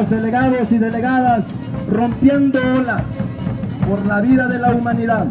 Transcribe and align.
nuestros 0.00 0.22
delegados 0.22 0.72
y 0.72 0.78
delegadas 0.78 1.44
rompiendo 1.90 2.58
olas 2.58 3.02
por 3.86 4.06
la 4.06 4.20
vida 4.20 4.48
de 4.48 4.58
la 4.58 4.70
humanidad. 4.70 5.26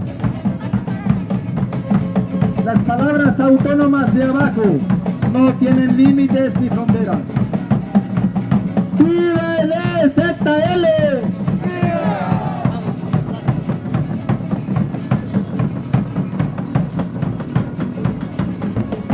Las 2.64 2.78
palabras 2.80 3.40
autónomas 3.40 4.14
de 4.14 4.24
abajo 4.26 4.64
no 5.34 5.54
tienen 5.56 5.98
límites 5.98 6.54
ni 6.60 6.70
fronteras. 6.70 7.18
¡Viva 9.00 9.58
el 9.60 9.74
EZL! 10.04 10.86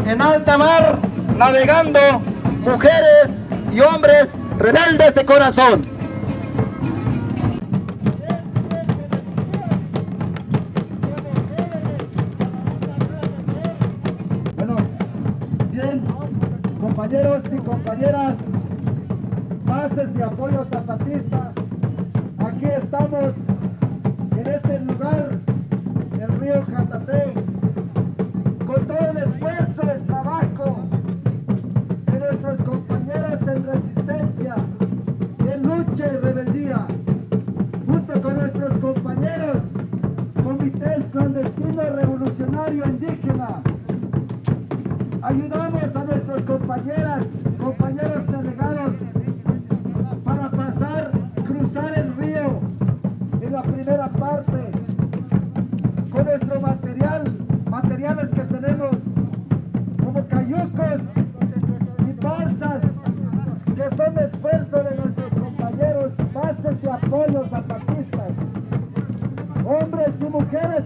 En 0.05 0.21
alta 0.21 0.57
mar, 0.57 0.99
navegando, 1.37 1.99
mujeres 2.65 3.49
y 3.73 3.79
hombres 3.79 4.34
rebeldes 4.65 5.13
de 5.13 5.25
corazón. 5.25 5.94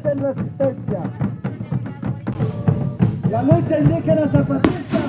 En 0.05 0.19
resistencia. 0.19 0.99
La 3.29 3.43
lucha 3.43 3.79
indígena 3.79 4.27
zapatista 4.31 4.99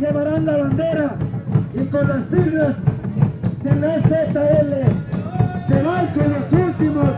llevarán 0.00 0.46
la 0.46 0.56
bandera 0.56 1.16
y 1.74 1.84
con 1.86 2.08
las 2.08 2.26
siglas 2.28 2.76
del 3.62 3.84
EZL 3.84 4.72
se 5.68 5.82
van 5.82 6.06
con 6.08 6.32
los 6.32 6.52
últimos 6.52 7.10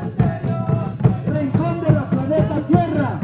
rincón 1.27 1.81
de 1.81 1.93
la 1.93 2.11
planeta 2.11 2.57
Tierra, 2.69 3.21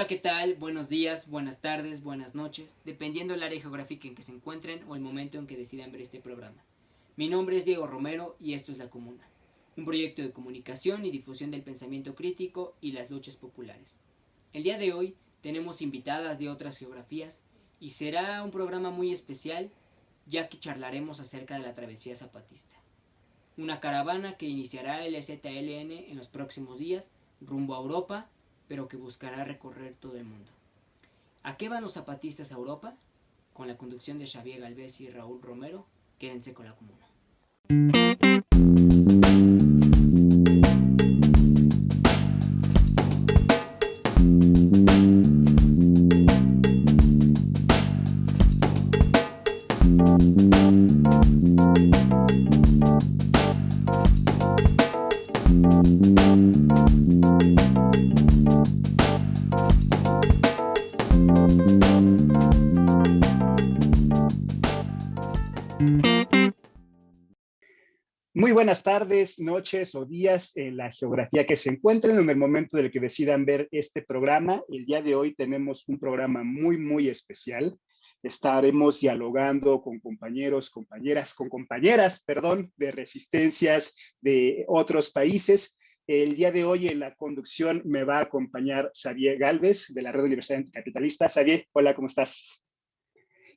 Hola, 0.00 0.08
¿qué 0.08 0.16
tal? 0.16 0.54
Buenos 0.54 0.88
días, 0.88 1.28
buenas 1.28 1.60
tardes, 1.60 2.02
buenas 2.02 2.34
noches, 2.34 2.80
dependiendo 2.86 3.34
del 3.34 3.42
área 3.42 3.60
geográfica 3.60 4.08
en 4.08 4.14
que 4.14 4.22
se 4.22 4.32
encuentren 4.32 4.82
o 4.88 4.94
el 4.94 5.02
momento 5.02 5.36
en 5.36 5.46
que 5.46 5.58
decidan 5.58 5.92
ver 5.92 6.00
este 6.00 6.20
programa. 6.20 6.64
Mi 7.16 7.28
nombre 7.28 7.58
es 7.58 7.66
Diego 7.66 7.86
Romero 7.86 8.34
y 8.40 8.54
esto 8.54 8.72
es 8.72 8.78
La 8.78 8.88
Comuna, 8.88 9.28
un 9.76 9.84
proyecto 9.84 10.22
de 10.22 10.32
comunicación 10.32 11.04
y 11.04 11.10
difusión 11.10 11.50
del 11.50 11.62
pensamiento 11.62 12.14
crítico 12.14 12.74
y 12.80 12.92
las 12.92 13.10
luchas 13.10 13.36
populares. 13.36 14.00
El 14.54 14.62
día 14.62 14.78
de 14.78 14.94
hoy 14.94 15.16
tenemos 15.42 15.82
invitadas 15.82 16.38
de 16.38 16.48
otras 16.48 16.78
geografías 16.78 17.42
y 17.78 17.90
será 17.90 18.42
un 18.42 18.52
programa 18.52 18.88
muy 18.88 19.12
especial 19.12 19.70
ya 20.24 20.48
que 20.48 20.58
charlaremos 20.58 21.20
acerca 21.20 21.56
de 21.56 21.64
la 21.64 21.74
travesía 21.74 22.16
zapatista. 22.16 22.74
Una 23.58 23.80
caravana 23.80 24.38
que 24.38 24.48
iniciará 24.48 25.04
el 25.04 25.22
ZLN 25.22 25.92
en 25.92 26.16
los 26.16 26.30
próximos 26.30 26.78
días 26.78 27.10
rumbo 27.42 27.74
a 27.74 27.80
Europa 27.80 28.30
pero 28.70 28.86
que 28.86 28.96
buscará 28.96 29.42
recorrer 29.42 29.94
todo 29.98 30.16
el 30.16 30.22
mundo. 30.22 30.52
¿A 31.42 31.56
qué 31.56 31.68
van 31.68 31.82
los 31.82 31.94
zapatistas 31.94 32.52
a 32.52 32.54
Europa? 32.54 32.94
Con 33.52 33.66
la 33.66 33.76
conducción 33.76 34.20
de 34.20 34.28
Xavier 34.28 34.60
Galvez 34.60 35.00
y 35.00 35.10
Raúl 35.10 35.42
Romero, 35.42 35.86
quédense 36.20 36.54
con 36.54 36.66
la 36.66 36.76
comuna. 36.76 37.99
Buenas 68.70 68.84
tardes, 68.84 69.40
noches 69.40 69.96
o 69.96 70.06
días 70.06 70.56
en 70.56 70.76
la 70.76 70.92
geografía 70.92 71.44
que 71.44 71.56
se 71.56 71.70
encuentren 71.70 72.20
en 72.20 72.30
el 72.30 72.36
momento 72.36 72.76
del 72.76 72.92
que 72.92 73.00
decidan 73.00 73.44
ver 73.44 73.66
este 73.72 74.00
programa. 74.00 74.62
El 74.68 74.86
día 74.86 75.02
de 75.02 75.16
hoy 75.16 75.34
tenemos 75.34 75.88
un 75.88 75.98
programa 75.98 76.44
muy, 76.44 76.78
muy 76.78 77.08
especial. 77.08 77.76
Estaremos 78.22 79.00
dialogando 79.00 79.82
con 79.82 79.98
compañeros, 79.98 80.70
compañeras, 80.70 81.34
con 81.34 81.48
compañeras, 81.48 82.22
perdón, 82.24 82.72
de 82.76 82.92
resistencias 82.92 83.92
de 84.20 84.64
otros 84.68 85.10
países. 85.10 85.76
El 86.06 86.36
día 86.36 86.52
de 86.52 86.64
hoy 86.64 86.86
en 86.86 87.00
la 87.00 87.16
conducción 87.16 87.82
me 87.84 88.04
va 88.04 88.18
a 88.18 88.22
acompañar 88.22 88.92
Xavier 88.94 89.36
Galvez 89.36 89.86
de 89.88 90.00
la 90.00 90.12
Red 90.12 90.22
Universitaria 90.22 90.66
Anticapitalista. 90.66 91.28
Xavier, 91.28 91.64
hola, 91.72 91.96
¿cómo 91.96 92.06
estás? 92.06 92.62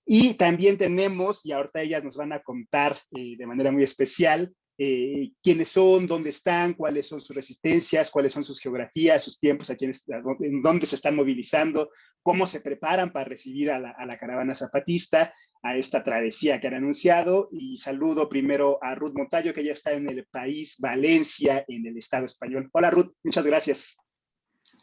Y 0.08 0.34
también 0.34 0.80
tenemos, 0.80 1.46
y 1.46 1.52
ahorita 1.52 1.84
ellas 1.84 2.04
nos 2.04 2.18
van 2.18 2.34
a 2.34 2.42
contar 2.42 3.00
eh, 3.16 3.38
de 3.38 3.46
manera 3.46 3.72
muy 3.72 3.84
especial, 3.84 4.52
eh, 4.78 5.32
quiénes 5.44 5.70
son, 5.70 6.08
dónde 6.08 6.32
están, 6.32 6.74
cuáles 6.74 7.08
son 7.08 7.22
sus 7.22 7.36
resistencias, 7.36 8.10
cuáles 8.10 8.34
son 8.34 8.44
sus 8.44 8.60
geografías, 8.60 9.24
sus 9.24 9.40
tiempos, 9.40 9.70
a 9.70 9.76
quiénes, 9.76 10.04
a 10.10 10.22
en 10.40 10.62
dónde 10.62 10.88
se 10.88 10.96
están 10.96 11.16
movilizando, 11.16 11.90
cómo 12.24 12.48
se 12.48 12.62
preparan 12.62 13.12
para 13.12 13.26
recibir 13.26 13.70
a 13.70 13.80
la, 13.80 13.92
a 13.92 14.06
la, 14.06 14.18
caravana 14.18 14.56
zapatista, 14.56 15.34
a 15.62 15.76
esta 15.76 16.04
travesía 16.04 16.60
que 16.60 16.68
han 16.68 16.76
anunciado. 16.76 17.50
Y 17.52 17.78
saludo 17.78 18.30
primero 18.30 18.80
a 18.82 18.96
Ruth 18.96 19.14
Montayo, 19.16 19.54
que 19.54 19.64
ya 19.64 19.74
está 19.74 19.94
en 19.94 20.10
el 20.10 20.26
país 20.26 20.78
Valencia, 20.80 21.64
en 21.68 21.86
el 21.86 21.98
Estado 21.98 22.26
español. 22.26 22.70
Hola 22.74 22.90
Ruth, 22.90 23.14
muchas 23.24 23.46
gracias. 23.46 23.98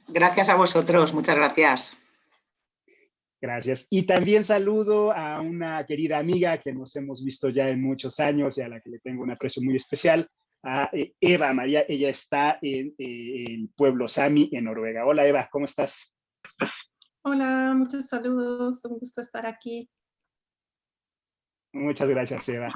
Gracias 0.08 0.48
a 0.48 0.54
vosotros, 0.54 1.12
muchas 1.12 1.36
gracias. 1.36 1.99
Gracias. 3.40 3.86
Y 3.88 4.02
también 4.02 4.44
saludo 4.44 5.12
a 5.12 5.40
una 5.40 5.86
querida 5.86 6.18
amiga 6.18 6.58
que 6.58 6.74
nos 6.74 6.94
hemos 6.96 7.24
visto 7.24 7.48
ya 7.48 7.70
en 7.70 7.80
muchos 7.82 8.20
años 8.20 8.58
y 8.58 8.62
a 8.62 8.68
la 8.68 8.80
que 8.80 8.90
le 8.90 8.98
tengo 8.98 9.22
un 9.22 9.30
aprecio 9.30 9.62
muy 9.62 9.76
especial, 9.76 10.28
a 10.62 10.90
eh, 10.92 11.14
Eva 11.20 11.52
María. 11.54 11.84
Ella 11.88 12.10
está 12.10 12.58
en 12.60 12.94
el 12.98 13.70
pueblo 13.74 14.08
Sami, 14.08 14.50
en 14.52 14.64
Noruega. 14.64 15.06
Hola 15.06 15.26
Eva, 15.26 15.48
¿cómo 15.50 15.64
estás? 15.64 16.14
Hola, 17.22 17.72
muchos 17.74 18.08
saludos. 18.08 18.84
Un 18.84 18.98
gusto 18.98 19.22
estar 19.22 19.46
aquí. 19.46 19.88
Muchas 21.72 22.10
gracias, 22.10 22.48
Eva. 22.48 22.70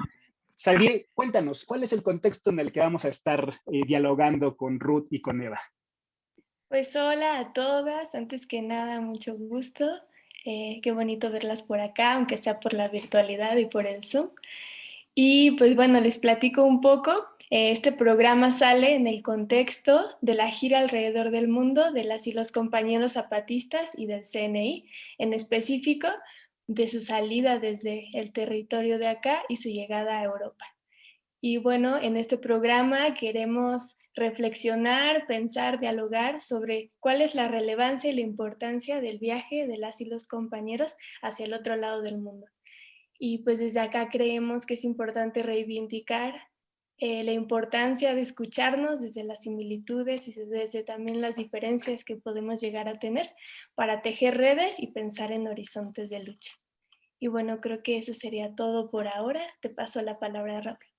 Xavier, 0.57 1.07
cuéntanos, 1.13 1.65
¿cuál 1.65 1.83
es 1.83 1.93
el 1.93 2.01
contexto 2.01 2.49
en 2.49 2.59
el 2.59 2.71
que 2.71 2.79
vamos 2.79 3.05
a 3.05 3.09
estar 3.09 3.59
eh, 3.65 3.81
dialogando 3.85 4.55
con 4.55 4.79
Ruth 4.79 5.07
y 5.11 5.21
con 5.21 5.41
Eva? 5.41 5.59
Pues 6.69 6.95
hola 6.95 7.39
a 7.39 7.53
todas. 7.53 8.15
Antes 8.15 8.47
que 8.47 8.61
nada, 8.61 9.01
mucho 9.01 9.35
gusto. 9.35 9.85
Eh, 10.45 10.79
qué 10.83 10.91
bonito 10.91 11.31
verlas 11.31 11.63
por 11.63 11.79
acá, 11.79 12.13
aunque 12.13 12.37
sea 12.37 12.59
por 12.59 12.73
la 12.73 12.87
virtualidad 12.87 13.57
y 13.57 13.65
por 13.65 13.87
el 13.87 14.03
Zoom. 14.03 14.29
Y 15.15 15.51
pues 15.51 15.75
bueno, 15.75 15.99
les 15.99 16.19
platico 16.19 16.63
un 16.63 16.81
poco. 16.81 17.13
Eh, 17.49 17.71
este 17.71 17.91
programa 17.91 18.51
sale 18.51 18.95
en 18.95 19.07
el 19.07 19.23
contexto 19.23 20.05
de 20.21 20.35
la 20.35 20.49
gira 20.49 20.79
alrededor 20.79 21.31
del 21.31 21.47
mundo 21.47 21.91
de 21.91 22.03
las 22.03 22.27
y 22.27 22.31
los 22.31 22.51
compañeros 22.51 23.13
zapatistas 23.13 23.97
y 23.97 24.05
del 24.05 24.23
CNI, 24.23 24.87
en 25.17 25.33
específico 25.33 26.09
de 26.67 26.87
su 26.87 27.01
salida 27.01 27.59
desde 27.59 28.09
el 28.13 28.31
territorio 28.31 28.99
de 28.99 29.07
acá 29.07 29.43
y 29.49 29.57
su 29.57 29.69
llegada 29.69 30.19
a 30.19 30.23
Europa. 30.23 30.74
Y 31.41 31.57
bueno, 31.57 31.97
en 32.01 32.17
este 32.17 32.37
programa 32.37 33.13
queremos 33.13 33.97
reflexionar, 34.15 35.27
pensar, 35.27 35.79
dialogar 35.79 36.41
sobre 36.41 36.91
cuál 36.99 37.21
es 37.21 37.35
la 37.35 37.47
relevancia 37.47 38.09
y 38.09 38.15
la 38.15 38.21
importancia 38.21 39.01
del 39.01 39.19
viaje 39.19 39.67
de 39.67 39.77
las 39.77 40.01
y 40.01 40.05
los 40.05 40.25
compañeros 40.25 40.95
hacia 41.21 41.45
el 41.45 41.53
otro 41.53 41.75
lado 41.75 42.01
del 42.01 42.17
mundo. 42.17 42.47
Y 43.19 43.39
pues 43.39 43.59
desde 43.59 43.79
acá 43.79 44.09
creemos 44.09 44.65
que 44.65 44.73
es 44.73 44.83
importante 44.83 45.43
reivindicar 45.43 46.35
eh, 46.97 47.23
la 47.23 47.33
importancia 47.33 48.15
de 48.15 48.21
escucharnos 48.21 49.01
desde 49.01 49.25
las 49.25 49.41
similitudes 49.41 50.29
y 50.29 50.33
desde 50.33 50.83
también 50.83 51.19
las 51.19 51.35
diferencias 51.35 52.05
que 52.05 52.15
podemos 52.15 52.61
llegar 52.61 52.87
a 52.87 52.99
tener 52.99 53.29
para 53.75 54.01
tejer 54.01 54.37
redes 54.37 54.79
y 54.79 54.87
pensar 54.87 55.33
en 55.33 55.47
horizontes 55.47 56.09
de 56.09 56.21
lucha. 56.23 56.53
Y 57.19 57.27
bueno, 57.27 57.59
creo 57.59 57.83
que 57.83 57.97
eso 57.97 58.13
sería 58.13 58.55
todo 58.55 58.89
por 58.89 59.09
ahora. 59.09 59.41
Te 59.61 59.69
paso 59.69 60.01
la 60.01 60.19
palabra, 60.19 60.61
Raúl. 60.61 60.94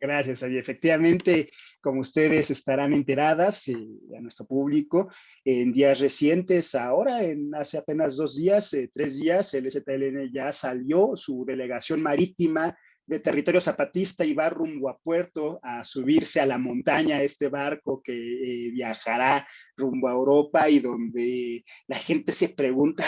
Gracias, 0.00 0.42
y 0.48 0.56
efectivamente, 0.56 1.50
como 1.82 2.00
ustedes 2.00 2.50
estarán 2.50 2.94
enteradas, 2.94 3.68
eh, 3.68 3.76
a 4.16 4.20
nuestro 4.22 4.46
público, 4.46 5.12
en 5.44 5.72
días 5.72 6.00
recientes, 6.00 6.74
ahora, 6.74 7.22
en 7.22 7.54
hace 7.54 7.76
apenas 7.76 8.16
dos 8.16 8.34
días, 8.34 8.72
eh, 8.72 8.90
tres 8.94 9.20
días, 9.20 9.52
el 9.52 9.66
STLN 9.70 10.32
ya 10.32 10.52
salió 10.52 11.16
su 11.16 11.44
delegación 11.44 12.00
marítima 12.00 12.74
de 13.10 13.18
territorio 13.18 13.60
zapatista 13.60 14.24
y 14.24 14.34
va 14.34 14.48
rumbo 14.48 14.88
a 14.88 14.96
puerto 14.96 15.58
a 15.64 15.84
subirse 15.84 16.40
a 16.40 16.46
la 16.46 16.58
montaña 16.58 17.20
este 17.20 17.48
barco 17.48 18.00
que 18.00 18.12
eh, 18.12 18.70
viajará 18.70 19.48
rumbo 19.76 20.06
a 20.06 20.12
Europa 20.12 20.70
y 20.70 20.78
donde 20.78 21.64
la 21.88 21.96
gente 21.96 22.30
se 22.30 22.50
pregunta, 22.50 23.02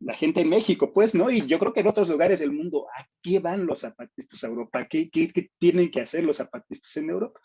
la 0.00 0.12
gente 0.12 0.40
en 0.40 0.48
México, 0.48 0.92
pues, 0.92 1.14
¿no? 1.14 1.30
Y 1.30 1.46
yo 1.46 1.60
creo 1.60 1.72
que 1.72 1.80
en 1.80 1.86
otros 1.86 2.08
lugares 2.08 2.40
del 2.40 2.50
mundo, 2.50 2.88
¿a 2.98 3.04
qué 3.22 3.38
van 3.38 3.64
los 3.64 3.78
zapatistas 3.78 4.42
a 4.42 4.48
Europa? 4.48 4.88
¿Qué, 4.90 5.08
qué, 5.08 5.30
qué 5.30 5.48
tienen 5.56 5.88
que 5.88 6.00
hacer 6.00 6.24
los 6.24 6.38
zapatistas 6.38 6.96
en 6.96 7.10
Europa? 7.10 7.38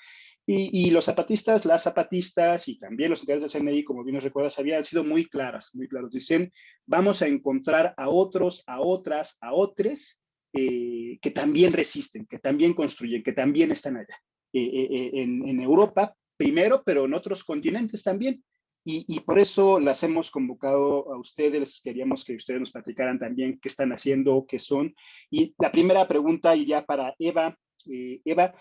Y, 0.48 0.88
y, 0.88 0.90
los 0.90 1.06
zapatistas, 1.06 1.64
las 1.66 1.84
zapatistas 1.84 2.68
y 2.68 2.80
también 2.80 3.12
los 3.12 3.20
integrantes 3.20 3.54
del 3.54 3.62
CNI, 3.62 3.84
como 3.84 4.04
bien 4.04 4.16
nos 4.16 4.24
recuerdas, 4.24 4.58
habían 4.58 4.84
sido 4.84 5.04
muy 5.04 5.26
claras, 5.26 5.76
muy 5.76 5.88
claros. 5.88 6.10
Dicen, 6.10 6.52
vamos 6.88 7.22
a 7.22 7.28
encontrar 7.28 7.94
a 7.98 8.10
otros, 8.10 8.64
a 8.66 8.82
otras, 8.82 9.38
a 9.42 9.54
otros 9.54 10.20
eh, 10.54 11.20
que 11.22 11.32
también 11.32 11.74
resisten, 11.74 12.26
que 12.26 12.40
también 12.40 12.74
construyen, 12.74 13.22
que 13.24 13.34
también 13.34 13.72
están 13.72 13.98
allá, 13.98 14.18
eh, 14.54 14.88
eh, 14.92 15.12
en, 15.14 15.62
Europa 15.62 16.16
primero, 16.38 16.82
pero 16.84 17.06
en 17.06 17.14
otros 17.14 17.44
continentes 17.44 18.04
también. 18.04 18.44
Y, 18.84 19.06
y, 19.08 19.20
por 19.20 19.38
eso 19.38 19.80
las 19.80 20.02
hemos 20.04 20.32
convocado 20.32 21.14
a 21.14 21.20
ustedes, 21.20 21.82
queríamos 21.84 22.24
que 22.24 22.36
ustedes 22.36 22.62
nos 22.62 22.72
platicaran 22.72 23.20
también 23.20 23.60
qué 23.62 23.70
están 23.70 23.92
haciendo, 23.92 24.46
qué 24.48 24.58
son. 24.58 24.96
Y 25.30 25.54
la 25.60 25.72
primera 25.72 26.08
pregunta 26.08 26.56
iría 26.56 26.86
para 26.86 27.14
Eva. 27.20 27.56
Eva, 27.86 28.56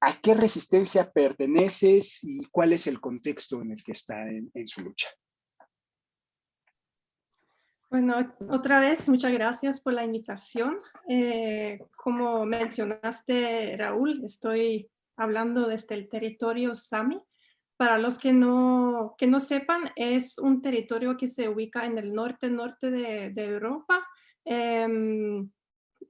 ¿a 0.00 0.20
qué 0.20 0.34
resistencia 0.34 1.10
perteneces 1.10 2.18
y 2.22 2.44
cuál 2.50 2.72
es 2.72 2.86
el 2.86 3.00
contexto 3.00 3.62
en 3.62 3.70
el 3.70 3.82
que 3.82 3.92
está 3.92 4.28
en 4.28 4.68
su 4.68 4.82
lucha? 4.82 5.08
Bueno, 7.92 8.16
otra 8.48 8.80
vez, 8.80 9.06
muchas 9.10 9.32
gracias 9.32 9.78
por 9.78 9.92
la 9.92 10.02
invitación. 10.02 10.78
Eh, 11.10 11.78
como 11.94 12.46
mencionaste, 12.46 13.76
Raúl, 13.76 14.24
estoy 14.24 14.90
hablando 15.14 15.68
desde 15.68 15.96
el 15.96 16.08
territorio 16.08 16.74
Sami. 16.74 17.20
Para 17.76 17.98
los 17.98 18.16
que 18.16 18.32
no, 18.32 19.14
que 19.18 19.26
no 19.26 19.40
sepan, 19.40 19.90
es 19.94 20.38
un 20.38 20.62
territorio 20.62 21.18
que 21.18 21.28
se 21.28 21.50
ubica 21.50 21.84
en 21.84 21.98
el 21.98 22.14
norte-norte 22.14 22.90
de, 22.90 23.28
de, 23.28 23.44
Europa, 23.44 24.02
eh, 24.46 25.44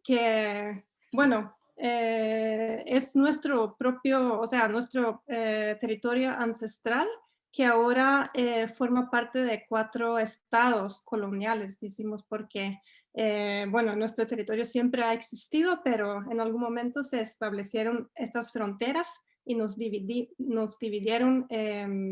que, 0.04 0.84
bueno, 1.10 1.56
eh, 1.76 2.84
es 2.86 3.16
nuestro 3.16 3.76
propio, 3.76 4.38
o 4.38 4.46
sea, 4.46 4.68
nuestro 4.68 5.24
eh, 5.26 5.76
territorio 5.80 6.30
ancestral 6.30 7.08
que 7.52 7.66
ahora 7.66 8.30
eh, 8.32 8.66
forma 8.66 9.10
parte 9.10 9.44
de 9.44 9.66
cuatro 9.68 10.18
estados 10.18 11.02
coloniales, 11.02 11.78
decimos 11.78 12.24
porque, 12.26 12.80
eh, 13.12 13.66
bueno, 13.68 13.94
nuestro 13.94 14.26
territorio 14.26 14.64
siempre 14.64 15.02
ha 15.04 15.12
existido, 15.12 15.82
pero 15.84 16.22
en 16.30 16.40
algún 16.40 16.62
momento 16.62 17.02
se 17.02 17.20
establecieron 17.20 18.10
estas 18.14 18.52
fronteras 18.52 19.20
y 19.44 19.54
nos, 19.54 19.76
dividí, 19.76 20.30
nos 20.38 20.78
dividieron, 20.78 21.46
eh, 21.50 22.08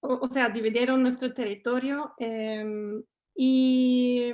o, 0.00 0.18
o, 0.22 0.26
sea, 0.26 0.48
dividieron 0.48 1.02
nuestro 1.02 1.32
territorio 1.32 2.14
em, 2.18 3.02
y 3.34 4.32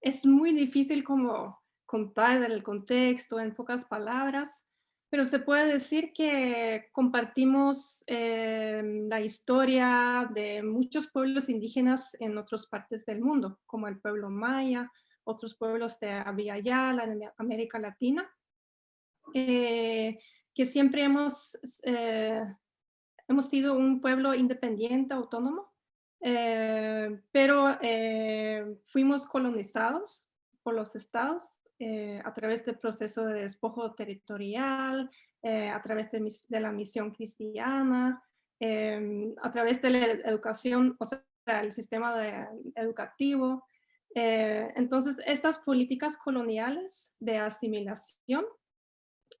es 0.00 0.26
muy 0.26 0.52
difícil 0.52 1.04
como 1.04 1.62
contar 1.86 2.42
el 2.42 2.62
contexto 2.62 3.38
en 3.38 3.54
pocas 3.54 3.84
palabras, 3.84 4.71
pero 5.12 5.26
se 5.26 5.40
puede 5.40 5.70
decir 5.70 6.14
que 6.14 6.88
compartimos 6.90 8.02
eh, 8.06 8.82
la 9.10 9.20
historia 9.20 10.26
de 10.32 10.62
muchos 10.62 11.06
pueblos 11.06 11.50
indígenas 11.50 12.16
en 12.18 12.38
otras 12.38 12.66
partes 12.66 13.04
del 13.04 13.20
mundo, 13.20 13.60
como 13.66 13.88
el 13.88 14.00
pueblo 14.00 14.30
maya, 14.30 14.90
otros 15.24 15.54
pueblos 15.54 16.00
de 16.00 16.12
Abiyayala, 16.12 17.04
en 17.04 17.20
América 17.36 17.78
Latina, 17.78 18.26
eh, 19.34 20.18
que 20.54 20.64
siempre 20.64 21.02
hemos, 21.02 21.58
eh, 21.82 22.42
hemos 23.28 23.50
sido 23.50 23.74
un 23.74 24.00
pueblo 24.00 24.32
independiente, 24.32 25.12
autónomo, 25.12 25.74
pero 27.32 27.78
fuimos 28.86 29.26
colonizados 29.26 30.26
por 30.62 30.72
los 30.72 30.96
estados 30.96 31.42
eh, 31.84 32.22
a 32.24 32.32
través 32.32 32.64
del 32.64 32.78
proceso 32.78 33.26
de 33.26 33.42
despojo 33.42 33.92
territorial, 33.92 35.10
eh, 35.42 35.68
a 35.68 35.82
través 35.82 36.12
de, 36.12 36.60
la 36.60 36.70
misión 36.70 37.10
cristiana, 37.10 38.22
em, 38.60 39.34
a 39.42 39.50
través 39.50 39.82
de 39.82 39.90
la 39.90 40.06
educación, 40.30 40.94
o 41.00 41.06
sea, 41.06 41.24
el 41.60 41.72
sistema 41.72 42.14
educativo. 42.76 43.66
Eh, 44.14 44.72
entonces, 44.76 45.16
estas 45.26 45.58
políticas 45.58 46.16
coloniales 46.16 47.16
de 47.18 47.38
asimilación 47.38 48.44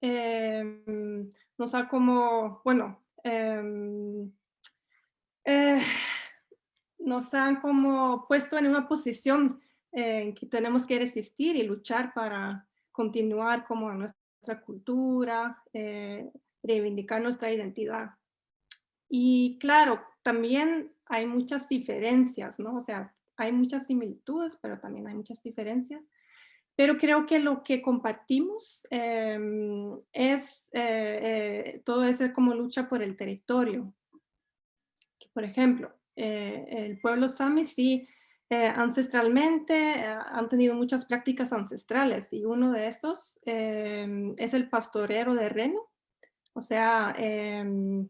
em, 0.00 1.32
nos 1.56 1.76
ha 1.76 1.86
como, 1.86 2.60
bueno, 2.64 3.06
em, 3.22 4.32
nos 6.98 7.32
han 7.34 7.60
como 7.60 8.26
puesto 8.26 8.58
en 8.58 8.66
una 8.66 8.88
posición 8.88 9.60
eh, 9.94 10.32
que 10.34 10.46
tenemos 10.46 10.86
que 10.86 10.98
resistir 10.98 11.54
y 11.54 11.64
luchar 11.64 12.14
para 12.14 12.66
continuar 12.90 13.66
como 13.66 13.92
nuestra 13.92 14.62
cultura, 14.64 15.62
eh, 15.74 16.30
reivindicar 16.62 17.20
nuestra 17.20 17.52
identidad. 17.52 18.12
Y 19.10 19.58
claro, 19.60 20.00
también 20.22 20.90
hay 21.04 21.26
muchas 21.26 21.68
diferencias, 21.68 22.58
¿no? 22.58 22.76
O 22.76 22.80
sea, 22.80 23.14
hay 23.36 23.52
muchas 23.52 23.86
similitudes, 23.86 24.56
pero 24.62 24.80
también 24.80 25.08
hay 25.08 25.14
muchas 25.14 25.42
diferencias. 25.42 26.10
Pero 26.74 26.96
creo 26.96 27.26
que 27.26 27.38
lo 27.38 27.62
que 27.62 27.82
compartimos 27.82 28.86
em, 28.88 30.00
es 30.14 30.70
eh, 30.72 31.82
todo 31.84 32.04
ese 32.04 32.32
como 32.32 32.54
lucha 32.54 32.88
por 32.88 33.02
el 33.02 33.14
territorio. 33.14 33.92
Por 35.34 35.44
ejemplo, 35.44 35.92
el 36.16 36.98
pueblo 37.00 37.28
Sami 37.28 37.66
sí 37.66 38.08
eh, 38.52 38.66
ancestralmente 38.66 39.74
eh, 39.74 40.04
han 40.04 40.46
tenido 40.46 40.74
muchas 40.74 41.06
prácticas 41.06 41.54
ancestrales 41.54 42.34
y 42.34 42.44
uno 42.44 42.70
de 42.70 42.86
estos 42.86 43.40
em, 43.46 44.34
es 44.36 44.52
el 44.52 44.68
pastorero 44.68 45.34
de 45.34 45.48
reno. 45.48 45.80
O 46.52 46.60
sea, 46.60 47.14
em, 47.16 48.06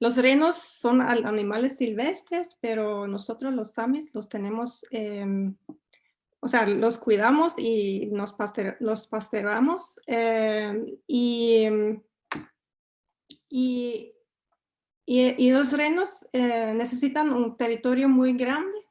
los 0.00 0.16
renos 0.16 0.56
son 0.56 1.02
animales 1.02 1.76
silvestres, 1.76 2.56
pero 2.62 3.06
nosotros 3.06 3.52
los 3.52 3.72
samis 3.72 4.14
los 4.14 4.30
tenemos, 4.30 4.82
em, 4.92 5.54
o 6.40 6.48
sea, 6.48 6.66
los 6.66 6.96
cuidamos 6.96 7.58
y 7.58 8.06
nos 8.06 8.34
los 8.80 9.06
pasteramos 9.08 10.00
y, 11.06 11.68
y, 13.50 14.14
y, 15.04 15.50
los 15.50 15.72
renos 15.72 16.26
eh, 16.32 16.72
necesitan 16.74 17.30
un 17.30 17.58
territorio 17.58 18.08
muy 18.08 18.32
grande 18.32 18.85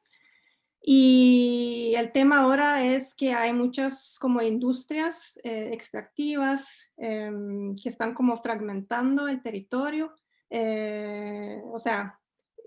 y 0.88 1.94
el 1.96 2.12
tema 2.12 2.38
ahora 2.38 2.84
es 2.84 3.12
que 3.12 3.34
hay 3.34 3.52
muchas 3.52 4.20
como 4.20 4.40
industrias 4.40 5.36
eh, 5.42 5.70
extractivas 5.72 6.84
em, 6.96 7.74
que 7.74 7.88
están 7.88 8.14
como 8.14 8.40
fragmentando 8.40 9.26
el 9.26 9.42
territorio, 9.42 10.14
eh, 10.48 11.60
o 11.72 11.80
sea, 11.80 12.20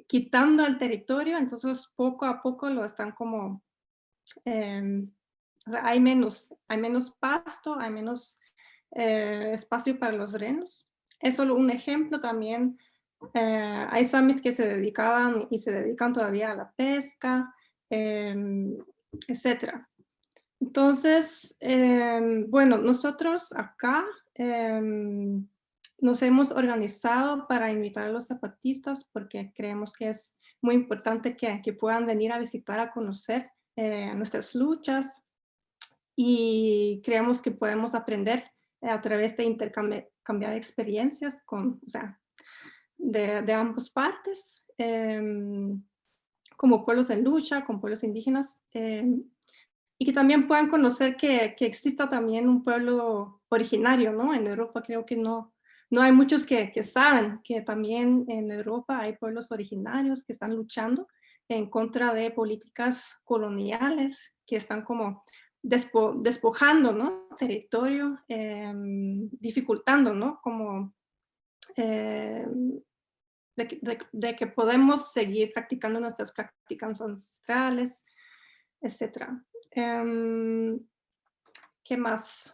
quitando 0.06 0.66
el 0.66 0.78
territorio, 0.78 1.38
entonces 1.38 1.88
poco 1.96 2.26
a 2.26 2.42
poco 2.42 2.70
lo 2.70 2.84
están 2.84 3.14
como, 3.14 3.64
em, 4.44 5.10
o 5.66 5.72
sea, 5.72 5.86
hay 5.86 6.02
menos, 6.02 6.54
hay 6.68 6.78
menos 6.78 7.12
pasto, 7.12 7.80
hay 7.80 7.90
menos 7.90 8.38
eh, 8.92 9.52
espacio 9.54 9.98
para 9.98 10.12
los 10.12 10.34
renos. 10.34 10.90
Es 11.22 11.38
solo 11.38 11.56
un 11.56 11.70
ejemplo 11.70 12.20
también. 12.20 12.78
hay 13.34 14.04
samis 14.06 14.42
que 14.42 14.52
se 14.52 14.68
dedicaban 14.68 15.48
y 15.50 15.58
se 15.60 15.72
dedican 15.72 16.12
todavía 16.14 16.52
a 16.52 16.56
la 16.56 16.72
pesca, 16.72 17.54
Em, 17.90 18.78
etcétera. 19.28 19.90
Entonces, 20.60 21.56
em, 21.60 22.46
bueno, 22.50 22.78
nosotros 22.78 23.52
acá 23.54 24.06
em, 24.36 25.48
nos 26.00 26.22
hemos 26.22 26.52
organizado 26.52 27.48
para 27.48 27.72
invitar 27.72 28.08
a 28.08 28.12
los 28.12 28.28
zapatistas 28.28 29.06
porque 29.06 29.52
creemos 29.56 29.94
que 29.94 30.10
es 30.10 30.36
muy 30.62 30.76
importante 30.76 31.36
que, 31.36 31.62
que 31.64 31.74
puedan 31.74 32.06
venir 32.06 32.32
a 32.32 32.40
visitar, 32.40 32.80
a 32.80 32.92
conocer 32.92 33.52
eh, 33.76 34.14
nuestras 34.16 34.54
luchas 34.54 35.24
y 36.16 37.02
creemos 37.04 37.42
que 37.42 37.52
podemos 37.52 37.96
aprender 37.96 38.44
a 38.82 39.02
través 39.02 39.36
de 39.38 39.46
intercambiar 39.46 40.56
experiencias 40.56 41.42
con, 41.44 41.80
o 41.82 42.16
de, 42.98 43.42
de 43.42 43.54
ambas 43.54 43.90
partes 43.90 44.60
como 46.60 46.84
pueblos 46.84 47.10
en 47.10 47.24
lucha, 47.24 47.64
con 47.64 47.80
pueblos 47.80 48.04
indígenas, 48.04 48.62
eh, 48.74 49.06
y 49.98 50.06
que 50.06 50.12
también 50.12 50.46
puedan 50.46 50.70
conocer 50.70 51.16
que, 51.16 51.56
que, 51.58 51.66
exista 51.66 52.10
también 52.10 52.50
un 52.50 52.66
pueblo 52.66 53.42
originario, 53.48 54.12
¿no? 54.12 54.34
En 54.34 54.46
Europa 54.46 54.84
creo 54.84 55.06
que 55.06 55.16
no, 55.16 55.54
no 55.90 56.02
hay 56.02 56.12
muchos 56.12 56.46
que, 56.46 56.70
que, 56.74 56.84
saben 56.84 57.40
que 57.46 57.62
también 57.62 58.26
en 58.28 58.52
Europa 58.52 59.00
hay 59.00 59.16
pueblos 59.16 59.54
originarios 59.54 60.26
que 60.26 60.34
están 60.34 60.54
luchando 60.54 61.08
en 61.48 61.70
contra 61.70 62.14
de 62.14 62.30
políticas 62.30 63.22
coloniales 63.24 64.34
que 64.46 64.58
están 64.58 64.82
como 64.82 65.24
despojando, 65.62 66.92
¿no? 66.92 67.30
Territorio, 67.38 68.20
eh, 68.28 68.74
dificultando, 68.76 70.14
¿no? 70.14 70.42
Como 70.44 70.94
eh, 71.78 72.46
de, 73.66 74.36
que 74.36 74.48
podemos 74.48 75.12
seguir 75.12 75.52
practicando 75.54 76.00
nuestras 76.00 76.32
prácticas 76.32 77.02
ancestrales, 77.02 78.06
etc. 78.82 79.30
Em, 79.72 80.80
¿Qué 81.84 81.98
más? 81.98 82.54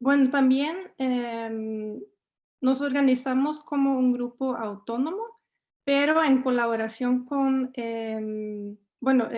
Bueno, 0.00 0.30
también 0.30 0.76
em, 0.98 2.00
nos 2.60 2.80
organizamos 2.80 3.62
como 3.62 3.98
un 3.98 4.12
grupo 4.12 4.56
autónomo, 4.56 5.22
pero 5.84 6.22
en 6.22 6.42
colaboración 6.42 7.24
con, 7.24 7.70
em, 7.74 8.76
bueno, 9.00 9.28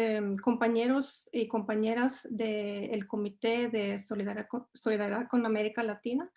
compañeros 0.43 1.29
y 1.33 1.47
compañeras 1.49 2.27
del 2.31 3.07
Comité 3.07 3.69
de 3.69 3.99
Solidaridad 3.99 4.49
Solidaridad 4.73 5.29
con 5.29 5.45
América 5.45 5.83
Latina, 5.83 6.31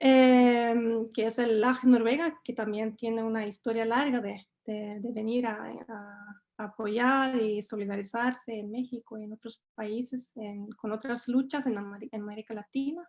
Em, 0.00 1.10
que 1.12 1.26
es 1.26 1.38
el 1.38 1.60
LAG 1.60 1.84
Noruega, 1.84 2.40
que 2.44 2.52
también 2.52 2.94
tiene 2.94 3.22
una 3.22 3.46
historia 3.46 3.84
larga 3.84 4.20
de, 4.20 4.46
de, 4.64 5.00
venir 5.12 5.46
a, 5.46 5.74
apoyar 6.56 7.36
y 7.36 7.62
solidarizarse 7.62 8.58
en 8.58 8.70
México 8.70 9.16
y 9.16 9.24
en 9.24 9.32
otros 9.32 9.62
países, 9.76 10.32
con 10.76 10.90
otras 10.90 11.28
luchas 11.28 11.66
en, 11.66 11.78
América 11.78 12.52
Latina 12.52 13.08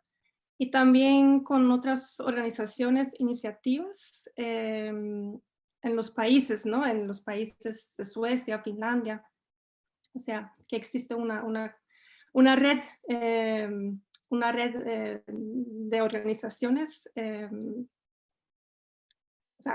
y 0.58 0.69
también 0.69 1.43
con 1.43 1.72
otras 1.72 2.19
organizaciones, 2.19 3.12
iniciativas 3.17 4.29
em, 4.36 5.39
en 5.81 5.96
los 5.96 6.12
países, 6.12 6.65
¿no? 6.65 6.86
En 6.86 7.08
los 7.08 7.22
países 7.22 7.96
de 7.98 8.05
Suecia, 8.05 8.62
Finlandia. 8.62 9.24
O 10.13 10.19
sea, 10.19 10.53
que 10.67 10.75
existe 10.75 11.15
una, 11.15 11.43
una, 11.43 11.75
una 12.34 12.55
red 12.55 12.79
eh, 13.08 13.69
una 14.29 14.51
red 14.51 14.75
eh, 14.88 15.24
de 15.27 16.01
organizaciones 16.01 17.09
eh, 17.15 17.50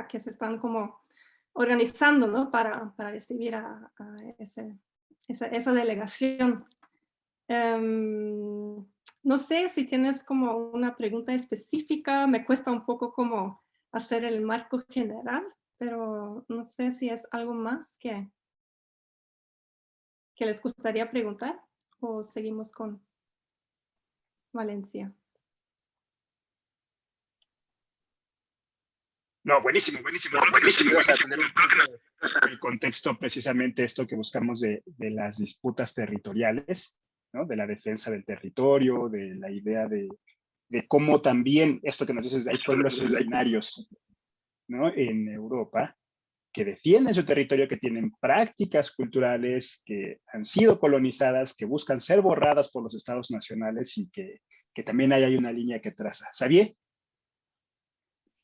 que 0.09 0.21
se 0.21 0.31
están 0.31 0.59
como 0.59 1.03
organizando 1.53 2.51
para, 2.51 2.95
para 2.97 3.11
recibir 3.11 3.55
a, 3.55 3.93
esa, 4.39 5.73
delegación. 5.73 6.65
Em, 7.49 8.85
no 9.23 9.39
sé 9.39 9.69
si 9.69 9.85
tienes 9.85 10.25
como 10.25 10.57
una 10.57 10.97
pregunta 10.97 11.33
específica, 11.33 12.27
me 12.27 12.45
cuesta 12.45 12.71
un 12.71 12.85
poco 12.85 13.13
como 13.13 13.63
hacer 13.93 14.25
el 14.25 14.41
marco 14.41 14.83
general, 14.89 15.47
pero 15.79 16.45
no 16.49 16.65
sé 16.65 16.93
si 16.93 17.09
es 17.09 17.27
algo 17.31 17.55
más 17.55 17.97
que, 17.99 18.31
que 20.35 20.47
les 20.47 20.61
gustaría 20.63 21.11
preguntar 21.11 21.61
o 22.01 22.23
seguimos 22.23 22.73
con 22.73 23.01
Valencia. 24.55 25.13
No, 29.45 29.61
buenísimo, 29.61 30.01
buenísimo. 30.01 30.41
buenísimo. 30.51 30.99
el 32.49 32.59
contexto 32.59 33.19
precisamente 33.19 33.85
esto 33.85 34.07
que 34.07 34.17
buscamos 34.17 34.61
de, 34.61 34.83
las 34.97 35.37
disputas 35.39 35.93
territoriales, 35.93 36.97
¿no? 37.33 37.45
de 37.45 37.57
la 37.57 37.67
defensa 37.67 38.11
del 38.11 38.25
territorio, 38.25 39.11
de 39.11 39.35
la 39.35 39.51
idea 39.51 39.87
de, 39.87 40.09
de 40.69 40.89
cómo 40.89 41.21
también 41.21 41.81
esto 41.83 42.07
que 42.07 42.15
nos 42.15 42.25
dices, 42.25 42.47
hay 42.47 42.57
pueblos 42.65 42.99
originarios 43.03 43.87
¿no? 44.69 44.89
en 44.95 45.29
Europa 45.29 45.95
que 46.55 46.65
defienden 46.65 47.13
su 47.13 47.27
territorio, 47.27 47.69
que 47.69 47.77
tienen 47.77 48.13
prácticas 48.21 48.93
culturales 48.93 49.83
que 49.85 50.21
han 50.33 50.45
sido 50.45 50.79
colonizadas, 50.79 51.55
que 51.55 51.65
buscan 51.65 52.01
ser 52.01 52.23
borradas 52.23 52.71
por 52.71 52.85
los 52.85 52.95
estados 52.95 53.33
nacionales 53.33 53.99
y 53.99 54.09
que, 54.09 54.41
que 54.73 54.85
también 54.85 55.13
hay, 55.13 55.25
hay 55.25 55.37
una 55.37 55.53
línea 55.53 55.81
que 55.81 55.91
traza. 55.91 56.29
¿Sabía? 56.33 56.73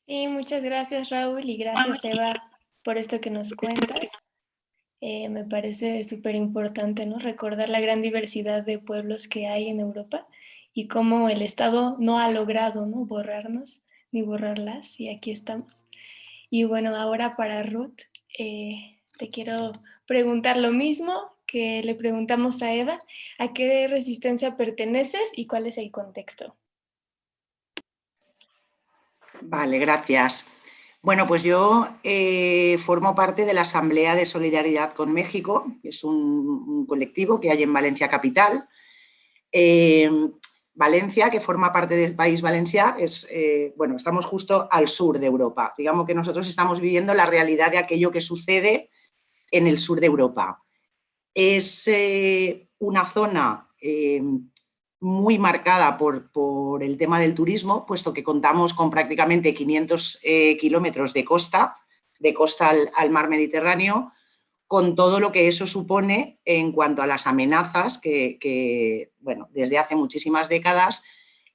Sí, 0.05 0.27
muchas 0.27 0.61
gracias 0.61 1.09
Raúl 1.09 1.49
y 1.49 1.55
gracias 1.55 2.03
Eva 2.03 2.33
por 2.83 2.97
esto 2.97 3.21
que 3.21 3.29
nos 3.29 3.53
cuentas. 3.53 4.11
Eh, 4.99 5.29
me 5.29 5.45
parece 5.45 6.03
súper 6.03 6.35
importante 6.35 7.05
¿no? 7.05 7.17
recordar 7.17 7.69
la 7.69 7.79
gran 7.79 8.01
diversidad 8.01 8.63
de 8.63 8.77
pueblos 8.77 9.29
que 9.29 9.47
hay 9.47 9.69
en 9.69 9.79
Europa 9.79 10.27
y 10.73 10.89
cómo 10.89 11.29
el 11.29 11.41
Estado 11.41 11.95
no 11.97 12.19
ha 12.19 12.29
logrado 12.29 12.85
¿no? 12.85 13.05
borrarnos 13.05 13.81
ni 14.11 14.21
borrarlas 14.21 14.99
y 14.99 15.09
aquí 15.09 15.31
estamos. 15.31 15.85
Y 16.53 16.65
bueno, 16.65 16.97
ahora 16.97 17.37
para 17.37 17.63
Ruth, 17.63 18.01
eh, 18.37 18.99
te 19.17 19.29
quiero 19.29 19.71
preguntar 20.05 20.57
lo 20.57 20.71
mismo 20.71 21.31
que 21.47 21.81
le 21.81 21.95
preguntamos 21.95 22.61
a 22.61 22.73
Eva, 22.73 22.99
¿a 23.39 23.53
qué 23.53 23.87
resistencia 23.87 24.57
perteneces 24.57 25.31
y 25.33 25.47
cuál 25.47 25.67
es 25.67 25.77
el 25.77 25.91
contexto? 25.91 26.57
Vale, 29.41 29.79
gracias. 29.79 30.45
Bueno, 31.01 31.25
pues 31.25 31.41
yo 31.41 31.87
eh, 32.03 32.77
formo 32.79 33.15
parte 33.15 33.45
de 33.45 33.53
la 33.53 33.61
Asamblea 33.61 34.15
de 34.15 34.25
Solidaridad 34.25 34.93
con 34.93 35.13
México, 35.13 35.65
que 35.81 35.89
es 35.89 36.03
un, 36.03 36.85
colectivo 36.85 37.39
que 37.39 37.49
hay 37.49 37.63
en 37.63 37.71
Valencia 37.71 38.09
Capital. 38.09 38.67
Eh, 39.53 40.11
Valencia, 40.73 41.29
que 41.29 41.39
forma 41.39 41.73
parte 41.73 41.95
del 41.95 42.15
país 42.15 42.41
valenciano, 42.41 42.97
es, 42.97 43.27
eh, 43.31 43.73
bueno, 43.75 43.97
estamos 43.97 44.25
justo 44.25 44.67
al 44.71 44.87
sur 44.87 45.19
de 45.19 45.27
Europa. 45.27 45.73
Digamos 45.77 46.07
que 46.07 46.15
nosotros 46.15 46.47
estamos 46.47 46.79
viviendo 46.79 47.13
la 47.13 47.25
realidad 47.25 47.71
de 47.71 47.77
aquello 47.77 48.11
que 48.11 48.21
sucede 48.21 48.89
en 49.51 49.67
el 49.67 49.77
sur 49.77 49.99
de 49.99 50.07
Europa. 50.07 50.63
Es 51.33 51.89
una 52.79 53.05
zona 53.05 53.69
muy 55.01 55.39
marcada 55.39 55.97
por, 55.97 56.29
el 56.81 56.97
tema 56.97 57.19
del 57.19 57.33
turismo, 57.33 57.85
puesto 57.85 58.13
que 58.13 58.23
contamos 58.23 58.73
con 58.73 58.89
prácticamente 58.89 59.53
500 59.53 60.19
eh, 60.23 60.57
kilómetros 60.57 61.13
de 61.13 61.25
costa, 61.25 61.75
de 62.19 62.33
costa 62.33 62.71
al, 62.95 63.09
mar 63.09 63.27
Mediterráneo, 63.27 64.11
con 64.71 64.95
todo 64.95 65.19
lo 65.19 65.33
que 65.33 65.49
eso 65.49 65.67
supone 65.67 66.39
en 66.45 66.71
cuanto 66.71 67.01
a 67.01 67.05
las 67.05 67.27
amenazas 67.27 67.97
que, 67.97 69.11
bueno, 69.19 69.49
desde 69.51 69.77
hace 69.77 69.97
muchísimas 69.97 70.47
décadas 70.47 71.03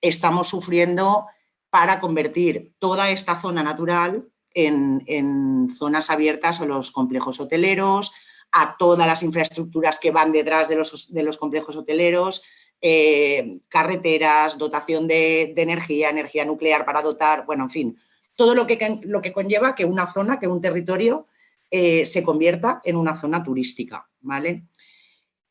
estamos 0.03 0.49
sufriendo 0.51 1.25
para 1.71 1.99
convertir 2.01 2.75
toda 2.79 3.09
esta 3.09 3.41
zona 3.41 3.63
natural 3.63 4.29
en, 4.53 5.71
zonas 5.79 6.11
abiertas 6.11 6.61
a 6.61 6.67
los 6.67 6.91
complejos 6.91 7.41
hoteleros, 7.41 8.13
a 8.53 8.77
todas 8.77 9.07
las 9.07 9.23
infraestructuras 9.23 9.99
que 9.99 10.11
van 10.11 10.31
detrás 10.31 10.69
de 10.69 10.77
los, 10.77 11.11
de 11.11 11.23
los 11.23 11.39
complejos 11.39 11.75
hoteleros, 11.75 12.43
eh, 12.83 13.61
carreteras, 13.69 14.59
dotación 14.59 15.07
de, 15.07 15.55
energía, 15.57 16.11
energía 16.11 16.45
nuclear 16.45 16.85
para 16.85 17.01
dotar, 17.01 17.47
bueno, 17.47 17.65
en 17.65 17.71
fin, 17.71 17.99
todo 18.35 18.55
lo 18.55 18.67
que, 18.67 19.01
lo 19.05 19.23
que 19.23 19.33
conlleva 19.33 19.75
que 19.75 19.87
una 19.87 20.13
zona, 20.13 20.39
que 20.39 20.49
un 20.49 20.61
territorio 20.61 21.29
eh, 21.71 22.07
se 22.07 22.23
convierta 22.23 22.81
en 22.85 22.97
una 22.97 23.15
zona 23.15 23.43
turística, 23.43 24.09
¿vale? 24.21 24.67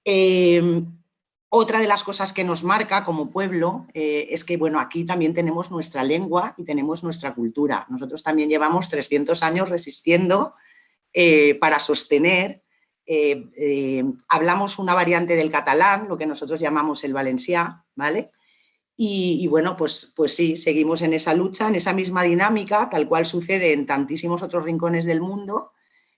Em, 0.04 0.86
otra 1.50 1.80
de 1.80 1.88
las 1.88 2.04
cosas 2.04 2.34
que 2.34 2.44
nos 2.44 2.64
marca 2.64 3.04
como 3.06 3.32
pueblo 3.32 3.88
eh, 3.94 4.28
es 4.32 4.44
que, 4.44 4.58
bueno, 4.58 4.80
aquí 4.80 5.06
también 5.06 5.34
tenemos 5.34 5.72
nuestra 5.72 6.04
lengua 6.04 6.54
y 6.58 6.66
tenemos 6.66 7.04
nuestra 7.04 7.34
cultura. 7.34 7.86
Nosotros 7.90 8.24
también 8.24 8.50
llevamos 8.50 8.90
300 8.90 9.42
años 9.44 9.70
resistiendo 9.70 10.54
para 11.62 11.80
sostener 11.80 12.66
eh, 13.08 13.52
eh, 13.56 14.04
hablamos 14.28 14.80
una 14.80 14.96
variante 14.96 15.36
del 15.36 15.52
catalán, 15.52 16.08
lo 16.08 16.18
que 16.18 16.26
nosotros 16.26 16.60
llamamos 16.60 17.04
el 17.04 17.14
valenciá, 17.14 17.84
¿vale? 17.96 18.32
Y, 18.98 19.46
bueno, 19.48 19.76
pues, 19.76 20.14
pues 20.16 20.34
sí, 20.34 20.56
seguimos 20.56 21.02
en 21.02 21.14
esa 21.14 21.34
lucha, 21.34 21.68
en 21.68 21.76
esa 21.76 21.92
misma 21.92 22.24
dinámica, 22.24 22.90
tal 22.90 23.10
cual 23.10 23.26
sucede 23.26 23.74
en 23.74 23.86
tantísimos 23.86 24.42
otros 24.42 24.64
rincones 24.64 25.04
del 25.04 25.20
mundo, 25.20 25.74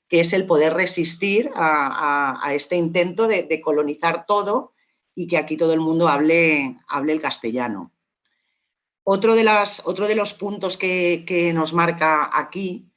que 0.08 0.20
es 0.22 0.34
el 0.34 0.46
poder 0.46 0.74
resistir 0.74 1.52
a, 1.56 2.52
este 2.54 2.76
intento 2.76 3.28
de, 3.28 3.62
colonizar 3.62 4.26
todo 4.26 4.74
y 5.14 5.28
que 5.28 5.38
aquí 5.38 5.58
todo 5.58 5.74
el 5.74 5.80
mundo 5.80 6.08
hable, 6.08 6.78
hable 6.88 7.14
el 7.14 7.22
castellano. 7.22 7.92
Otro 9.04 9.36
de, 9.36 9.46
otro 9.86 10.08
de 10.08 10.16
los 10.16 10.34
puntos 10.34 10.78
que, 10.78 11.24
que 11.26 11.54
nos 11.54 11.74
marca 11.74 12.30
aquí 12.34 12.92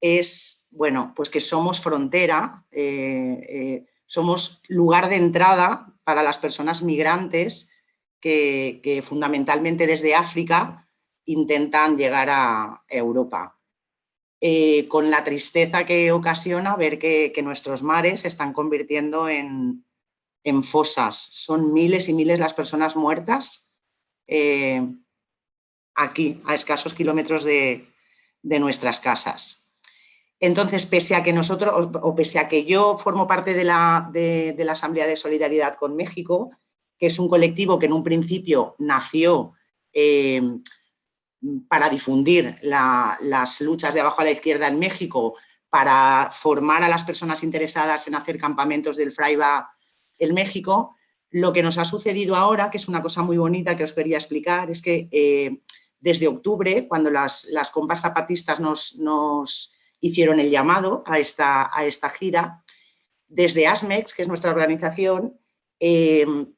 es 0.00 0.58
bueno, 0.70 1.12
pues 1.16 1.30
que 1.30 1.40
somos 1.40 1.80
frontera, 1.80 2.64
eh, 2.70 3.46
eh, 3.48 3.86
somos 4.06 4.62
lugar 4.68 5.08
de 5.08 5.16
entrada 5.16 5.94
para 6.04 6.22
las 6.22 6.38
personas 6.38 6.82
migrantes 6.82 7.70
que, 8.20 9.02
fundamentalmente 9.06 9.86
desde 9.86 10.14
África 10.14 10.88
intentan 11.24 11.96
llegar 11.96 12.28
a 12.30 12.84
Europa. 12.88 13.57
Eh, 14.40 14.86
con 14.86 15.10
la 15.10 15.24
tristeza 15.24 15.84
que 15.84 16.12
ocasiona 16.12 16.76
ver 16.76 16.98
que, 16.98 17.32
nuestros 17.42 17.82
mares 17.82 18.20
se 18.20 18.28
están 18.28 18.52
convirtiendo 18.52 19.28
en, 19.28 19.84
fosas. 20.62 21.28
Son 21.30 21.74
miles 21.74 22.08
y 22.08 22.14
miles 22.14 22.38
las 22.38 22.54
personas 22.54 22.96
muertas 22.96 23.70
aquí, 25.94 26.40
a 26.46 26.54
escasos 26.54 26.94
kilómetros 26.94 27.44
de 27.44 27.88
nuestras 28.42 29.00
casas. 29.00 29.68
Entonces, 30.40 30.86
pese 30.86 31.14
a 31.14 31.22
que 31.22 31.32
nosotros, 31.32 31.88
o, 32.00 32.14
pese 32.14 32.38
a 32.38 32.48
que 32.48 32.64
yo 32.64 32.96
formo 32.96 33.26
parte 33.26 33.54
de 33.54 33.64
la, 33.64 34.08
de, 34.12 34.54
la, 34.58 34.72
Asamblea 34.72 35.06
de 35.06 35.16
Solidaridad 35.16 35.74
con 35.74 35.96
México, 35.96 36.50
que 36.96 37.06
es 37.06 37.18
un 37.18 37.28
colectivo 37.28 37.78
que 37.78 37.86
en 37.86 37.92
un 37.92 38.04
principio 38.04 38.76
nació 38.78 39.54
eh, 39.92 40.40
para 41.68 41.88
difundir 41.88 42.56
las 42.62 43.60
luchas 43.60 43.94
de 43.94 44.00
abajo 44.00 44.20
a 44.20 44.24
la 44.24 44.32
izquierda 44.32 44.66
en 44.66 44.78
México, 44.78 45.36
para 45.70 46.30
formar 46.32 46.82
a 46.82 46.88
las 46.88 47.04
personas 47.04 47.42
interesadas 47.42 48.06
en 48.08 48.14
hacer 48.14 48.38
campamentos 48.38 48.96
del 48.96 49.12
Fraiba 49.12 49.70
en 50.18 50.34
México, 50.34 50.96
lo 51.30 51.52
que 51.52 51.62
nos 51.62 51.78
ha 51.78 51.84
sucedido 51.84 52.36
ahora, 52.36 52.70
que 52.70 52.78
es 52.78 52.88
una 52.88 53.02
cosa 53.02 53.22
muy 53.22 53.36
bonita 53.36 53.76
que 53.76 53.84
os 53.84 53.92
quería 53.92 54.16
explicar, 54.16 54.70
es 54.70 54.80
que 54.80 55.08
eh, 55.12 55.60
desde 56.00 56.28
octubre, 56.28 56.88
cuando 56.88 57.10
las, 57.10 57.46
compas 57.72 58.00
zapatistas 58.00 58.60
nos, 58.60 59.74
hicieron 60.00 60.40
el 60.40 60.50
llamado 60.50 61.02
a 61.06 61.18
esta, 61.18 61.68
gira. 62.18 62.62
Desde 63.26 63.66
ASMEX, 63.66 64.14
que 64.14 64.22
es 64.22 64.28
nuestra 64.28 64.50
organización, 64.50 65.38
em, 65.80 66.54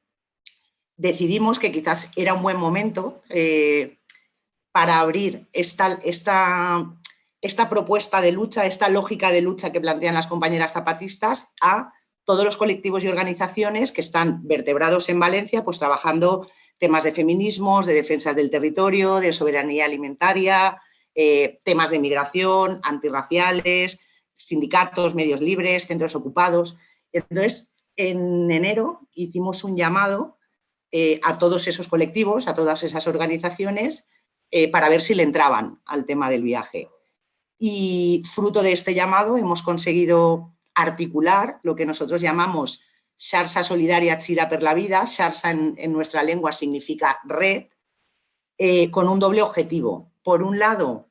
decidimos 0.97 1.59
que 1.59 1.73
quizás 1.73 2.11
era 2.15 2.35
un 2.35 2.43
buen 2.43 2.59
momento 2.59 3.23
eh, 3.29 4.00
para 4.73 5.01
abrir 5.01 5.49
esta, 5.53 5.99
esta, 6.05 6.97
esta 7.41 7.69
propuesta 7.69 8.21
de 8.21 8.33
lucha, 8.33 8.67
esta 8.67 8.89
lógica 8.89 9.33
de 9.33 9.43
lucha 9.43 9.73
que 9.73 9.81
plantean 9.81 10.15
las 10.15 10.27
compañeras 10.27 10.73
zapatistas 10.73 11.49
a 11.61 11.93
todos 12.25 12.45
los 12.45 12.57
colectivos 12.57 13.03
y 13.03 13.09
organizaciones 13.09 13.93
que 13.93 14.01
están 14.01 14.47
vertebrados 14.47 15.09
en 15.09 15.19
Valencia, 15.19 15.65
pues 15.65 15.79
trabajando 15.79 16.49
temas 16.79 17.05
de 17.05 17.13
feminismos, 17.13 17.87
de 17.87 17.95
defensa 17.95 18.33
del 18.35 18.51
territorio, 18.51 19.21
de 19.21 19.33
soberanía 19.33 19.85
alimentaria, 19.85 20.81
eh, 21.15 21.61
temas 21.65 21.91
de 21.91 21.99
migración, 21.99 22.81
antirraciales, 22.83 23.99
sindicatos, 24.35 25.15
medios 25.15 25.41
libres, 25.41 25.87
centros 25.87 26.15
ocupados. 26.15 26.79
Entonces, 27.13 27.75
en 27.97 28.51
enero 28.51 29.09
hicimos 29.13 29.65
un 29.65 29.77
llamado 29.77 30.39
eh, 30.93 31.21
a 31.23 31.39
todos 31.39 31.69
esos 31.69 31.89
colectivos, 31.89 32.49
a 32.49 32.55
todas 32.55 32.83
esas 32.83 33.07
organizaciones, 33.07 34.07
eh, 34.51 34.71
para 34.71 34.89
ver 34.89 35.03
si 35.03 35.15
le 35.15 35.23
entraban 35.23 35.81
al 35.87 36.05
tema 36.07 36.31
del 36.31 36.43
viaje. 36.43 36.89
Y 37.59 38.23
fruto 38.27 38.63
de 38.63 38.73
este 38.73 38.95
llamado 38.95 39.37
hemos 39.37 39.63
conseguido 39.63 40.55
articular 40.75 41.61
lo 41.63 41.77
que 41.77 41.87
nosotros 41.87 42.21
llamamos 42.21 42.83
Sharsa 43.17 43.63
Solidaria 43.63 44.19
Chira 44.19 44.49
per 44.49 44.63
la 44.63 44.75
Vida. 44.75 45.05
Sharsa 45.07 45.51
en, 45.51 45.93
nuestra 45.93 46.23
lengua 46.23 46.53
significa 46.53 47.21
red, 47.25 47.67
con 48.91 49.09
un 49.09 49.19
doble 49.19 49.43
objetivo 49.43 50.11
por 50.23 50.43
un 50.43 50.59
lado, 50.59 51.09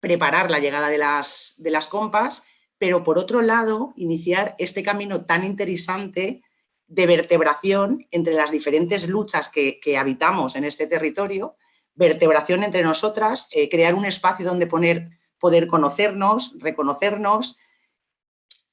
preparar 0.00 0.50
la 0.50 0.58
llegada 0.58 0.88
de 0.88 0.98
las, 0.98 1.54
de 1.58 1.70
las 1.70 1.86
compas, 1.86 2.44
pero 2.78 3.02
por 3.02 3.18
otro 3.18 3.42
lado, 3.42 3.92
iniciar 3.96 4.54
este 4.58 4.82
camino 4.82 5.24
tan 5.24 5.44
interesante 5.44 6.42
de 6.86 7.06
vertebración 7.06 8.06
entre 8.10 8.34
las 8.34 8.50
diferentes 8.50 9.08
luchas 9.08 9.48
que, 9.48 9.80
habitamos 9.98 10.56
en 10.56 10.64
este 10.64 10.86
territorio, 10.86 11.56
vertebración 11.98 12.62
entre 12.62 12.82
nosotras, 12.82 13.48
eh, 13.50 13.68
crear 13.68 13.94
un 13.94 14.04
espacio 14.04 14.46
donde 14.46 14.68
poner, 14.68 15.10
poder 15.38 15.66
conocernos, 15.66 16.56
reconocernos, 16.58 17.58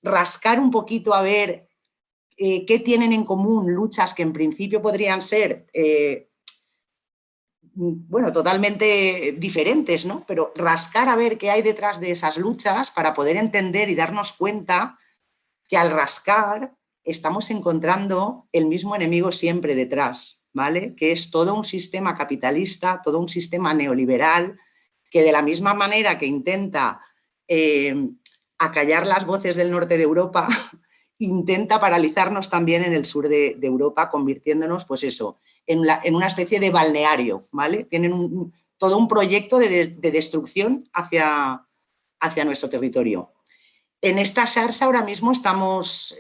rascar 0.03 0.59
un 0.59 0.69
poquito 0.69 1.13
a 1.13 1.23
ver 1.23 1.67
eh, 2.38 2.65
qué 2.65 2.79
tienen 2.79 3.11
en 3.11 3.25
común 3.25 3.73
luchas 3.73 4.13
que 4.13 4.21
en 4.21 4.31
principio 4.31 4.81
podrían 4.81 5.21
ser 5.21 5.65
eh, 5.73 6.29
bueno, 7.73 8.31
totalmente 8.31 9.35
diferentes, 9.38 10.05
¿no? 10.05 10.23
Pero 10.25 10.53
rascar 10.55 11.09
a 11.09 11.15
ver 11.15 11.38
qué 11.38 11.49
hay 11.49 11.61
detrás 11.61 11.99
de 11.99 12.11
esas 12.11 12.38
luchas 12.38 12.91
para 12.91 13.13
poder 13.13 13.35
entender 13.35 13.89
y 13.89 13.95
darnos 13.95 14.31
cuenta 14.33 14.97
que 15.67 15.75
al 15.75 15.91
rascar 15.91 16.73
estamos 17.03 17.49
encontrando 17.49 18.47
el 18.53 18.67
mismo 18.67 18.95
enemigo 18.95 19.31
siempre 19.31 19.75
detrás, 19.75 20.44
Que 20.95 21.11
es 21.11 21.31
todo 21.31 21.53
un 21.53 21.65
sistema 21.65 22.15
capitalista, 22.15 23.01
todo 23.03 23.19
un 23.19 23.29
sistema 23.29 23.73
neoliberal, 23.73 24.57
que 25.11 25.21
de 25.21 25.31
la 25.31 25.41
misma 25.41 25.73
manera 25.73 26.17
que 26.17 26.25
intenta 26.25 27.01
eh, 27.47 28.09
acallar 28.57 29.05
las 29.05 29.25
voces 29.25 29.55
del 29.55 29.71
norte 29.71 29.97
de 29.97 30.03
Europa, 30.03 30.47
intenta 31.19 31.79
paralizarnos 31.79 32.49
también 32.49 32.83
en 32.83 32.93
el 32.93 33.05
sur 33.05 33.27
de, 33.27 33.57
Europa, 33.61 34.09
convirtiéndonos, 34.09 34.85
pues 34.85 35.03
eso, 35.03 35.39
en, 35.65 35.79
una 36.15 36.27
especie 36.27 36.59
de 36.59 36.71
balneario, 36.71 37.47
¿vale? 37.51 37.83
Tienen 37.85 38.53
todo 38.77 38.97
un 38.97 39.07
proyecto 39.07 39.57
de, 39.57 39.87
destrucción 39.87 40.83
hacia, 40.93 41.65
hacia 42.19 42.45
nuestro 42.45 42.69
territorio. 42.69 43.31
En 44.01 44.19
esta 44.19 44.45
SARS 44.45 44.81
ahora 44.81 45.03
mismo 45.03 45.31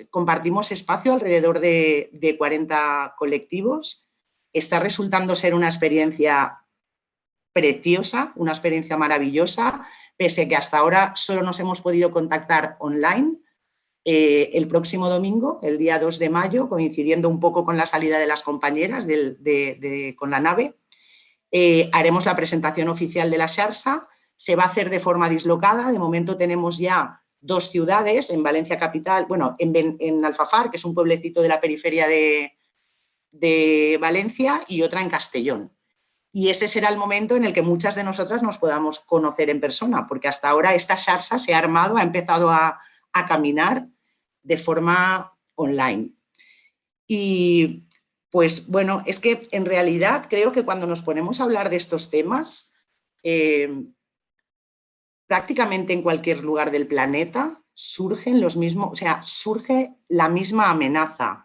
compartimos 0.09 0.71
espacio 0.71 1.13
alrededor 1.13 1.59
de, 1.59 2.09
de 2.13 2.37
40 2.37 3.15
colectivos. 3.17 4.04
Está 4.55 4.79
resultando 4.79 5.35
ser 5.35 5.53
una 5.53 5.67
experiencia 5.67 6.61
preciosa, 7.51 8.31
una 8.37 8.53
experiencia 8.53 8.95
maravillosa, 8.95 9.85
pese 10.15 10.43
a 10.43 10.47
que 10.47 10.55
hasta 10.55 10.77
ahora 10.77 11.11
solo 11.17 11.43
nos 11.43 11.59
hemos 11.59 11.81
podido 11.81 12.09
contactar 12.09 12.77
online 12.79 13.35
eh, 14.05 14.51
el 14.53 14.69
próximo 14.69 15.09
domingo, 15.09 15.59
el 15.61 15.77
día 15.77 15.99
2 15.99 16.19
de 16.19 16.29
mayo, 16.29 16.69
coincidiendo 16.69 17.27
un 17.27 17.41
poco 17.41 17.65
con 17.65 17.75
la 17.75 17.85
salida 17.85 18.17
de 18.17 18.27
las 18.27 18.43
compañeras 18.43 19.05
con 20.15 20.29
la 20.31 20.39
nave, 20.39 20.77
eh, 21.51 21.89
haremos 21.91 22.25
la 22.25 22.37
presentación 22.37 22.87
oficial 22.87 23.29
de 23.29 23.37
la 23.37 23.47
Sharsa. 23.47 24.07
Se 24.37 24.55
va 24.55 24.63
a 24.63 24.67
hacer 24.67 24.89
de 24.89 25.01
forma 25.01 25.27
dislocada. 25.27 25.91
De 25.91 25.99
momento 25.99 26.37
tenemos 26.37 26.77
ya 26.77 27.21
dos 27.41 27.71
ciudades, 27.71 28.29
en 28.29 28.41
Valencia 28.41 28.79
Capital, 28.79 29.25
bueno, 29.25 29.57
en, 29.59 30.23
Alfafar, 30.23 30.71
que 30.71 30.77
es 30.77 30.85
un 30.85 30.95
pueblecito 30.95 31.41
de 31.41 31.49
la 31.49 31.59
periferia 31.59 32.07
de, 32.07 32.54
de 33.39 33.97
Valencia, 33.99 34.61
y 34.67 34.81
otra 34.81 35.01
en 35.01 35.09
Castellón. 35.09 35.71
Y 36.31 36.49
ese 36.49 36.67
será 36.67 36.89
el 36.89 36.97
momento 36.97 37.35
en 37.35 37.45
el 37.45 37.53
que 37.53 37.61
muchas 37.61 37.95
de 37.95 38.03
nosotras 38.03 38.43
nos 38.43 38.57
podamos 38.57 38.99
conocer 38.99 39.49
en 39.49 39.61
persona, 39.61 40.07
porque 40.07 40.27
hasta 40.27 40.49
ahora 40.49 40.75
esta 40.75 40.95
Sharsa 40.95 41.39
se 41.39 41.53
ha 41.53 41.57
armado, 41.57 41.97
ha 41.97 42.03
empezado 42.03 42.49
a, 42.49 42.81
a 43.13 43.25
caminar 43.25 43.87
de 44.43 44.57
forma 44.57 45.37
online. 45.55 46.11
Y 47.07 47.87
pues 48.29 48.67
bueno, 48.67 49.01
es 49.05 49.19
que 49.19 49.47
en 49.51 49.65
realidad 49.65 50.27
creo 50.29 50.51
que 50.51 50.65
cuando 50.65 50.87
nos 50.87 51.01
ponemos 51.01 51.39
a 51.39 51.43
hablar 51.43 51.69
de 51.69 51.77
estos 51.77 52.09
temas, 52.09 52.73
eh, 53.23 53.85
prácticamente 55.25 55.93
en 55.93 56.01
cualquier 56.01 56.43
lugar 56.43 56.71
del 56.71 56.87
planeta 56.87 57.61
surgen 57.73 58.41
los 58.41 58.57
mismos, 58.57 58.91
o 58.91 58.95
sea, 58.95 59.21
surge 59.23 59.95
la 60.07 60.29
misma 60.29 60.69
amenaza. 60.69 61.44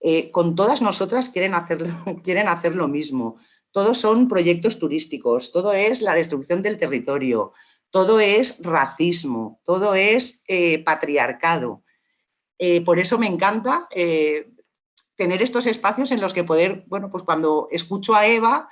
Eh, 0.00 0.30
con 0.30 0.54
todas 0.54 0.80
nosotras 0.80 1.28
quieren 1.28 1.54
hacer, 1.54 1.86
quieren 2.24 2.48
hacer 2.48 2.74
lo 2.74 2.88
mismo. 2.88 3.36
Todos 3.70 3.98
son 3.98 4.28
proyectos 4.28 4.78
turísticos, 4.78 5.52
todo 5.52 5.72
es 5.72 6.00
la 6.00 6.14
destrucción 6.14 6.62
del 6.62 6.78
territorio, 6.78 7.52
todo 7.90 8.18
es 8.18 8.60
racismo, 8.64 9.60
todo 9.64 9.94
es 9.94 10.42
eh, 10.48 10.82
patriarcado. 10.82 11.84
Eh, 12.58 12.80
por 12.80 12.98
eso 12.98 13.18
me 13.18 13.26
encanta 13.26 13.88
tener 13.90 15.42
estos 15.42 15.66
espacios 15.66 16.10
en 16.10 16.20
los 16.20 16.34
que 16.34 16.44
poder, 16.44 16.84
bueno, 16.88 17.10
pues 17.10 17.22
cuando 17.22 17.68
escucho 17.70 18.14
a 18.14 18.26
Eva, 18.26 18.68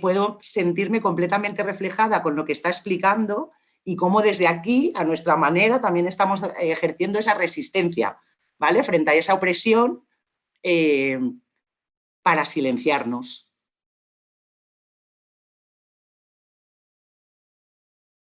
puedo 0.00 0.38
sentirme 0.42 1.00
completamente 1.00 1.62
reflejada 1.62 2.22
con 2.22 2.34
lo 2.34 2.44
que 2.44 2.52
está 2.52 2.68
explicando 2.68 3.50
y 3.84 3.96
cómo 3.96 4.22
desde 4.22 4.46
aquí, 4.46 4.92
a 4.96 5.04
nuestra 5.04 5.36
manera, 5.36 5.80
también 5.80 6.06
estamos 6.06 6.40
ejerciendo 6.60 7.18
esa 7.18 7.34
resistencia, 7.34 8.18
¿vale? 8.58 8.84
Frente 8.84 9.10
a 9.10 9.14
esa 9.14 9.34
opresión 9.34 10.05
para 12.22 12.44
silenciarnos. 12.46 13.52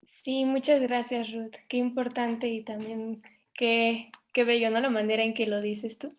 Sí, 0.07 0.45
muchas 0.45 0.81
gracias, 0.81 1.33
Ruth. 1.33 1.57
Qué 1.69 1.77
importante 1.79 2.49
y 2.49 2.63
también 2.65 3.23
qué 3.55 4.11
qué 4.33 4.45
bello, 4.45 4.71
¿no? 4.71 4.81
La 4.81 4.91
manera 4.91 5.23
en 5.23 5.35
que 5.35 5.47
lo 5.47 5.61
dices 5.61 5.99
tú. 5.99 6.17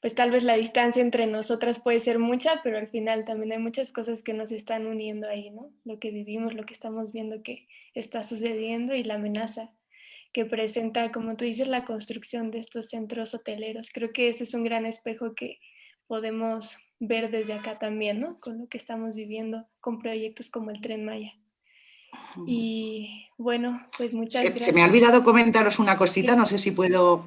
Pues 0.00 0.14
tal 0.14 0.30
vez 0.30 0.44
la 0.44 0.56
distancia 0.56 1.00
entre 1.02 1.26
nosotras 1.26 1.80
puede 1.80 2.00
ser 2.00 2.18
mucha, 2.18 2.60
pero 2.62 2.78
al 2.78 2.88
final 2.88 3.24
también 3.24 3.52
hay 3.52 3.58
muchas 3.58 3.92
cosas 3.92 4.22
que 4.22 4.34
nos 4.34 4.52
están 4.52 4.86
uniendo 4.86 5.28
ahí, 5.28 5.50
¿no? 5.50 5.70
Lo 5.84 5.98
que 5.98 6.10
vivimos, 6.10 6.54
lo 6.54 6.64
que 6.64 6.74
estamos 6.74 7.12
viendo 7.12 7.42
que 7.42 7.68
está 7.94 8.22
sucediendo 8.22 8.94
y 8.94 9.04
la 9.04 9.14
amenaza 9.14 9.72
que 10.34 10.44
presenta, 10.44 11.10
como 11.12 11.36
tú 11.36 11.46
dices, 11.46 11.68
la 11.68 11.86
construcción 11.86 12.50
de 12.50 12.58
estos 12.58 12.90
centros 12.90 13.34
hoteleros. 13.34 13.88
Creo 13.90 14.12
que 14.12 14.28
ese 14.28 14.44
es 14.44 14.52
un 14.52 14.64
gran 14.64 14.84
espejo 14.84 15.34
que 15.34 15.58
podemos 16.06 16.76
ver 17.00 17.30
desde 17.30 17.54
acá 17.54 17.78
también, 17.78 18.20
¿no? 18.20 18.38
Con 18.40 18.58
lo 18.58 18.68
que 18.68 18.76
estamos 18.76 19.14
viviendo 19.14 19.66
con 19.80 19.98
proyectos 19.98 20.50
como 20.50 20.70
el 20.70 20.82
Tren 20.82 21.06
Maya. 21.06 21.32
Y 22.46 23.28
bueno, 23.38 23.88
pues 23.96 24.12
muchas 24.12 24.42
se, 24.42 24.48
gracias. 24.48 24.66
Se 24.66 24.72
me 24.74 24.82
ha 24.82 24.86
olvidado 24.86 25.24
comentaros 25.24 25.78
una 25.78 25.96
cosita, 25.96 26.36
no 26.36 26.44
sé 26.44 26.58
si 26.58 26.70
puedo 26.70 27.26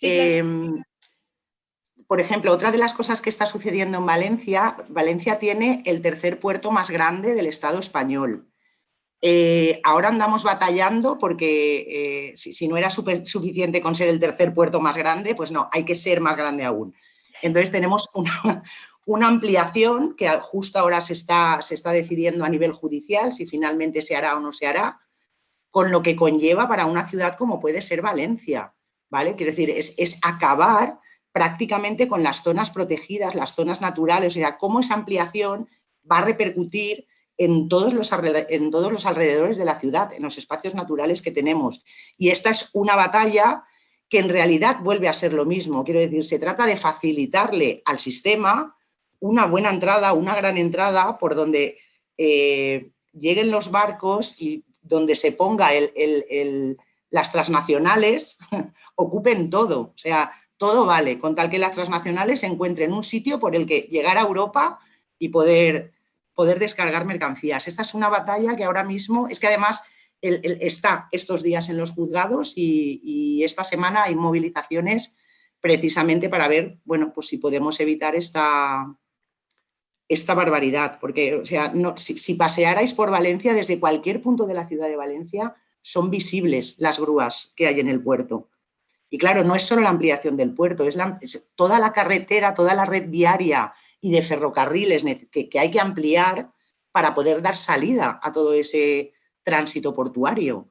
Em, 0.00 0.82
por 2.06 2.20
ejemplo, 2.20 2.52
otra 2.52 2.70
de 2.70 2.78
las 2.78 2.94
cosas 2.94 3.20
que 3.20 3.30
está 3.30 3.46
sucediendo 3.46 3.98
en 3.98 4.06
Valencia, 4.06 4.76
Valencia 4.88 5.38
tiene 5.38 5.82
el 5.86 6.00
tercer 6.00 6.40
puerto 6.40 6.70
más 6.70 6.90
grande 6.90 7.34
del 7.34 7.46
Estado 7.46 7.78
español. 7.78 8.47
Eh, 9.20 9.80
ahora 9.82 10.08
andamos 10.08 10.44
batallando 10.44 11.18
porque 11.18 12.30
eh, 12.30 12.36
si, 12.36 12.68
no 12.68 12.76
era 12.76 12.88
suficiente 12.90 13.80
con 13.80 13.96
ser 13.96 14.08
el 14.08 14.20
tercer 14.20 14.54
puerto 14.54 14.80
más 14.80 14.96
grande, 14.96 15.34
pues 15.34 15.50
no, 15.50 15.68
hay 15.72 15.84
que 15.84 15.96
ser 15.96 16.20
más 16.20 16.36
grande 16.36 16.64
aún. 16.64 16.94
Entonces 17.42 17.72
tenemos 17.72 18.08
una, 18.14 18.62
ampliación 19.26 20.14
que 20.16 20.28
justo 20.40 20.78
ahora 20.78 21.00
se 21.00 21.14
está, 21.14 21.60
se 21.62 21.74
está 21.74 21.90
decidiendo 21.90 22.44
a 22.44 22.48
nivel 22.48 22.72
judicial 22.72 23.32
si 23.32 23.46
finalmente 23.46 24.02
se 24.02 24.14
hará 24.14 24.36
o 24.36 24.40
no 24.40 24.52
se 24.52 24.66
hará, 24.66 25.00
con 25.70 25.90
lo 25.90 26.02
que 26.02 26.16
conlleva 26.16 26.68
para 26.68 26.86
una 26.86 27.06
ciudad 27.08 27.36
como 27.36 27.60
puede 27.60 27.82
ser 27.82 28.02
Valencia. 28.02 28.74
¿vale? 29.10 29.34
Quiero 29.34 29.52
decir, 29.52 29.70
es, 29.70 30.18
acabar 30.22 30.98
prácticamente 31.32 32.08
con 32.08 32.22
las 32.22 32.42
zonas 32.42 32.70
protegidas, 32.70 33.34
las 33.34 33.54
zonas 33.54 33.80
naturales, 33.80 34.34
o 34.34 34.38
sea, 34.38 34.58
cómo 34.58 34.80
esa 34.80 34.94
ampliación 34.94 35.68
va 36.10 36.18
a 36.18 36.24
repercutir 36.24 37.06
en 37.38 37.68
todos, 37.68 37.94
los 37.94 38.12
alrededores 38.12 39.56
de 39.56 39.64
la 39.64 39.80
ciudad, 39.80 40.12
en 40.12 40.22
los 40.22 40.36
espacios 40.36 40.74
naturales 40.74 41.22
que 41.22 41.30
tenemos. 41.30 41.82
Y 42.16 42.30
esta 42.30 42.50
es 42.50 42.70
una 42.72 42.96
batalla 42.96 43.64
que 44.08 44.18
en 44.18 44.28
realidad 44.28 44.80
vuelve 44.82 45.08
a 45.08 45.12
ser 45.12 45.32
lo 45.32 45.44
mismo. 45.44 45.84
Quiero 45.84 46.00
decir, 46.00 46.24
se 46.24 46.38
trata 46.38 46.66
de 46.66 46.76
facilitarle 46.76 47.82
al 47.84 47.98
sistema 47.98 48.76
una 49.20 49.46
buena 49.46 49.70
entrada, 49.70 50.12
una 50.12 50.34
gran 50.34 50.56
entrada 50.56 51.16
por 51.18 51.34
donde 51.34 51.78
eh, 52.16 52.90
lleguen 53.12 53.50
los 53.50 53.70
barcos 53.70 54.40
y 54.40 54.64
donde 54.82 55.16
se 55.16 55.32
ponga 55.32 55.70
las 57.10 57.32
transnacionales 57.32 58.38
ocupen 58.96 59.50
todo, 59.50 59.80
o 59.80 59.94
sea, 59.98 60.32
todo 60.56 60.86
vale, 60.86 61.18
con 61.18 61.34
tal 61.34 61.50
que 61.50 61.58
las 61.58 61.72
transnacionales 61.72 62.40
se 62.40 62.46
encuentren 62.46 62.92
un 62.92 63.04
sitio 63.04 63.38
por 63.38 63.54
el 63.54 63.66
que 63.66 63.82
llegar 63.82 64.18
a 64.18 64.22
Europa 64.22 64.80
y 65.18 65.28
poder, 65.28 65.92
poder 66.38 66.60
descargar 66.60 67.04
mercancías. 67.04 67.66
Esta 67.66 67.82
es 67.82 67.94
una 67.94 68.08
batalla 68.08 68.54
que 68.54 68.62
ahora 68.62 68.84
mismo, 68.84 69.26
es 69.26 69.40
que 69.40 69.48
además 69.48 69.82
está 70.22 71.08
estos 71.10 71.42
días 71.42 71.68
en 71.68 71.76
los 71.76 71.90
juzgados 71.90 72.52
y, 72.54 73.42
esta 73.42 73.64
semana 73.64 74.04
hay 74.04 74.14
movilizaciones 74.14 75.16
precisamente 75.60 76.28
para 76.28 76.46
ver, 76.46 76.78
bueno, 76.84 77.12
pues 77.12 77.26
si 77.26 77.38
podemos 77.38 77.80
evitar 77.80 78.14
esta, 78.14 78.86
esta 80.06 80.34
barbaridad, 80.34 81.00
porque, 81.00 81.34
o 81.34 81.44
sea, 81.44 81.72
si, 81.96 82.18
si, 82.18 82.34
pasearais 82.34 82.94
por 82.94 83.10
Valencia, 83.10 83.52
desde 83.52 83.80
cualquier 83.80 84.22
punto 84.22 84.46
de 84.46 84.54
la 84.54 84.68
ciudad 84.68 84.86
de 84.86 84.94
Valencia, 84.94 85.56
son 85.82 86.08
visibles 86.08 86.76
las 86.78 87.00
grúas 87.00 87.52
que 87.56 87.66
hay 87.66 87.80
en 87.80 87.88
el 87.88 88.00
puerto. 88.00 88.48
Y 89.10 89.18
claro, 89.18 89.42
no 89.42 89.56
es 89.56 89.64
solo 89.64 89.82
la 89.82 89.88
ampliación 89.88 90.36
del 90.36 90.54
puerto, 90.54 90.84
es, 90.84 91.50
toda 91.56 91.80
la 91.80 91.92
carretera, 91.92 92.54
toda 92.54 92.74
la 92.74 92.84
red 92.84 93.08
viaria 93.08 93.74
y 94.00 94.12
de 94.12 94.22
ferrocarriles 94.22 95.04
que, 95.30 95.50
hay 95.58 95.70
que 95.70 95.80
ampliar 95.80 96.52
para 96.92 97.14
poder 97.14 97.42
dar 97.42 97.56
salida 97.56 98.20
a 98.22 98.32
todo 98.32 98.52
ese 98.52 99.12
tránsito 99.42 99.94
portuario. 99.94 100.70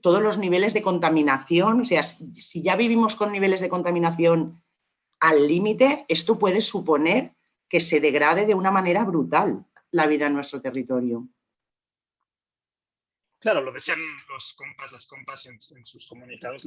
Todos 0.00 0.22
los 0.22 0.38
niveles 0.38 0.74
de 0.74 0.82
contaminación, 0.82 1.80
o 1.80 1.84
sea, 1.84 2.02
si 2.02 2.62
ya 2.62 2.76
vivimos 2.76 3.16
con 3.16 3.32
niveles 3.32 3.60
de 3.60 3.68
contaminación 3.68 4.62
al 5.20 5.48
límite, 5.48 6.04
esto 6.08 6.38
puede 6.38 6.60
suponer 6.60 7.34
que 7.68 7.80
se 7.80 8.00
degrade 8.00 8.46
de 8.46 8.54
una 8.54 8.70
manera 8.70 9.04
brutal 9.04 9.66
la 9.90 10.06
vida 10.06 10.26
en 10.26 10.34
nuestro 10.34 10.60
territorio. 10.60 11.28
Claro, 13.40 13.60
lo 13.62 13.72
decían 13.72 14.00
los 14.28 14.54
compas, 14.54 14.92
las 14.92 15.06
compas 15.06 15.46
en 15.46 15.86
sus 15.86 16.08
comunicados, 16.08 16.66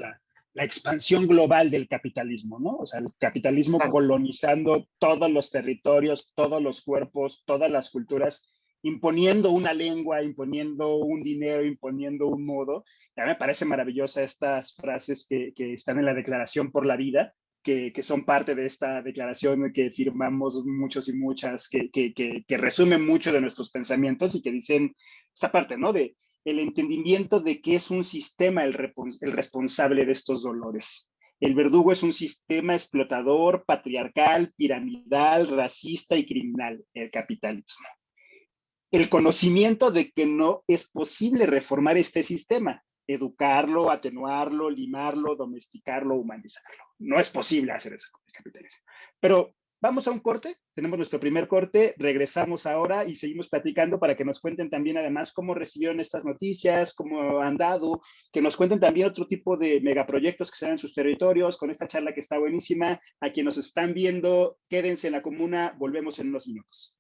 la 0.54 0.66
expansión 0.66 1.28
global 1.28 1.72
del 1.72 1.88
capitalismo, 1.88 2.60
¿no? 2.60 2.78
O 2.78 2.86
sea, 2.86 3.00
el 3.00 3.08
capitalismo 3.18 3.80
colonizando 3.90 4.88
todos 4.98 5.32
los 5.32 5.50
territorios, 5.50 6.32
todos 6.36 6.62
los 6.62 6.82
cuerpos, 6.82 7.44
todas 7.46 7.72
las 7.72 7.90
culturas 7.90 8.52
imponiendo 8.84 9.52
una 9.52 9.74
lengua, 9.74 10.24
imponiendo 10.24 10.96
un 10.98 11.22
dinero, 11.22 11.64
imponiendo 11.64 12.28
un 12.28 12.46
modo. 12.46 12.84
Ya 13.16 13.26
me 13.26 13.36
parece 13.36 13.66
maravillosa 13.66 14.24
estas 14.24 14.76
frases 14.76 15.26
que, 15.28 15.54
que 15.54 15.74
están 15.74 16.00
en 16.00 16.06
la 16.06 16.14
Declaración 16.14 16.72
por 16.72 16.86
la 16.86 16.98
Vida, 16.98 17.34
que, 17.64 17.94
que, 17.94 18.02
son 18.04 18.26
parte 18.26 18.56
de 18.56 18.66
esta 18.66 19.04
declaración 19.04 19.72
que 19.72 19.92
firmamos 19.92 20.66
muchos 20.66 21.08
y 21.10 21.14
muchas, 21.14 21.70
que, 21.70 21.92
que, 21.92 22.14
que, 22.14 22.58
resumen 22.58 23.06
mucho 23.06 23.32
de 23.32 23.42
nuestros 23.42 23.70
pensamientos 23.70 24.34
y 24.34 24.42
que 24.42 24.52
dicen 24.52 24.96
esta 25.32 25.52
parte, 25.52 25.78
¿no? 25.78 25.94
De 25.94 26.16
el 26.46 26.60
entendimiento 26.60 27.40
de 27.40 27.62
que 27.62 27.76
es 27.76 27.92
un 27.92 28.04
sistema 28.04 28.64
el, 28.64 28.94
el 29.22 29.32
responsable 29.32 30.06
de 30.06 30.12
estos 30.12 30.44
dolores. 30.44 31.12
El 31.40 31.56
verdugo 31.56 31.92
es 31.92 32.04
un 32.04 32.14
sistema 32.14 32.74
explotador, 32.74 33.64
patriarcal, 33.66 34.54
piramidal, 34.56 35.48
racista 35.48 36.16
y 36.16 36.26
criminal, 36.26 36.84
el 36.94 37.10
capitalismo. 37.10 37.88
El 38.92 39.10
conocimiento 39.10 39.92
de 39.92 40.12
que 40.12 40.26
no 40.26 40.64
es 40.68 40.90
posible 40.90 41.46
reformar 41.46 41.98
este 41.98 42.24
sistema, 42.24 42.84
educarlo, 43.08 43.90
atenuarlo, 43.90 44.70
limarlo, 44.70 45.36
domesticarlo, 45.36 46.16
humanizarlo. 46.16 46.84
No 47.00 47.20
es 47.20 47.30
posible 47.30 47.72
hacer 47.72 47.94
eso 47.94 48.10
con 48.12 48.22
el 48.28 48.34
capitalismo. 48.34 48.82
Pero 49.20 49.56
vamos 49.82 50.08
a 50.08 50.12
un 50.12 50.20
corte, 50.20 50.58
tenemos 50.76 50.98
nuestro 50.98 51.20
primer 51.20 51.48
corte, 51.48 51.96
regresamos 51.98 52.66
ahora 52.66 53.06
y 53.06 53.16
seguimos 53.16 53.50
platicando 53.50 54.00
para 54.00 54.16
que 54.16 54.24
nos 54.24 54.40
cuenten 54.40 54.70
también 54.70 54.98
además 54.98 55.34
cómo 55.34 55.54
recibieron 55.54 56.00
estas 56.00 56.24
noticias, 56.24 56.94
cómo 56.94 57.42
han 57.42 57.58
dado, 57.58 58.02
que 58.32 58.42
nos 58.42 58.56
cuenten 58.56 58.80
también 58.80 59.08
otro 59.08 59.28
tipo 59.28 59.58
de 59.58 59.82
megaproyectos 59.82 60.52
que 60.52 60.58
se 60.58 60.66
dan 60.66 60.74
en 60.74 60.80
sus 60.80 60.94
territorios, 60.94 61.58
con 61.58 61.72
esta 61.72 61.88
charla 61.88 62.14
que 62.14 62.20
está 62.20 62.38
buenísima. 62.38 63.00
A 63.20 63.32
quienes 63.32 63.58
nos 63.58 63.66
están 63.66 63.94
viendo, 63.94 64.58
quédense 64.70 65.08
en 65.08 65.14
la 65.14 65.22
comuna, 65.22 65.76
volvemos 65.78 66.20
en 66.20 66.30
unos 66.30 66.48
minutos. 66.48 66.96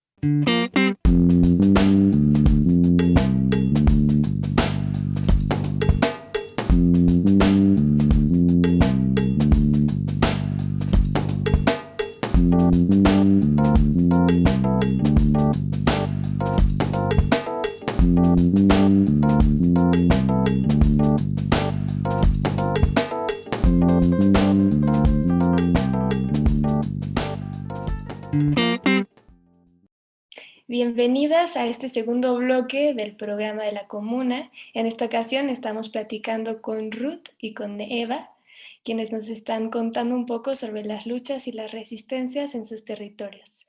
Bienvenidas 30.94 31.56
a 31.56 31.68
este 31.68 31.88
segundo 31.88 32.36
bloque 32.36 32.94
del 32.94 33.16
programa 33.16 33.64
de 33.64 33.72
la 33.72 33.88
comuna. 33.88 34.52
En 34.74 34.86
esta 34.86 35.06
ocasión 35.06 35.48
estamos 35.48 35.88
platicando 35.88 36.62
con 36.62 36.92
Ruth 36.92 37.30
y 37.40 37.54
con 37.54 37.80
Eva, 37.80 38.32
quienes 38.84 39.10
nos 39.14 39.30
están 39.30 39.70
contando 39.70 40.14
un 40.16 40.26
poco 40.26 40.54
sobre 40.54 40.84
las 40.84 41.06
luchas 41.06 41.48
y 41.48 41.54
las 41.54 41.72
resistencias 41.72 42.56
en 42.56 42.66
sus 42.66 42.84
territorios. 42.84 43.66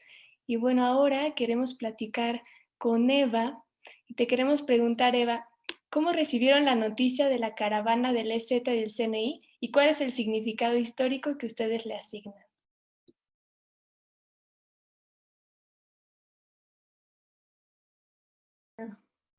Y 0.49 0.57
bueno, 0.57 0.85
ahora 0.85 1.33
queremos 1.37 1.75
platicar 1.75 2.43
con 2.77 3.09
Eva 3.09 3.63
y 4.09 4.15
te 4.15 4.27
queremos 4.27 4.63
preguntar, 4.63 5.15
Eva, 5.15 5.47
¿cómo 5.91 6.11
recibieron 6.11 6.65
la 6.65 6.75
noticia 6.75 7.29
de 7.29 7.39
la 7.39 7.55
caravana 7.55 8.13
del 8.13 8.33
EZ 8.33 8.65
del 8.65 8.91
CNI 8.91 9.43
y 9.61 9.71
cuál 9.71 9.91
es 9.91 10.01
el 10.01 10.11
significado 10.11 10.77
histórico 10.77 11.39
que 11.39 11.47
ustedes 11.47 11.87
le 11.87 11.95
asignan? 11.95 12.35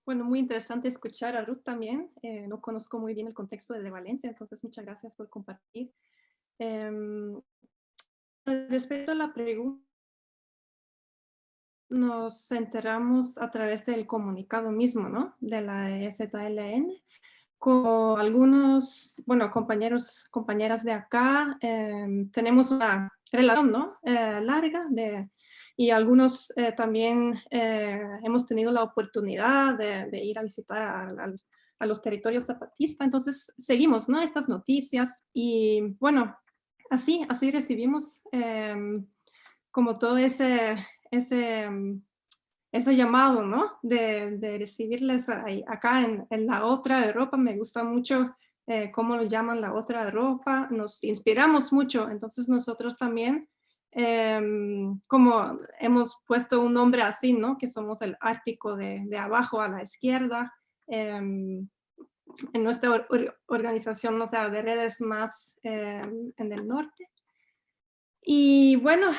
Bueno, 0.05 0.25
muy 0.25 0.39
interesante 0.39 0.87
escuchar 0.87 1.37
a 1.37 1.45
Ruth 1.45 1.63
también. 1.63 2.11
Eh, 2.21 2.45
no 2.47 2.59
conozco 2.59 2.99
muy 2.99 3.13
bien 3.13 3.27
el 3.27 3.33
contexto 3.33 3.73
de 3.73 3.89
Valencia, 3.89 4.29
entonces 4.29 4.63
muchas 4.63 4.85
gracias 4.85 5.15
por 5.15 5.29
compartir. 5.29 5.91
Eh, 6.59 6.91
respecto 8.45 9.13
a 9.13 9.15
la 9.15 9.33
pregunta, 9.33 9.83
nos 11.89 12.51
enteramos 12.51 13.37
a 13.37 13.49
través 13.51 13.85
del 13.85 14.07
comunicado 14.07 14.71
mismo, 14.71 15.07
¿no? 15.09 15.35
De 15.39 15.61
la 15.61 15.95
EZLN, 15.99 16.91
con 17.57 18.19
algunos, 18.19 19.21
bueno, 19.25 19.49
compañeros, 19.51 20.25
compañeras 20.31 20.83
de 20.83 20.91
acá, 20.91 21.57
eh, 21.61 22.27
tenemos 22.33 22.71
una 22.71 23.09
relación, 23.31 23.71
¿no? 23.71 23.97
Eh, 24.03 24.41
larga 24.41 24.85
de 24.89 25.29
y 25.75 25.89
algunos 25.89 26.53
eh, 26.55 26.71
también 26.71 27.36
eh, 27.49 28.01
hemos 28.23 28.45
tenido 28.45 28.71
la 28.71 28.83
oportunidad 28.83 29.75
de, 29.77 30.23
ir 30.23 30.38
a 30.38 30.43
visitar 30.43 30.81
a, 31.79 31.86
los 31.86 32.01
territorios 32.01 32.45
zapatistas, 32.45 33.05
entonces 33.05 33.51
seguimos 33.57 34.07
¿no? 34.07 34.21
estas 34.21 34.47
noticias 34.47 35.21
y 35.33 35.81
bueno, 35.99 36.33
así, 36.89 37.25
así 37.27 37.51
recibimos 37.51 38.21
em, 38.31 39.05
como 39.69 39.93
todo 39.95 40.15
ese, 40.17 40.77
ese, 41.12 41.67
ese 42.71 42.95
llamado 42.95 43.43
¿no? 43.43 43.79
de, 43.81 44.38
de 44.38 44.59
recibirles 44.59 45.27
acá 45.27 46.05
en, 46.05 46.25
en, 46.29 46.45
la 46.47 46.65
otra 46.65 47.05
Europa, 47.05 47.36
me 47.36 47.57
gusta 47.57 47.83
mucho 47.83 48.33
eh, 48.65 48.91
cómo 48.91 49.17
lo 49.17 49.23
llaman 49.23 49.59
la 49.59 49.73
otra 49.73 50.03
Europa, 50.03 50.69
nos 50.71 51.03
inspiramos 51.03 51.73
mucho, 51.73 52.09
entonces 52.09 52.47
nosotros 52.47 52.97
también 52.97 53.49
Em, 53.95 54.99
como 55.08 55.60
hemos 55.79 56.17
puesto 56.25 56.62
un 56.62 56.73
nombre 56.73 57.03
así, 57.03 57.34
¿no? 57.34 57.58
Que 57.58 57.67
somos 57.67 58.01
el 58.01 58.17
Ártico 58.19 58.75
de, 58.75 59.03
de 59.06 59.17
abajo 59.17 59.62
a 59.62 59.67
la 59.67 59.84
izquierda. 59.84 60.53
Em, 60.88 61.67
en 62.53 62.63
nuestra 62.63 63.06
organización, 63.47 64.21
o 64.21 64.27
sea, 64.27 64.49
de 64.49 64.62
redes 64.62 65.01
más 65.01 65.56
em, 65.63 66.34
en 66.38 66.51
el 66.51 66.67
norte. 66.67 67.10
Y 68.21 68.77
bueno, 68.77 69.12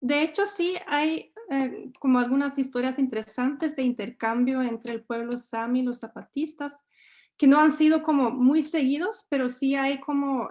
de 0.00 0.22
hecho 0.22 0.46
sí 0.46 0.76
hay 0.86 1.32
eh, 1.50 1.92
como 2.00 2.18
algunas 2.18 2.58
historias 2.58 2.98
interesantes 2.98 3.76
de 3.76 3.82
intercambio 3.82 4.62
entre 4.62 4.94
el 4.94 5.04
pueblo 5.04 5.36
sami 5.36 5.80
y 5.80 5.82
los 5.82 6.00
zapatistas, 6.00 6.74
que 7.36 7.46
no 7.46 7.60
han 7.60 7.72
sido 7.72 8.02
como 8.02 8.30
muy 8.30 8.62
seguidos, 8.62 9.26
pero 9.28 9.50
sí 9.50 9.74
hay 9.74 10.00
como 10.00 10.48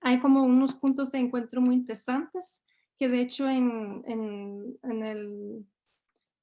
hay 0.00 0.20
como 0.20 0.42
unos 0.44 0.74
puntos 0.74 1.12
de 1.12 1.18
encuentro 1.18 1.60
muy 1.60 1.74
interesantes 1.74 2.62
que 2.98 3.08
de 3.08 3.20
hecho 3.20 3.48
en, 3.48 4.02
en, 4.06 5.02
el, 5.02 5.66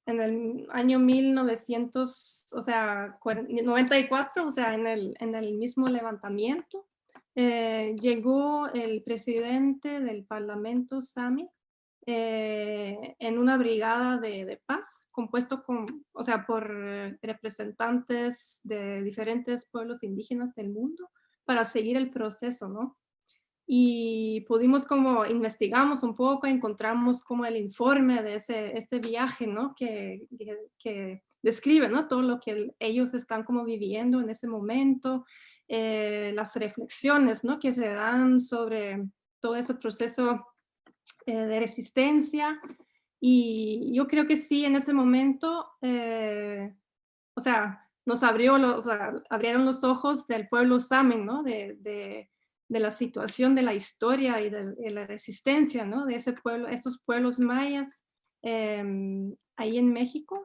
en 0.06 0.20
el 0.20 0.66
año 0.70 0.98
1900, 0.98 2.46
o 2.52 2.62
sea, 2.62 3.18
94, 3.22 4.46
o 4.46 4.50
sea, 4.50 4.74
en 4.74 4.86
el, 4.86 5.14
en 5.20 5.34
el 5.34 5.58
mismo 5.58 5.86
levantamiento, 5.88 6.88
eh, 7.34 7.94
llegó 8.00 8.68
el 8.72 9.02
presidente 9.02 10.00
del 10.00 10.24
Parlamento 10.24 11.02
Sami 11.02 11.46
eh, 12.06 13.16
en 13.18 13.38
una 13.38 13.58
brigada 13.58 14.16
de, 14.16 14.46
de, 14.46 14.56
paz 14.64 15.04
compuesto 15.10 15.62
con, 15.62 16.06
o 16.12 16.24
sea, 16.24 16.46
por 16.46 16.70
representantes 17.20 18.60
de 18.62 19.02
diferentes 19.02 19.68
pueblos 19.68 20.02
indígenas 20.02 20.54
del 20.54 20.70
mundo 20.70 21.10
para 21.44 21.64
seguir 21.64 21.96
el 21.96 22.10
proceso, 22.10 22.68
¿no? 22.68 22.96
Y 23.66 24.42
pudimos 24.42 24.84
como 24.86 25.26
investigamos 25.26 26.04
un 26.04 26.14
poco, 26.14 26.46
encontramos 26.46 27.22
como 27.22 27.44
el 27.44 27.56
informe 27.56 28.22
de 28.22 28.36
ese, 28.36 28.78
este 28.78 29.00
viaje, 29.00 29.46
¿no? 29.46 29.74
Que, 29.74 30.26
que, 30.78 31.22
describe, 31.42 31.88
¿no? 31.88 32.08
Todo 32.08 32.22
lo 32.22 32.40
que 32.40 32.74
ellos 32.80 33.14
están 33.14 33.44
como 33.44 33.64
viviendo 33.64 34.20
en 34.20 34.30
ese 34.30 34.48
momento, 34.48 35.24
eh, 35.68 36.32
las 36.34 36.56
reflexiones, 36.56 37.44
¿no? 37.44 37.60
Que 37.60 37.72
se 37.72 37.88
dan 37.88 38.40
sobre 38.40 39.04
todo 39.38 39.54
ese 39.54 39.74
proceso 39.74 40.44
eh, 41.24 41.36
de 41.36 41.60
resistencia 41.60 42.60
y 43.20 43.92
yo 43.94 44.06
creo 44.06 44.26
que 44.26 44.36
sí, 44.36 44.64
en 44.64 44.76
ese 44.76 44.92
momento, 44.92 45.70
eh, 45.82 46.74
o 47.34 47.40
sea, 47.40 47.88
nos 48.04 48.22
abrió 48.22 48.58
los, 48.58 48.78
o 48.78 48.82
sea, 48.82 49.14
abrieron 49.30 49.64
los 49.64 49.84
ojos 49.84 50.26
del 50.26 50.48
pueblo 50.48 50.78
Samen, 50.78 51.26
¿no? 51.26 51.42
de, 51.42 51.76
de 51.80 52.30
de 52.68 52.80
la 52.80 52.90
situación 52.90 53.54
de 53.54 53.62
la 53.62 53.74
historia 53.74 54.40
y 54.40 54.50
de, 54.50 54.90
la 54.90 55.06
resistencia, 55.06 55.84
¿no? 55.84 56.06
De 56.06 56.16
ese 56.16 56.32
pueblo, 56.32 56.68
esos 56.68 57.00
pueblos 57.04 57.38
mayas 57.38 58.02
em, 58.42 59.34
ahí 59.56 59.78
en 59.78 59.92
México. 59.92 60.44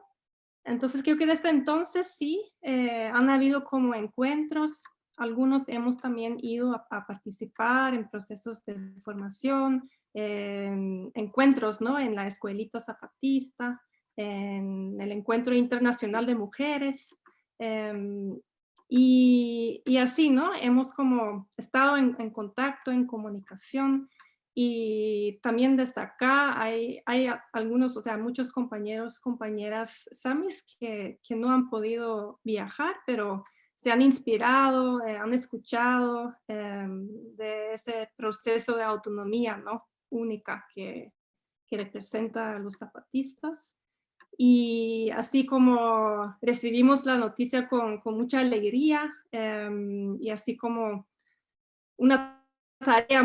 Entonces 0.64 1.02
creo 1.02 1.16
que 1.16 1.26
desde 1.26 1.50
entonces 1.50 2.14
sí 2.16 2.52
eh, 2.62 3.10
han 3.12 3.30
habido 3.30 3.64
como 3.64 3.94
encuentros, 3.94 4.82
algunos 5.16 5.68
hemos 5.68 5.98
también 5.98 6.38
ido 6.40 6.74
a, 6.74 7.06
participar 7.06 7.94
en 7.94 8.08
procesos 8.08 8.64
de 8.64 8.76
formación, 9.04 9.88
encuentros, 10.14 11.80
¿no? 11.80 11.98
En 11.98 12.14
la 12.14 12.26
escuelita 12.26 12.80
zapatista, 12.80 13.80
en 14.16 15.00
el 15.00 15.12
encuentro 15.12 15.54
internacional 15.54 16.26
de 16.26 16.34
mujeres, 16.34 17.14
em, 17.58 18.38
y, 18.94 19.96
así, 19.96 20.28
¿no? 20.28 20.52
Hemos 20.54 20.92
como 20.92 21.48
estado 21.56 21.96
en, 21.96 22.30
contacto, 22.30 22.90
en 22.90 23.06
comunicación. 23.06 24.10
y 24.54 25.40
también 25.42 25.78
desde 25.78 26.02
acá 26.02 26.60
hay, 26.60 27.00
hay 27.06 27.28
algunos, 27.54 27.96
o 27.96 28.02
sea, 28.02 28.18
muchos 28.18 28.50
compañeros, 28.52 29.18
compañeras 29.18 30.10
samis 30.12 30.62
que, 30.78 31.18
que 31.26 31.36
no 31.36 31.50
han 31.50 31.70
podido 31.70 32.38
viajar, 32.44 32.96
pero 33.06 33.44
se 33.76 33.90
han 33.90 34.02
inspirado, 34.02 35.02
eh, 35.06 35.16
han 35.16 35.32
escuchado 35.32 36.34
em, 36.46 37.08
de 37.36 37.72
ese 37.72 38.10
proceso 38.14 38.76
de 38.76 38.84
autonomía 38.84 39.56
¿no? 39.56 39.86
única 40.10 40.66
que, 40.74 41.14
que 41.66 41.78
representa 41.78 42.56
a 42.56 42.58
los 42.58 42.76
zapatistas. 42.76 43.74
Y 44.36 45.10
así 45.10 45.44
como 45.44 46.36
recibimos 46.40 47.04
la 47.04 47.18
noticia 47.18 47.68
con, 47.68 48.00
mucha 48.04 48.40
alegría 48.40 49.14
em, 49.30 50.16
y 50.20 50.30
así 50.30 50.56
como 50.56 51.06
una 51.96 52.44
tarea 52.78 53.22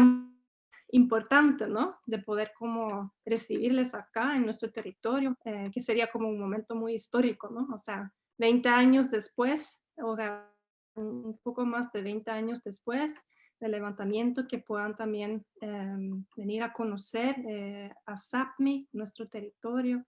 importante, 0.92 1.68
¿no? 1.68 1.98
De 2.06 2.20
poder 2.20 2.52
como 2.58 3.14
recibirles 3.26 3.94
acá 3.94 4.36
en 4.36 4.46
nuestro 4.46 4.72
territorio, 4.72 5.36
eh, 5.46 5.70
que 5.74 5.82
sería 5.82 6.08
como 6.12 6.30
un 6.30 6.40
momento 6.40 6.76
muy 6.76 6.94
histórico, 6.94 7.50
¿no? 7.50 7.68
O 7.74 7.78
sea, 7.78 8.14
20 8.38 8.70
años 8.70 9.12
después, 9.12 9.82
o 9.98 10.16
sea, 10.16 10.50
un 10.96 11.38
poco 11.44 11.66
más 11.66 11.92
de 11.92 12.02
20 12.02 12.32
años 12.32 12.64
después 12.64 13.16
del 13.60 13.72
levantamiento, 13.72 14.48
que 14.48 14.60
puedan 14.60 14.96
también 14.96 15.46
em, 15.62 16.26
venir 16.36 16.64
a 16.64 16.74
conocer 16.74 17.36
eh, 17.48 17.92
a 18.06 18.18
SAPMI, 18.18 18.88
nuestro 18.94 19.28
territorio. 19.28 20.06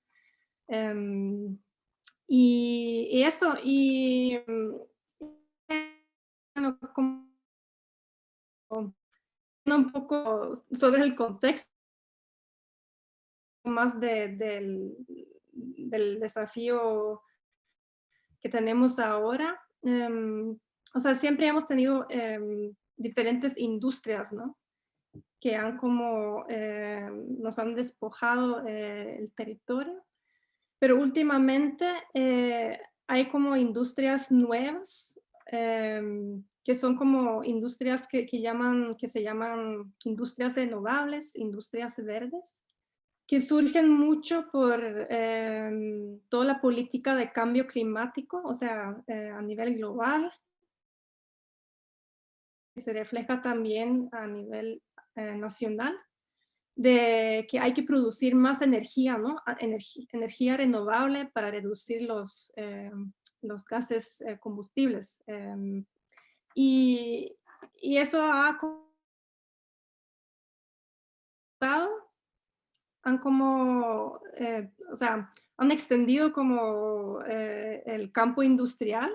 Em, 0.69 1.57
y, 2.27 3.23
eso, 3.23 3.55
y 3.63 4.37
bueno, 6.53 6.77
un 9.65 9.91
poco 9.91 10.53
sobre 10.71 11.03
el 11.03 11.15
contexto 11.15 11.71
más 13.63 13.99
del, 13.99 14.37
del, 14.37 16.19
desafío 16.19 17.23
que 18.39 18.49
tenemos 18.49 18.99
ahora. 18.99 19.59
Em, 19.81 20.51
o 20.93 20.99
sea, 20.99 21.15
siempre 21.15 21.47
hemos 21.47 21.67
tenido 21.67 22.05
em, 22.09 22.75
diferentes 22.95 23.57
industrias, 23.57 24.31
¿no? 24.33 24.55
Que 25.39 25.55
han 25.55 25.77
como, 25.77 26.45
em, 26.47 27.39
nos 27.39 27.57
han 27.57 27.73
despojado 27.73 28.65
eh, 28.67 29.17
el 29.17 29.33
territorio, 29.33 30.05
pero 30.79 30.97
últimamente 30.97 31.85
eh, 32.13 32.79
hay 33.07 33.27
como 33.27 33.55
industrias 33.55 34.31
nuevas 34.31 35.19
que 36.63 36.75
son 36.75 36.95
como 36.95 37.43
industrias 37.43 38.07
que, 38.07 38.27
que, 38.27 38.41
llaman, 38.41 38.95
que 38.95 39.07
se 39.07 39.23
llaman 39.23 39.91
industrias 40.05 40.53
renovables, 40.53 41.35
industrias 41.35 41.97
verdes, 41.97 42.63
que 43.25 43.39
surgen 43.41 43.89
mucho 43.89 44.49
por 44.51 44.79
em, 45.09 46.19
toda 46.29 46.45
la 46.45 46.61
política 46.61 47.15
de 47.15 47.31
cambio 47.31 47.65
climático, 47.65 48.41
o 48.43 48.53
sea, 48.53 49.01
eh, 49.07 49.29
a 49.29 49.41
nivel 49.41 49.77
global. 49.77 50.31
Se 52.75 52.93
refleja 52.93 53.41
también 53.41 54.09
a 54.11 54.27
nivel 54.27 54.81
eh, 55.15 55.35
nacional, 55.35 55.95
de 56.79 57.45
que 57.49 57.59
hay 57.59 57.73
que 57.73 57.83
producir 57.83 58.35
más 58.35 58.61
energía. 58.61 59.19
Energía, 60.13 60.55
renovable 60.55 61.25
para 61.25 61.51
reducir 61.51 62.03
los, 62.03 62.53
em, 62.55 63.11
los 63.41 63.65
gases 63.65 64.21
eh, 64.21 64.39
combustibles 64.39 65.21
em, 65.27 65.85
y, 66.55 67.35
eso 67.81 68.21
ha 68.21 68.57
han 73.03 73.17
como, 73.17 74.21
eh, 74.37 74.71
o 74.93 74.95
sea, 74.95 75.29
han 75.57 75.71
extendido 75.71 76.31
como 76.31 77.21
eh, 77.27 77.83
el 77.85 78.13
campo 78.13 78.41
industrial 78.41 79.11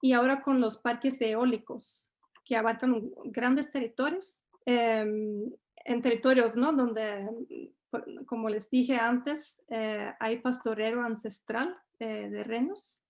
y 0.00 0.14
ahora 0.14 0.40
con 0.40 0.62
los 0.62 0.78
parques 0.78 1.20
eólicos 1.20 2.10
que 2.46 2.56
abarcan 2.56 3.10
grandes 3.26 3.70
territorios, 3.70 4.42
em, 4.64 5.52
en 5.84 6.02
territorios, 6.02 6.56
¿no? 6.56 6.72
Donde, 6.72 7.28
como 8.26 8.48
les 8.48 8.70
dije 8.70 8.96
antes, 8.96 9.62
eh, 9.68 10.12
hay 10.20 10.38
pastorero 10.38 11.02
ancestral 11.02 11.74
de 11.98 12.42
renos 12.42 13.02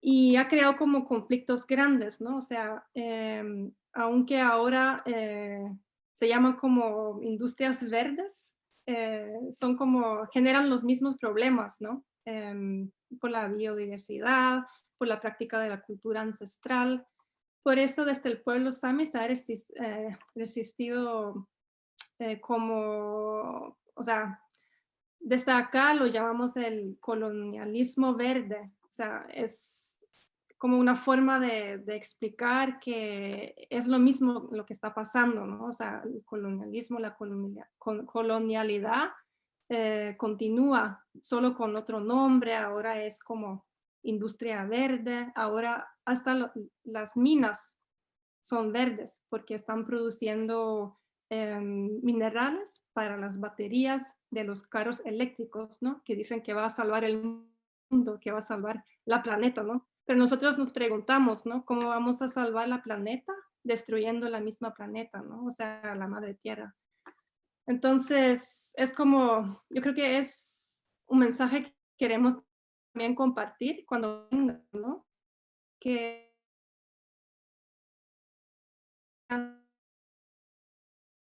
y 0.00 0.36
ha 0.36 0.48
creado 0.48 0.76
como 0.76 1.04
conflictos 1.04 1.66
grandes, 1.66 2.20
¿no? 2.20 2.38
O 2.38 2.42
sea, 2.42 2.86
em, 2.94 3.72
aunque 3.92 4.40
ahora 4.40 5.02
eh, 5.06 5.64
se 6.12 6.28
llaman 6.28 6.56
como 6.56 7.20
industrias 7.22 7.88
verdes, 7.88 8.52
eh, 8.86 9.32
son 9.52 9.76
como, 9.76 10.26
generan 10.32 10.70
los 10.70 10.84
mismos 10.84 11.16
problemas, 11.18 11.80
¿no? 11.80 12.04
Em, 12.24 12.90
por 13.20 13.30
la 13.30 13.48
biodiversidad, 13.48 14.60
por 14.96 15.08
la 15.08 15.20
práctica 15.20 15.58
de 15.60 15.70
la 15.70 15.80
cultura 15.80 16.20
ancestral. 16.20 17.06
Por 17.62 17.78
eso 17.78 18.04
desde 18.04 18.28
el 18.28 18.40
pueblo 18.42 18.70
Sami 18.70 19.06
se 19.06 19.18
ha 19.18 19.26
eh, 22.18 22.40
como, 22.40 23.78
o 23.94 24.02
sea, 24.02 24.42
desde 25.20 25.52
acá 25.52 25.94
lo 25.94 26.06
llamamos 26.06 26.56
el 26.56 26.96
colonialismo 27.00 28.14
verde, 28.14 28.72
o 28.82 28.90
sea, 28.90 29.26
es 29.32 29.98
como 30.58 30.78
una 30.78 30.96
forma 30.96 31.38
de, 31.38 31.82
explicar 31.88 32.80
que 32.80 33.68
es 33.70 33.86
lo 33.86 33.98
mismo 33.98 34.48
lo 34.50 34.66
que 34.66 34.72
está 34.72 34.92
pasando, 34.92 35.46
¿no? 35.46 35.66
O 35.66 35.72
sea, 35.72 36.02
el 36.04 36.24
colonialismo, 36.24 36.98
la 36.98 37.16
colonialidad 37.76 39.10
eh, 39.68 40.16
continúa 40.18 41.04
solo 41.22 41.54
con 41.54 41.76
otro 41.76 42.00
nombre, 42.00 42.56
ahora 42.56 43.00
es 43.00 43.22
como 43.22 43.66
industria 44.02 44.64
verde, 44.64 45.30
ahora 45.36 45.88
hasta 46.04 46.52
las 46.84 47.16
minas 47.16 47.76
son 48.40 48.72
verdes 48.72 49.20
porque 49.28 49.54
están 49.54 49.84
produciendo 49.84 50.97
em, 51.30 52.00
minerales 52.02 52.82
para 52.92 53.16
las 53.16 53.38
baterías 53.38 54.16
de 54.30 54.44
los 54.44 54.62
carros 54.62 55.00
eléctricos, 55.04 55.82
¿no? 55.82 56.02
Que 56.04 56.16
dicen 56.16 56.42
que 56.42 56.54
va 56.54 56.66
a 56.66 56.70
salvar 56.70 57.04
el 57.04 57.46
mundo, 57.90 58.18
que 58.20 58.32
va 58.32 58.38
a 58.38 58.42
salvar 58.42 58.84
la 59.04 59.22
planeta, 59.22 59.62
¿no? 59.62 59.86
Pero 60.04 60.18
nosotros 60.18 60.56
nos 60.58 60.72
preguntamos, 60.72 61.46
¿no? 61.46 61.64
¿Cómo 61.64 61.88
vamos 61.88 62.22
a 62.22 62.28
salvar 62.28 62.68
la 62.68 62.82
planeta? 62.82 63.32
Destruyendo 63.62 64.28
la 64.28 64.40
misma 64.40 64.72
planeta, 64.72 65.20
¿no? 65.22 65.44
O 65.44 65.50
sea, 65.50 65.94
la 65.94 66.06
madre 66.06 66.34
tierra. 66.34 66.74
Entonces, 67.66 68.72
es 68.74 68.92
como, 68.94 69.62
yo 69.68 69.82
creo 69.82 69.94
que 69.94 70.18
es 70.18 70.80
un 71.06 71.18
mensaje 71.18 71.64
que 71.64 71.74
queremos 71.98 72.36
también 72.92 73.14
compartir 73.14 73.84
cuando 73.86 74.28
¿no? 74.72 75.06
Que 75.78 76.34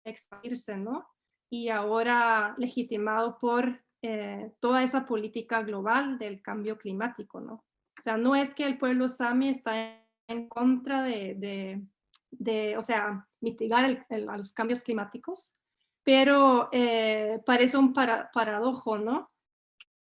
expandirse, 0.03 0.77
¿no? 0.77 1.07
Y 1.49 1.69
ahora 1.69 2.55
legitimado 2.57 3.37
por 3.37 3.83
eh, 4.01 4.51
toda 4.59 4.83
esa 4.83 5.05
política 5.05 5.61
global 5.61 6.17
del 6.17 6.41
cambio 6.41 6.77
climático, 6.77 7.39
¿no? 7.39 7.65
O 7.97 8.01
sea, 8.01 8.17
no 8.17 8.35
es 8.35 8.53
que 8.53 8.65
el 8.65 8.77
pueblo 8.77 9.07
sami 9.07 9.49
está 9.49 10.03
en 10.27 10.47
contra 10.47 11.03
de, 11.03 11.85
de, 12.31 12.77
o 12.77 12.81
sea, 12.81 13.27
mitigar 13.41 14.05
a 14.09 14.37
los 14.37 14.53
cambios 14.53 14.81
climáticos, 14.81 15.53
pero 16.03 16.69
eh, 16.71 17.41
parece 17.45 17.77
un 17.77 17.93
paradojo, 17.93 18.97
¿no? 18.97 19.29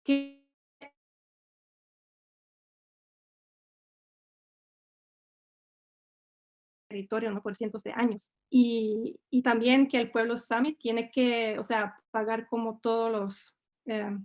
Que 0.04 0.37
territorio, 6.98 7.30
¿no? 7.30 7.42
Por 7.42 7.54
cientos 7.54 7.82
de 7.82 7.92
años. 7.92 8.30
Y, 8.50 9.18
y, 9.30 9.42
también 9.42 9.88
que 9.88 10.00
el 10.00 10.10
pueblo 10.10 10.36
sami 10.36 10.74
tiene 10.74 11.10
que, 11.10 11.58
o 11.58 11.62
sea, 11.62 11.96
pagar 12.10 12.48
como 12.48 12.78
todos 12.80 13.10
los, 13.10 13.60
eh, 13.86 14.16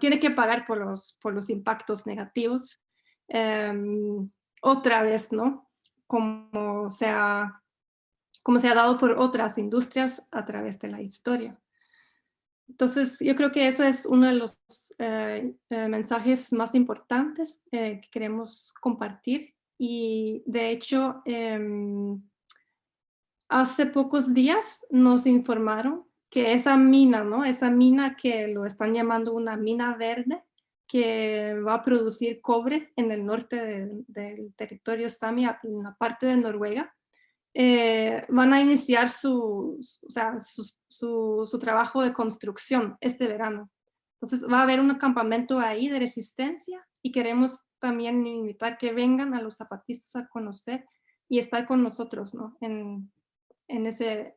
tiene 0.00 0.18
que 0.18 0.30
pagar 0.30 0.64
por 0.64 0.78
los, 0.78 1.18
por 1.20 1.34
los 1.34 1.50
impactos 1.50 2.06
negativos 2.06 2.80
Em, 3.28 4.30
otra 4.62 5.02
vez, 5.02 5.32
¿no? 5.32 5.68
Como 6.06 6.90
se, 6.90 7.06
ha, 7.06 7.62
como 8.42 8.58
se 8.58 8.68
ha 8.68 8.74
dado 8.74 8.98
por 8.98 9.12
otras 9.20 9.58
industrias 9.58 10.24
a 10.30 10.44
través 10.44 10.78
de 10.78 10.88
la 10.88 11.02
historia. 11.02 11.60
Entonces, 12.68 13.18
yo 13.20 13.34
creo 13.36 13.52
que 13.52 13.68
eso 13.68 13.84
es 13.84 14.06
uno 14.06 14.26
de 14.26 14.34
los 14.34 14.58
eh, 14.98 15.54
eh, 15.70 15.88
mensajes 15.88 16.52
más 16.52 16.74
importantes 16.74 17.64
eh, 17.70 18.00
que 18.00 18.10
queremos 18.10 18.74
compartir. 18.80 19.54
Y 19.78 20.42
de 20.46 20.70
hecho, 20.70 21.22
em, 21.24 22.22
hace 23.48 23.86
pocos 23.86 24.34
días 24.34 24.86
nos 24.90 25.26
informaron 25.26 26.06
que 26.30 26.52
esa 26.52 26.76
mina, 26.76 27.24
¿no? 27.24 27.44
Esa 27.44 27.70
mina 27.70 28.16
que 28.16 28.48
lo 28.48 28.64
están 28.64 28.94
llamando 28.94 29.32
una 29.32 29.56
mina 29.56 29.96
verde, 29.96 30.42
que 30.86 31.54
va 31.66 31.74
a 31.74 31.82
producir 31.82 32.40
cobre 32.40 32.92
en 32.96 33.10
el 33.10 33.24
norte 33.24 34.04
del 34.06 34.54
territorio 34.54 35.10
Sami, 35.10 35.44
en 35.44 35.82
la 35.82 35.94
parte 35.98 36.26
de 36.26 36.36
Noruega. 36.36 36.92
eh, 37.54 38.22
van 38.28 38.52
a 38.52 38.60
iniciar 38.60 39.08
su, 39.08 39.80
o 39.80 40.10
sea, 40.10 40.38
su, 40.40 40.62
su, 40.88 41.46
su, 41.46 41.58
trabajo 41.58 42.02
de 42.02 42.12
construcción 42.12 42.98
este 43.00 43.26
verano. 43.26 43.70
Entonces 44.20 44.46
va 44.50 44.60
a 44.60 44.62
haber 44.64 44.78
un 44.80 44.94
campamento 44.96 45.58
ahí 45.58 45.88
de 45.88 45.98
resistencia 45.98 46.86
y 47.02 47.12
queremos 47.12 47.65
también 47.78 48.26
invitar 48.26 48.78
que 48.78 48.92
vengan 48.92 49.34
a 49.34 49.42
los 49.42 49.56
zapatistas 49.56 50.16
a 50.16 50.28
conocer 50.28 50.86
y 51.28 51.38
estar 51.38 51.66
con 51.66 51.82
nosotros 51.82 52.34
¿no? 52.34 52.56
en, 52.60 53.10
en, 53.68 53.86
ese, 53.86 54.36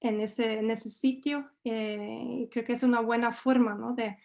en, 0.00 0.20
ese, 0.20 0.58
en 0.58 0.70
ese 0.70 0.88
sitio. 0.88 1.50
Eh, 1.64 2.48
creo 2.50 2.64
que 2.64 2.74
es 2.74 2.82
una 2.82 3.00
buena 3.00 3.32
forma 3.32 3.74
¿no? 3.74 3.94
de, 3.94 4.16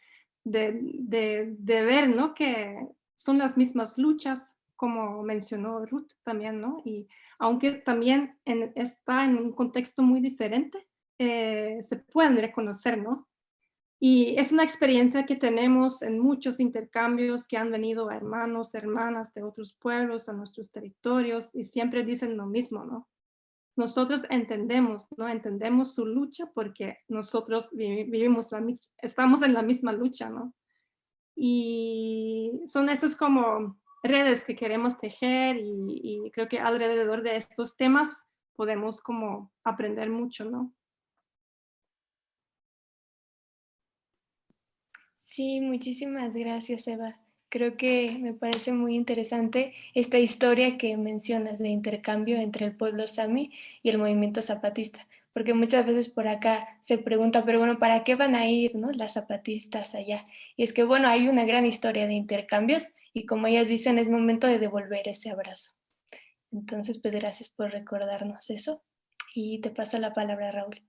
de, 0.43 1.53
de, 1.57 1.83
ver 1.83 2.15
¿no? 2.15 2.33
que 2.33 2.87
son 3.15 3.37
las 3.37 3.57
mismas 3.57 3.97
luchas, 3.97 4.55
como 4.75 5.23
mencionó 5.23 5.85
Ruth 5.85 6.13
también, 6.23 6.61
¿no? 6.61 6.81
Y 6.85 7.09
aunque 7.37 7.73
también 7.73 8.39
está 8.45 9.25
en 9.25 9.35
un 9.37 9.51
contexto 9.51 10.01
muy 10.03 10.21
diferente, 10.21 10.87
eh, 11.17 11.81
se 11.83 11.97
pueden 11.97 12.37
reconocer, 12.37 12.97
¿no? 12.97 13.28
Y 14.01 14.35
es 14.37 14.53
una 14.53 14.63
experiencia 14.63 15.25
que 15.25 15.35
tenemos 15.35 16.01
en 16.01 16.19
muchos 16.19 16.61
intercambios 16.61 17.45
que 17.45 17.57
han 17.57 17.69
venido 17.69 18.09
hermanos, 18.09 18.73
hermanas 18.73 19.33
de 19.33 19.43
otros 19.43 19.73
pueblos, 19.73 20.29
a 20.29 20.33
nuestros 20.33 20.71
territorios, 20.71 21.49
y 21.53 21.65
siempre 21.65 22.03
dicen 22.03 22.37
lo 22.37 22.45
mismo, 22.45 22.85
¿no? 22.85 23.09
Nosotros 23.75 24.21
entendemos, 24.29 25.07
¿no? 25.17 25.27
Entendemos 25.27 25.95
su 25.95 26.05
lucha 26.05 26.49
porque 26.53 26.99
nosotros 27.09 27.71
vivimos 27.73 28.51
la, 28.53 28.65
estamos 29.01 29.41
en 29.41 29.53
la 29.53 29.63
misma 29.63 29.91
lucha, 29.91 30.29
¿no? 30.29 30.53
Y 31.35 32.61
son 32.67 32.89
esos 32.89 33.17
como 33.17 33.79
redes 34.01 34.45
que 34.45 34.55
queremos 34.55 34.97
tejer 34.97 35.57
y, 35.57 36.25
y 36.25 36.31
creo 36.31 36.47
que 36.47 36.59
alrededor 36.59 37.21
de 37.21 37.35
estos 37.35 37.75
temas 37.75 38.21
podemos 38.55 39.01
como 39.01 39.51
aprender 39.63 40.09
mucho, 40.09 40.45
¿no? 40.45 40.73
Sí, 45.39 45.61
muchísimas 45.61 46.33
gracias, 46.33 46.85
Eva. 46.89 47.17
Creo 47.47 47.77
que 47.77 48.11
me 48.19 48.33
parece 48.33 48.73
muy 48.73 48.93
interesante 48.93 49.73
esta 49.93 50.19
historia 50.19 50.77
que 50.77 50.97
mencionas 50.97 51.59
de 51.59 51.69
intercambio 51.69 52.35
entre 52.41 52.65
el 52.65 52.75
pueblo 52.75 53.07
sami 53.07 53.53
y 53.81 53.87
el 53.87 53.99
movimiento 53.99 54.41
zapatista, 54.41 55.07
porque 55.31 55.53
muchas 55.53 55.85
veces 55.85 56.09
por 56.09 56.27
acá 56.27 56.77
se 56.81 56.97
pregunta, 56.97 57.45
pero 57.45 57.57
bueno, 57.59 57.79
¿para 57.79 58.03
qué 58.03 58.15
van 58.15 58.35
a 58.35 58.49
ir 58.49 58.75
¿no? 58.75 58.91
las 58.91 59.13
zapatistas 59.13 59.95
allá? 59.95 60.25
Y 60.57 60.63
es 60.63 60.73
que 60.73 60.83
bueno, 60.83 61.07
hay 61.07 61.29
una 61.29 61.45
gran 61.45 61.65
historia 61.65 62.05
de 62.05 62.15
intercambios 62.15 62.83
y 63.13 63.25
como 63.25 63.47
ellas 63.47 63.69
dicen, 63.69 63.97
es 63.97 64.09
momento 64.09 64.45
de 64.45 64.59
devolver 64.59 65.07
ese 65.07 65.29
abrazo. 65.29 65.71
Entonces, 66.51 66.99
pues 66.99 67.13
gracias 67.13 67.47
por 67.47 67.71
recordarnos 67.71 68.49
eso 68.49 68.83
y 69.33 69.61
te 69.61 69.69
paso 69.69 69.97
la 69.99 70.11
palabra, 70.11 70.51
Raúl. 70.51 70.88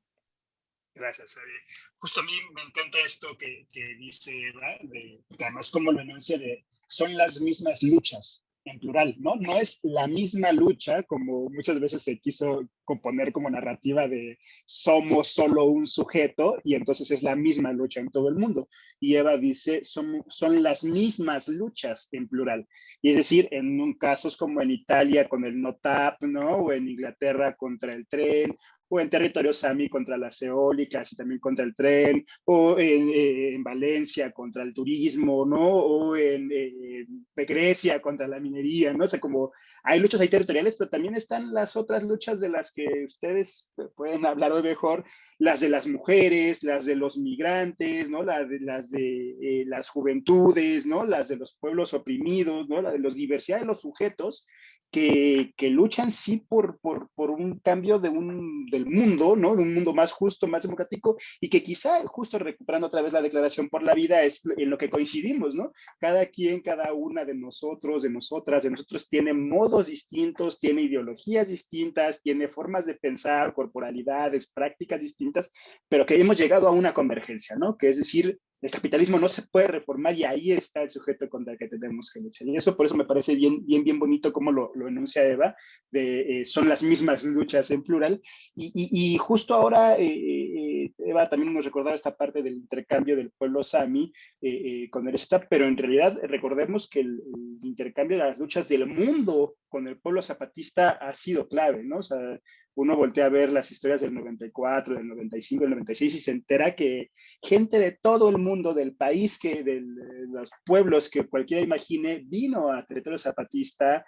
Gracias, 0.94 1.36
Ari. 1.36 1.52
Justo 1.98 2.20
a 2.20 2.24
mí 2.24 2.32
me 2.54 2.62
encanta 2.62 2.98
esto 3.04 3.36
que, 3.38 3.66
que 3.72 3.94
dice 3.96 4.48
Eva, 4.48 4.76
de, 4.82 5.20
que 5.36 5.44
además 5.44 5.70
como 5.70 5.92
lo 5.92 6.00
enuncia 6.00 6.38
de, 6.38 6.64
son 6.88 7.16
las 7.16 7.40
mismas 7.40 7.82
luchas, 7.82 8.44
en 8.64 8.78
plural, 8.78 9.14
¿no? 9.18 9.36
No 9.36 9.58
es 9.58 9.80
la 9.82 10.06
misma 10.06 10.52
lucha 10.52 11.02
como 11.04 11.48
muchas 11.48 11.80
veces 11.80 12.02
se 12.02 12.18
quiso 12.20 12.68
componer 12.84 13.32
como 13.32 13.50
narrativa 13.50 14.08
de 14.08 14.38
somos 14.64 15.28
solo 15.28 15.64
un 15.64 15.86
sujeto 15.86 16.58
y 16.64 16.74
entonces 16.74 17.10
es 17.10 17.22
la 17.22 17.36
misma 17.36 17.72
lucha 17.72 18.00
en 18.00 18.10
todo 18.10 18.28
el 18.28 18.36
mundo. 18.36 18.68
Y 18.98 19.16
Eva 19.16 19.36
dice, 19.36 19.84
son, 19.84 20.24
son 20.28 20.62
las 20.62 20.84
mismas 20.84 21.48
luchas 21.48 22.08
en 22.12 22.28
plural. 22.28 22.66
Y 23.02 23.10
es 23.10 23.16
decir, 23.16 23.48
en 23.50 23.80
un 23.80 23.94
casos 23.94 24.36
como 24.36 24.60
en 24.60 24.70
Italia 24.70 25.28
con 25.28 25.44
el 25.44 25.60
NOTAP, 25.60 26.22
¿no? 26.22 26.56
O 26.56 26.72
en 26.72 26.88
Inglaterra 26.88 27.56
contra 27.56 27.94
el 27.94 28.06
tren, 28.06 28.56
o 28.88 28.98
en 29.00 29.08
territorio 29.08 29.54
sami 29.54 29.88
contra 29.88 30.18
las 30.18 30.42
eólicas 30.42 31.12
y 31.12 31.16
también 31.16 31.40
contra 31.40 31.64
el 31.64 31.74
tren, 31.74 32.26
o 32.44 32.76
en, 32.78 33.08
eh, 33.10 33.54
en 33.54 33.62
Valencia 33.62 34.32
contra 34.32 34.64
el 34.64 34.74
turismo, 34.74 35.46
¿no? 35.46 35.60
O 35.60 36.16
en 36.16 36.50
eh, 36.52 37.06
Grecia 37.36 38.02
contra 38.02 38.26
la 38.28 38.40
minería, 38.40 38.92
¿no? 38.92 39.04
O 39.04 39.06
sea, 39.06 39.20
como 39.20 39.52
hay 39.84 40.00
luchas 40.00 40.20
ahí 40.20 40.28
territoriales, 40.28 40.76
pero 40.76 40.90
también 40.90 41.14
están 41.14 41.54
las 41.54 41.76
otras 41.76 42.04
luchas 42.04 42.40
de 42.40 42.48
las 42.48 42.72
que 42.72 42.79
ustedes 43.06 43.72
pueden 43.96 44.26
hablar 44.26 44.52
hoy 44.52 44.62
mejor, 44.62 45.04
las 45.38 45.60
de 45.60 45.68
las 45.68 45.86
mujeres, 45.86 46.62
las 46.62 46.86
de 46.86 46.96
los 46.96 47.16
migrantes, 47.18 48.10
¿no? 48.10 48.22
Las 48.22 48.48
de 48.48 48.60
las, 48.60 48.90
de, 48.90 49.30
eh, 49.40 49.64
las 49.66 49.88
juventudes, 49.88 50.86
¿no? 50.86 51.04
Las 51.04 51.28
de 51.28 51.36
los 51.36 51.54
pueblos 51.54 51.94
oprimidos, 51.94 52.68
¿no? 52.68 52.82
La 52.82 52.92
de 52.92 52.98
la 52.98 53.08
diversidad 53.10 53.60
de 53.60 53.66
los 53.66 53.80
sujetos 53.80 54.46
que, 54.90 55.70
luchan 55.70 56.10
sí 56.10 56.44
por, 56.48 56.78
por, 56.80 57.08
por, 57.14 57.30
un 57.30 57.58
cambio 57.60 57.98
de 57.98 58.08
un, 58.08 58.66
del 58.66 58.86
mundo, 58.86 59.36
¿no? 59.36 59.54
De 59.54 59.62
un 59.62 59.74
mundo 59.74 59.94
más 59.94 60.12
justo, 60.12 60.46
más 60.46 60.64
democrático, 60.64 61.16
y 61.40 61.48
que 61.48 61.62
quizá, 61.62 62.04
justo 62.06 62.38
recuperando 62.38 62.88
otra 62.88 63.02
vez 63.02 63.12
la 63.12 63.22
Declaración 63.22 63.68
por 63.68 63.82
la 63.82 63.94
Vida, 63.94 64.22
es 64.22 64.42
en 64.56 64.68
lo 64.68 64.78
que 64.78 64.90
coincidimos, 64.90 65.54
¿no? 65.54 65.72
Cada 66.00 66.26
quien, 66.26 66.60
cada 66.60 66.92
una 66.92 67.24
de 67.24 67.34
nosotros, 67.34 68.02
de 68.02 68.10
nosotras, 68.10 68.64
de 68.64 68.70
nosotros 68.70 69.08
tiene 69.08 69.32
modos 69.32 69.86
distintos, 69.86 70.58
tiene 70.58 70.82
ideologías 70.82 71.48
distintas, 71.48 72.20
tiene 72.22 72.48
formas 72.48 72.86
de 72.86 72.94
pensar, 72.94 73.54
corporalidades, 73.54 74.50
prácticas 74.50 75.00
distintas, 75.00 75.52
pero 75.88 76.04
que 76.04 76.20
hemos 76.20 76.36
llegado 76.36 76.66
a 76.66 76.72
una 76.72 76.94
convergencia, 76.94 77.56
¿no? 77.56 77.76
Que 77.76 77.90
es 77.90 77.98
decir, 77.98 78.38
el 78.62 78.70
capitalismo 78.70 79.18
no 79.18 79.28
se 79.28 79.42
puede 79.42 79.68
reformar 79.68 80.14
y 80.14 80.24
ahí 80.24 80.52
está 80.52 80.82
el 80.82 80.90
sujeto 80.90 81.28
contra 81.28 81.54
el 81.54 81.58
que 81.58 81.68
tenemos 81.68 82.10
que 82.12 82.20
luchar. 82.20 82.46
Y 82.48 82.56
eso 82.56 82.76
por 82.76 82.86
eso 82.86 82.94
me 82.94 83.06
parece 83.06 83.34
bien, 83.34 83.64
bien, 83.64 83.84
bien 83.84 83.98
bonito 83.98 84.32
como 84.32 84.52
lo, 84.52 84.72
lo 84.74 84.88
enuncia 84.88 85.24
Eva, 85.24 85.54
de, 85.90 86.40
eh, 86.40 86.44
son 86.44 86.68
las 86.68 86.82
mismas 86.82 87.24
luchas 87.24 87.70
en 87.70 87.82
plural. 87.82 88.20
Y, 88.54 88.70
y, 88.74 89.16
justo 89.18 89.54
ahora, 89.54 89.96
eh, 89.98 90.39
eh 90.84 90.92
Eva 90.98 91.28
también 91.28 91.52
nos 91.52 91.64
recordaba 91.64 91.96
esta 91.96 92.16
parte 92.16 92.42
del 92.42 92.54
intercambio 92.54 93.16
del 93.16 93.30
pueblo 93.30 93.62
sami 93.62 94.12
eh, 94.40 94.50
eh, 94.84 94.90
con 94.90 95.08
el 95.08 95.14
Estado, 95.14 95.44
pero 95.48 95.64
en 95.64 95.76
realidad 95.76 96.18
recordemos 96.22 96.88
que 96.88 97.00
el, 97.00 97.20
intercambio 97.62 98.16
de 98.16 98.24
las 98.24 98.38
luchas 98.38 98.68
del 98.68 98.86
mundo 98.86 99.56
con 99.68 99.86
el 99.86 99.98
pueblo 99.98 100.22
zapatista 100.22 100.90
ha 100.90 101.12
sido 101.14 101.46
clave, 101.46 101.82
¿no? 101.84 101.98
O 101.98 102.02
sea, 102.02 102.38
uno 102.74 102.96
voltea 102.96 103.26
a 103.26 103.30
ver 103.30 103.52
las 103.52 103.70
historias 103.70 104.00
del 104.00 104.14
94, 104.14 104.94
del 104.94 105.06
95, 105.06 105.64
del 105.64 105.70
96 105.70 106.14
y 106.14 106.18
se 106.18 106.30
entera 106.30 106.74
que 106.74 107.10
gente 107.42 107.78
de 107.78 107.98
todo 108.00 108.30
el 108.30 108.38
mundo, 108.38 108.72
del 108.72 108.96
país, 108.96 109.38
que 109.38 109.62
de 109.62 109.82
los 110.28 110.50
pueblos 110.64 111.10
que 111.10 111.26
cualquiera 111.26 111.62
imagine, 111.62 112.22
vino 112.24 112.72
a 112.72 112.84
territorio 112.86 113.18
zapatista 113.18 114.06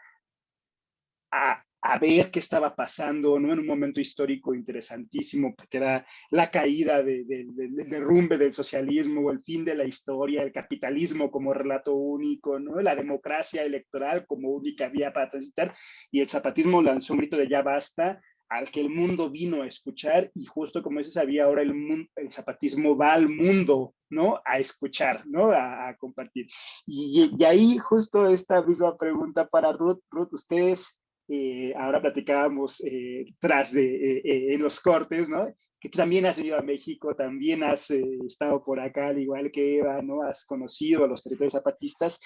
a, 1.30 1.62
a 1.82 1.98
ver 1.98 2.30
qué 2.30 2.38
estaba 2.38 2.74
pasando, 2.76 3.38
¿no? 3.40 3.52
En 3.52 3.58
un 3.58 3.66
momento 3.66 4.00
histórico 4.00 4.54
interesantísimo, 4.54 5.54
porque 5.56 5.78
era 5.78 6.06
la 6.30 6.50
caída 6.50 7.02
de, 7.02 7.24
de, 7.24 7.44
de, 7.52 7.68
del 7.68 7.90
derrumbe 7.90 8.38
del 8.38 8.52
socialismo, 8.52 9.32
el 9.32 9.42
fin 9.42 9.64
de 9.64 9.74
la 9.74 9.84
historia, 9.84 10.42
el 10.42 10.52
capitalismo 10.52 11.30
como 11.30 11.52
relato 11.52 11.94
único, 11.94 12.60
¿no? 12.60 12.80
La 12.80 12.94
democracia 12.94 13.64
electoral 13.64 14.26
como 14.26 14.50
única 14.50 14.88
vía 14.88 15.12
para 15.12 15.30
transitar, 15.30 15.74
y 16.12 16.20
el 16.20 16.28
zapatismo 16.28 16.80
lanzó 16.82 17.14
un 17.14 17.18
grito 17.18 17.36
de 17.36 17.48
ya 17.48 17.62
basta, 17.62 18.20
al 18.48 18.70
que 18.70 18.82
el 18.82 18.90
mundo 18.90 19.30
vino 19.30 19.62
a 19.62 19.66
escuchar 19.66 20.30
y 20.34 20.44
justo 20.44 20.82
como 20.82 20.98
dices, 20.98 21.16
había 21.16 21.44
ahora 21.44 21.62
el, 21.62 22.08
el 22.16 22.30
zapatismo 22.30 22.96
va 22.96 23.14
al 23.14 23.28
mundo, 23.28 23.94
¿no? 24.10 24.40
A 24.44 24.58
escuchar, 24.58 25.26
¿no? 25.26 25.50
A, 25.50 25.88
a 25.88 25.96
compartir. 25.96 26.46
Y, 26.86 27.30
y, 27.36 27.44
ahí 27.44 27.78
justo 27.78 28.28
esta 28.28 28.62
misma 28.62 28.96
pregunta 28.98 29.48
para 29.48 29.72
Ruth. 29.72 30.00
Ruth, 30.10 30.32
ustedes, 30.32 31.00
eh, 31.34 31.74
ahora 31.78 32.02
platicábamos 32.02 32.82
eh, 32.84 33.24
tras 33.38 33.72
de 33.72 34.18
eh, 34.18 34.54
en 34.54 34.60
los 34.60 34.80
cortes, 34.80 35.30
¿no? 35.30 35.46
Que 35.80 35.88
tú 35.88 35.96
también 35.96 36.26
has 36.26 36.38
ido 36.38 36.58
a 36.58 36.62
México, 36.62 37.16
también 37.16 37.64
has 37.64 37.90
eh, 37.90 38.04
estado 38.26 38.62
por 38.62 38.78
acá, 38.78 39.08
al 39.08 39.18
igual 39.18 39.50
que 39.50 39.78
Eva, 39.78 40.02
¿no? 40.02 40.22
Has 40.22 40.44
conocido 40.44 41.04
a 41.04 41.08
los 41.08 41.22
territorios 41.22 41.54
zapatistas. 41.54 42.20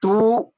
Tú, 0.00 0.54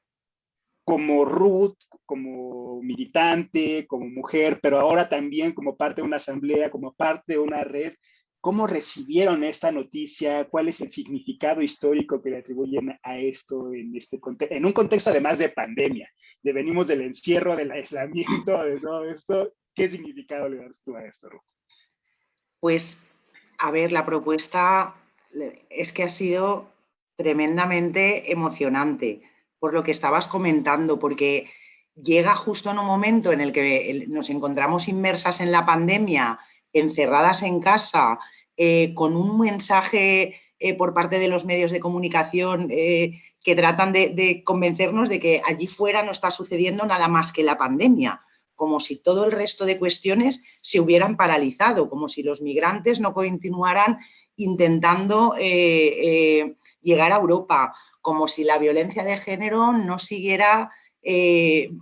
como 0.84 1.24
Ruth, 1.24 1.78
como 2.07 2.80
militante, 2.80 3.88
como 3.88 4.07
mujer, 4.07 4.61
pero 4.62 4.78
ahora 4.78 5.09
también 5.09 5.53
como 5.53 5.76
parte 5.76 6.01
de 6.01 6.07
una 6.07 6.18
asamblea, 6.18 6.70
como 6.70 6.95
parte 6.95 7.32
de 7.32 7.38
una 7.41 7.64
red, 7.64 7.95
¿cómo 8.41 8.66
recibieron 8.66 9.45
esta 9.45 9.70
noticia? 9.70 10.49
¿Cuál 10.49 10.68
es 10.68 10.80
el 10.80 10.91
significado 10.91 11.62
histórico 11.62 12.22
que 12.22 12.30
le 12.30 12.38
atribuyen 12.38 12.99
a 13.03 13.18
esto 13.18 13.72
en, 13.72 13.95
este 13.95 14.18
en 14.51 14.64
un 14.64 14.72
contexto 14.72 15.11
además 15.11 15.38
de 15.38 15.51
pandemia? 15.51 16.11
De 16.43 16.53
venimos 16.53 16.88
del 16.88 17.03
encierro, 17.03 17.55
del 17.57 17.70
aislamiento, 17.70 18.62
de 18.64 18.80
todo 18.80 19.05
esto. 19.05 19.53
¿Qué 19.74 19.88
significado 19.88 20.49
le 20.49 20.59
das 20.59 20.80
tú 20.84 20.97
a 20.97 21.05
esto, 21.05 21.28
Ruth? 21.28 21.43
Pues, 22.59 23.03
a 23.59 23.70
ver, 23.70 23.93
la 23.93 24.05
propuesta 24.05 24.95
es 25.68 25.93
que 25.93 26.03
ha 26.03 26.11
sido 26.11 26.72
tremendamente 27.16 28.32
emocionante 28.32 29.22
por 29.59 29.74
lo 29.74 29.84
que 29.84 29.91
estabas 29.91 30.26
comentando, 30.26 30.99
porque 30.99 31.51
llega 31.95 32.34
justo 32.34 32.70
en 32.70 32.78
un 32.78 32.86
momento 32.86 33.32
en 33.32 33.43
el 33.43 33.53
que 33.53 34.07
nos 34.09 34.30
encontramos 34.30 34.88
inmersas 34.88 35.41
en 35.41 35.53
la 35.53 35.66
pandemia, 35.66 36.41
encerradas 36.73 37.43
en 37.43 37.61
casa, 37.61 38.18
eh, 38.62 38.93
con 38.95 39.16
un 39.16 39.41
mensaje 39.41 40.35
eh, 40.59 40.75
por 40.75 40.93
parte 40.93 41.18
de 41.18 41.29
los 41.29 41.47
medios 41.47 41.73
de 41.73 41.81
comunicación 41.81 42.68
eh, 42.71 43.23
que 43.43 43.55
tratan 43.55 43.91
de, 43.93 44.43
convencernos 44.45 45.09
de 45.09 45.18
que 45.18 45.41
allí 45.47 45.66
fuera 45.66 46.03
no 46.03 46.11
está 46.11 46.31
sucediendo 46.31 46.85
nada 46.85 47.09
más 47.09 47.33
que 47.33 47.43
la 47.43 47.57
pandemia, 47.57 48.21
como 48.55 48.79
si 48.79 48.97
todo 48.97 49.25
el 49.25 49.33
resto 49.33 49.64
de 49.64 49.79
cuestiones 49.79 50.43
se 50.61 50.79
hubieran 50.79 51.16
paralizado, 51.16 51.89
como 51.89 52.11
si 52.11 52.23
los 52.23 52.43
migrantes 52.43 53.01
no 53.01 53.14
continuaran 53.14 53.99
intentando 54.37 55.35
llegar 55.37 57.12
a 57.12 57.16
Europa, 57.16 57.75
como 58.03 58.29
si 58.29 58.45
la 58.45 58.59
violencia 58.59 59.05
de 59.05 59.16
género 59.16 59.73
no 59.73 59.99
siguiera 59.99 60.71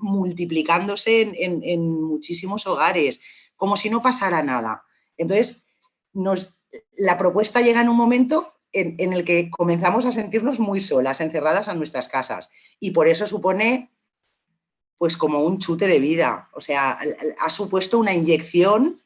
multiplicándose 0.01 1.33
en, 1.35 1.91
muchísimos 2.03 2.69
hogares, 2.69 3.21
como 3.59 3.77
si 3.77 3.91
no 3.91 4.01
pasara 4.01 4.43
nada. 4.43 4.85
Entonces, 5.19 5.65
la 6.97 7.19
propuesta 7.19 7.61
llega 7.61 7.83
en 7.83 7.91
un 7.91 7.97
momento 7.97 8.55
en, 8.73 9.13
el 9.13 9.25
que 9.27 9.51
comenzamos 9.51 10.07
a 10.07 10.13
sentirnos 10.13 10.59
muy 10.59 10.81
solas, 10.81 11.21
encerradas 11.21 11.69
en 11.69 11.77
nuestras 11.77 12.09
casas. 12.09 12.49
Y 12.81 12.93
por 12.93 13.07
eso 13.09 13.27
supone, 13.27 13.93
pues, 14.97 15.19
como 15.19 15.41
un 15.41 15.59
chute 15.59 15.87
de 15.87 16.01
vida. 16.01 16.49
O 16.55 16.63
sea, 16.63 16.99
ha 17.39 17.51
supuesto 17.51 17.99
una 17.99 18.15
inyección 18.15 19.03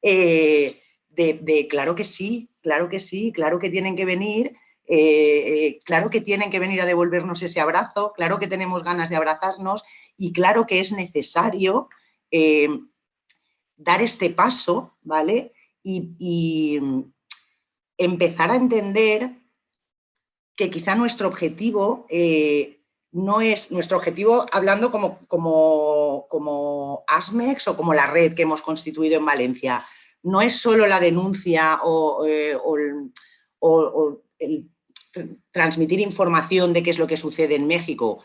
de, 0.00 0.80
de, 1.16 1.66
claro 1.68 1.94
que 1.94 2.04
sí, 2.04 2.48
claro 2.62 2.88
que 2.88 3.00
sí, 3.00 3.32
claro 3.32 3.58
que 3.58 3.70
tienen 3.70 3.96
que 3.96 4.04
venir, 4.04 4.56
eh, 4.88 5.66
eh, 5.66 5.78
claro 5.84 6.10
que 6.10 6.20
tienen 6.20 6.50
que 6.50 6.60
venir 6.60 6.80
a 6.80 6.86
devolvernos 6.86 7.42
ese 7.42 7.60
abrazo, 7.60 8.12
claro 8.14 8.38
que 8.38 8.46
tenemos 8.46 8.84
ganas 8.84 9.10
de 9.10 9.16
abrazarnos 9.16 9.82
y 10.16 10.32
claro 10.32 10.66
que 10.66 10.78
es 10.78 10.92
necesario 10.92 11.88
eh, 12.30 12.68
dar 13.76 14.02
este 14.02 14.30
paso, 14.30 14.96
¿vale? 15.02 15.52
Y, 15.82 16.80
empezar 17.98 18.50
a 18.50 18.56
entender 18.56 19.30
que 20.54 20.70
quizá 20.70 20.94
nuestro 20.94 21.28
objetivo 21.28 22.06
no 23.12 23.40
es, 23.40 23.70
nuestro 23.70 23.96
objetivo 23.96 24.44
hablando 24.52 24.90
como, 24.90 25.20
como, 25.28 26.26
como 26.28 27.04
ASMEX 27.06 27.68
o 27.68 27.76
como 27.76 27.94
la 27.94 28.06
red 28.06 28.34
que 28.34 28.42
hemos 28.42 28.60
constituido 28.60 29.16
en 29.16 29.24
Valencia, 29.24 29.86
no 30.22 30.42
es 30.42 30.60
solo 30.60 30.86
la 30.86 31.00
denuncia 31.00 31.80
o, 31.82 32.26
el 34.38 34.70
transmitir 35.50 36.00
información 36.00 36.72
de 36.72 36.82
qué 36.82 36.90
es 36.90 36.98
lo 36.98 37.06
que 37.06 37.16
sucede 37.16 37.54
en 37.54 37.66
México. 37.66 38.24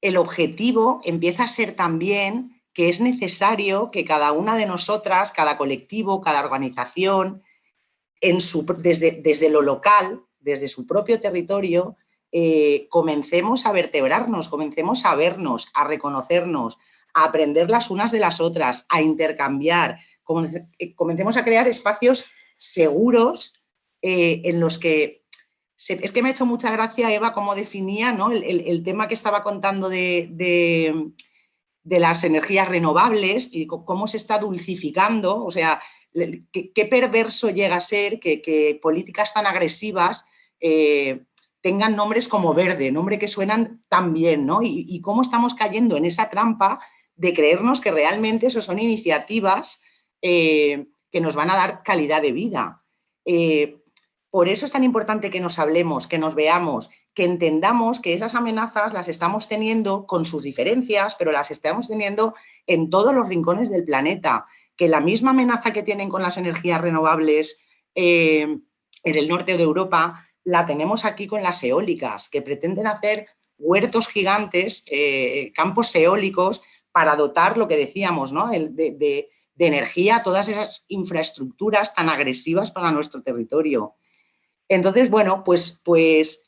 El 0.00 0.16
objetivo 0.16 1.00
empieza 1.02 1.44
a 1.44 1.48
ser 1.48 1.74
también 1.74 2.53
que 2.74 2.88
es 2.88 3.00
necesario 3.00 3.90
que 3.90 4.04
cada 4.04 4.32
una 4.32 4.56
de 4.56 4.66
nosotras, 4.66 5.32
cada 5.32 5.56
colectivo, 5.56 6.20
cada 6.20 6.44
organización, 6.44 7.42
desde, 8.20 9.12
desde, 9.22 9.48
lo 9.48 9.62
local, 9.62 10.22
desde 10.40 10.68
su 10.68 10.86
propio 10.86 11.20
territorio, 11.20 11.96
eh, 12.32 12.88
comencemos 12.90 13.64
a 13.64 13.72
vertebrarnos, 13.72 14.48
comencemos 14.48 15.04
a 15.04 15.14
vernos, 15.14 15.68
a 15.72 15.84
reconocernos, 15.84 16.78
a 17.14 17.24
aprender 17.26 17.70
las 17.70 17.90
unas 17.90 18.10
de 18.10 18.18
las 18.18 18.40
otras, 18.40 18.86
a 18.88 19.00
intercambiar, 19.02 20.00
eh, 20.78 20.94
comencemos 20.96 21.36
a 21.36 21.44
crear 21.44 21.68
espacios 21.68 22.24
seguros 22.56 23.54
eh, 24.02 24.42
en 24.44 24.58
los 24.58 24.78
que... 24.78 25.22
es 25.88 26.12
que 26.12 26.22
me 26.22 26.30
ha 26.30 26.32
hecho 26.32 26.46
mucha 26.46 26.72
gracia, 26.72 27.12
Eva, 27.12 27.34
cómo 27.34 27.54
definía 27.54 28.10
¿no? 28.10 28.32
el, 28.32 28.82
tema 28.82 29.06
que 29.06 29.14
estaba 29.14 29.44
contando 29.44 29.88
de, 29.88 31.12
las 31.84 32.24
energías 32.24 32.68
renovables 32.68 33.48
y 33.52 33.66
cómo 33.66 34.06
se 34.06 34.16
está 34.16 34.38
dulcificando, 34.38 35.44
o 35.44 35.50
sea, 35.50 35.80
qué, 36.12 36.86
perverso 36.86 37.50
llega 37.50 37.76
a 37.76 37.80
ser 37.80 38.20
que, 38.20 38.78
políticas 38.82 39.34
tan 39.34 39.46
agresivas 39.46 40.24
eh, 40.60 41.24
tengan 41.60 41.96
nombres 41.96 42.28
como 42.28 42.54
verde, 42.54 42.90
nombre 42.90 43.18
que 43.18 43.28
suenan 43.28 43.84
tan 43.88 44.12
bien, 44.14 44.46
¿no? 44.46 44.62
Y, 44.62 44.86
y, 44.88 45.00
cómo 45.00 45.22
estamos 45.22 45.54
cayendo 45.54 45.96
en 45.96 46.04
esa 46.04 46.30
trampa 46.30 46.80
de 47.16 47.34
creernos 47.34 47.80
que 47.80 47.90
realmente 47.90 48.46
eso 48.46 48.62
son 48.62 48.78
iniciativas 48.78 49.82
eh, 50.22 50.86
que 51.10 51.20
nos 51.20 51.36
van 51.36 51.50
a 51.50 51.56
dar 51.56 51.82
calidad 51.82 52.22
de 52.22 52.32
vida. 52.32 52.82
Eh, 53.24 53.76
por 54.30 54.48
eso 54.48 54.66
es 54.66 54.72
tan 54.72 54.82
importante 54.82 55.30
que 55.30 55.40
nos 55.40 55.58
hablemos, 55.58 56.06
que 56.06 56.18
nos 56.18 56.34
veamos, 56.34 56.90
que 57.14 57.24
entendamos 57.24 58.00
que 58.00 58.14
esas 58.14 58.34
amenazas 58.34 58.92
las 58.92 59.08
estamos 59.08 59.48
teniendo 59.48 60.06
con 60.06 60.24
sus 60.24 60.42
diferencias, 60.42 61.14
pero 61.16 61.32
las 61.32 61.50
estamos 61.50 61.88
teniendo 61.88 62.34
en 62.66 62.90
todos 62.90 63.14
los 63.14 63.28
rincones 63.28 63.70
del 63.70 63.84
planeta, 63.84 64.46
que 64.76 64.88
la 64.88 65.00
misma 65.00 65.30
amenaza 65.30 65.72
que 65.72 65.82
tienen 65.82 66.08
con 66.08 66.22
las 66.22 66.36
energías 66.36 66.80
renovables 66.80 67.58
eh, 67.94 68.58
en 69.04 69.14
el 69.14 69.28
norte 69.28 69.56
de 69.56 69.62
Europa, 69.62 70.28
la 70.42 70.66
tenemos 70.66 71.04
aquí 71.04 71.26
con 71.26 71.42
las 71.42 71.62
eólicas, 71.62 72.28
que 72.28 72.42
pretenden 72.42 72.86
hacer 72.86 73.28
huertos 73.56 74.08
gigantes, 74.08 74.84
campos 75.54 75.94
eólicos, 75.94 76.62
para 76.90 77.16
dotar 77.16 77.56
lo 77.56 77.68
que 77.68 77.76
decíamos, 77.76 78.32
¿no? 78.32 78.48
de, 78.48 79.28
de 79.54 79.66
energía 79.66 80.22
todas 80.22 80.48
esas 80.48 80.84
infraestructuras 80.88 81.94
tan 81.94 82.08
agresivas 82.08 82.70
para 82.70 82.90
nuestro 82.90 83.22
territorio. 83.22 83.94
Entonces, 84.68 85.10
bueno, 85.10 85.44
pues, 85.44 85.80
pues 85.84 86.43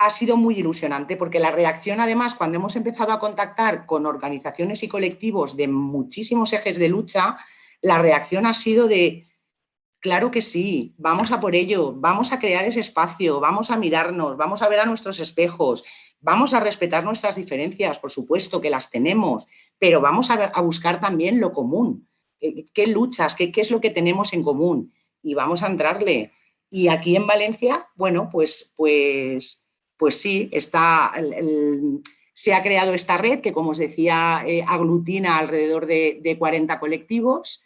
ha 0.00 0.08
sido 0.08 0.38
muy 0.38 0.58
ilusionante 0.58 1.18
porque 1.18 1.38
la 1.38 1.50
reacción, 1.50 2.00
además, 2.00 2.34
cuando 2.34 2.56
hemos 2.56 2.74
empezado 2.74 3.12
a 3.12 3.18
contactar 3.18 3.84
con 3.84 4.06
organizaciones 4.06 4.82
y 4.82 4.88
colectivos 4.88 5.58
de 5.58 5.68
muchísimos 5.68 6.54
ejes 6.54 6.78
de 6.78 6.88
lucha, 6.88 7.36
la 7.82 8.00
reacción 8.00 8.46
ha 8.46 8.54
sido 8.54 8.88
de, 8.88 9.28
claro 10.00 10.30
que 10.30 10.40
sí, 10.40 10.94
vamos 10.96 11.32
a 11.32 11.38
por 11.38 11.54
ello, 11.54 11.92
vamos 11.94 12.32
a 12.32 12.38
crear 12.38 12.64
ese 12.64 12.80
espacio, 12.80 13.40
vamos 13.40 13.70
a 13.70 13.76
mirarnos, 13.76 14.38
vamos 14.38 14.62
a 14.62 14.70
ver 14.70 14.80
a 14.80 14.86
nuestros 14.86 15.20
espejos, 15.20 15.84
vamos 16.18 16.54
a 16.54 16.60
respetar 16.60 17.04
nuestras 17.04 17.36
diferencias, 17.36 17.98
por 17.98 18.10
supuesto 18.10 18.58
que 18.62 18.70
las 18.70 18.88
tenemos, 18.88 19.44
pero 19.78 20.00
vamos 20.00 20.30
a, 20.30 20.58
buscar 20.62 20.98
también 20.98 21.40
lo 21.40 21.52
común, 21.52 22.08
qué 22.38 22.86
luchas, 22.86 23.34
qué, 23.34 23.52
es 23.54 23.70
lo 23.70 23.82
que 23.82 23.90
tenemos 23.90 24.32
en 24.32 24.44
común 24.44 24.94
y 25.22 25.34
vamos 25.34 25.62
a 25.62 25.66
entrarle. 25.66 26.32
Y 26.70 26.88
aquí 26.88 27.16
en 27.16 27.26
Valencia, 27.26 27.86
bueno, 27.96 28.30
pues, 28.32 28.72
pues, 28.78 29.66
pues 30.00 30.20
sí, 30.20 30.50
se 32.32 32.54
ha 32.54 32.62
creado 32.62 32.92
esta 32.92 33.16
red 33.18 33.40
que, 33.40 33.52
como 33.52 33.70
os 33.70 33.78
decía, 33.78 34.42
eh, 34.44 34.64
aglutina 34.66 35.38
alrededor 35.38 35.86
de, 35.86 36.18
de 36.20 36.36
40 36.36 36.80
colectivos 36.80 37.64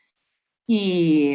y 0.67 1.35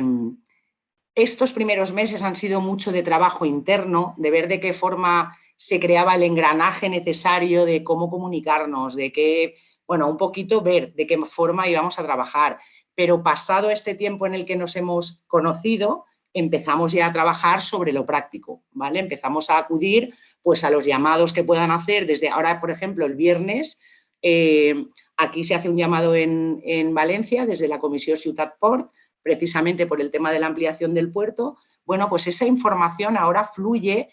estos 1.16 1.52
primeros 1.54 1.92
meses 1.92 2.22
han 2.22 2.36
sido 2.36 2.62
mucho 2.62 2.92
de 2.92 3.02
trabajo 3.02 3.46
interno, 3.46 4.14
de 4.18 4.30
ver 4.30 4.48
de 4.48 4.60
qué 4.60 4.74
forma 4.74 5.36
se 5.58 5.80
creaba 5.80 6.16
el 6.16 6.24
engranaje 6.24 6.90
necesario 6.90 7.66
de 7.66 7.84
cómo 7.84 8.12
comunicarnos, 8.12 8.96
de 8.96 9.12
qué, 9.12 9.56
bueno, 9.88 10.08
un 10.08 10.18
poquito 10.18 10.62
ver 10.62 10.94
de 10.94 11.08
qué 11.08 11.18
forma 11.26 11.68
íbamos 11.68 11.98
a 11.98 12.04
trabajar 12.04 12.60
pero 13.00 13.24
pasado 13.24 13.70
este 13.70 13.96
tiempo 13.96 14.28
en 14.28 14.36
el 14.36 14.46
que 14.46 14.58
nos 14.58 14.76
hemos 14.76 15.24
conocido, 15.26 16.04
empezamos 16.34 16.92
ya 16.92 17.06
a 17.06 17.14
trabajar 17.14 17.62
sobre 17.62 17.94
lo 17.94 18.06
práctico, 18.06 18.66
¿vale? 18.72 19.00
Empezamos 19.00 19.50
a 19.50 19.58
acudir 19.58 20.14
pues 20.42 20.64
a 20.64 20.70
los 20.70 20.86
llamados 20.86 21.34
que 21.34 21.44
puedan 21.44 21.72
hacer 21.72 22.06
desde 22.06 22.30
ahora, 22.30 22.60
por 22.60 22.72
ejemplo, 22.72 23.06
el 23.06 23.16
viernes, 23.16 23.80
eh, 24.22 24.86
aquí 25.18 25.44
se 25.44 25.56
hace 25.56 25.70
un 25.70 25.78
llamado 25.78 26.16
en, 26.16 26.94
Valencia 26.94 27.46
desde 27.46 27.68
la 27.68 27.80
Comisión 27.80 28.18
Ciutat 28.18 28.58
Port, 28.60 28.92
precisamente 29.22 29.86
por 29.86 30.02
el 30.02 30.12
tema 30.12 30.32
de 30.32 30.40
la 30.40 30.48
ampliación 30.48 30.94
del 30.94 31.12
puerto. 31.12 31.58
Bueno, 31.86 32.10
pues 32.10 32.28
esa 32.28 32.46
información 32.46 33.18
ahora 33.18 33.44
fluye, 33.44 34.10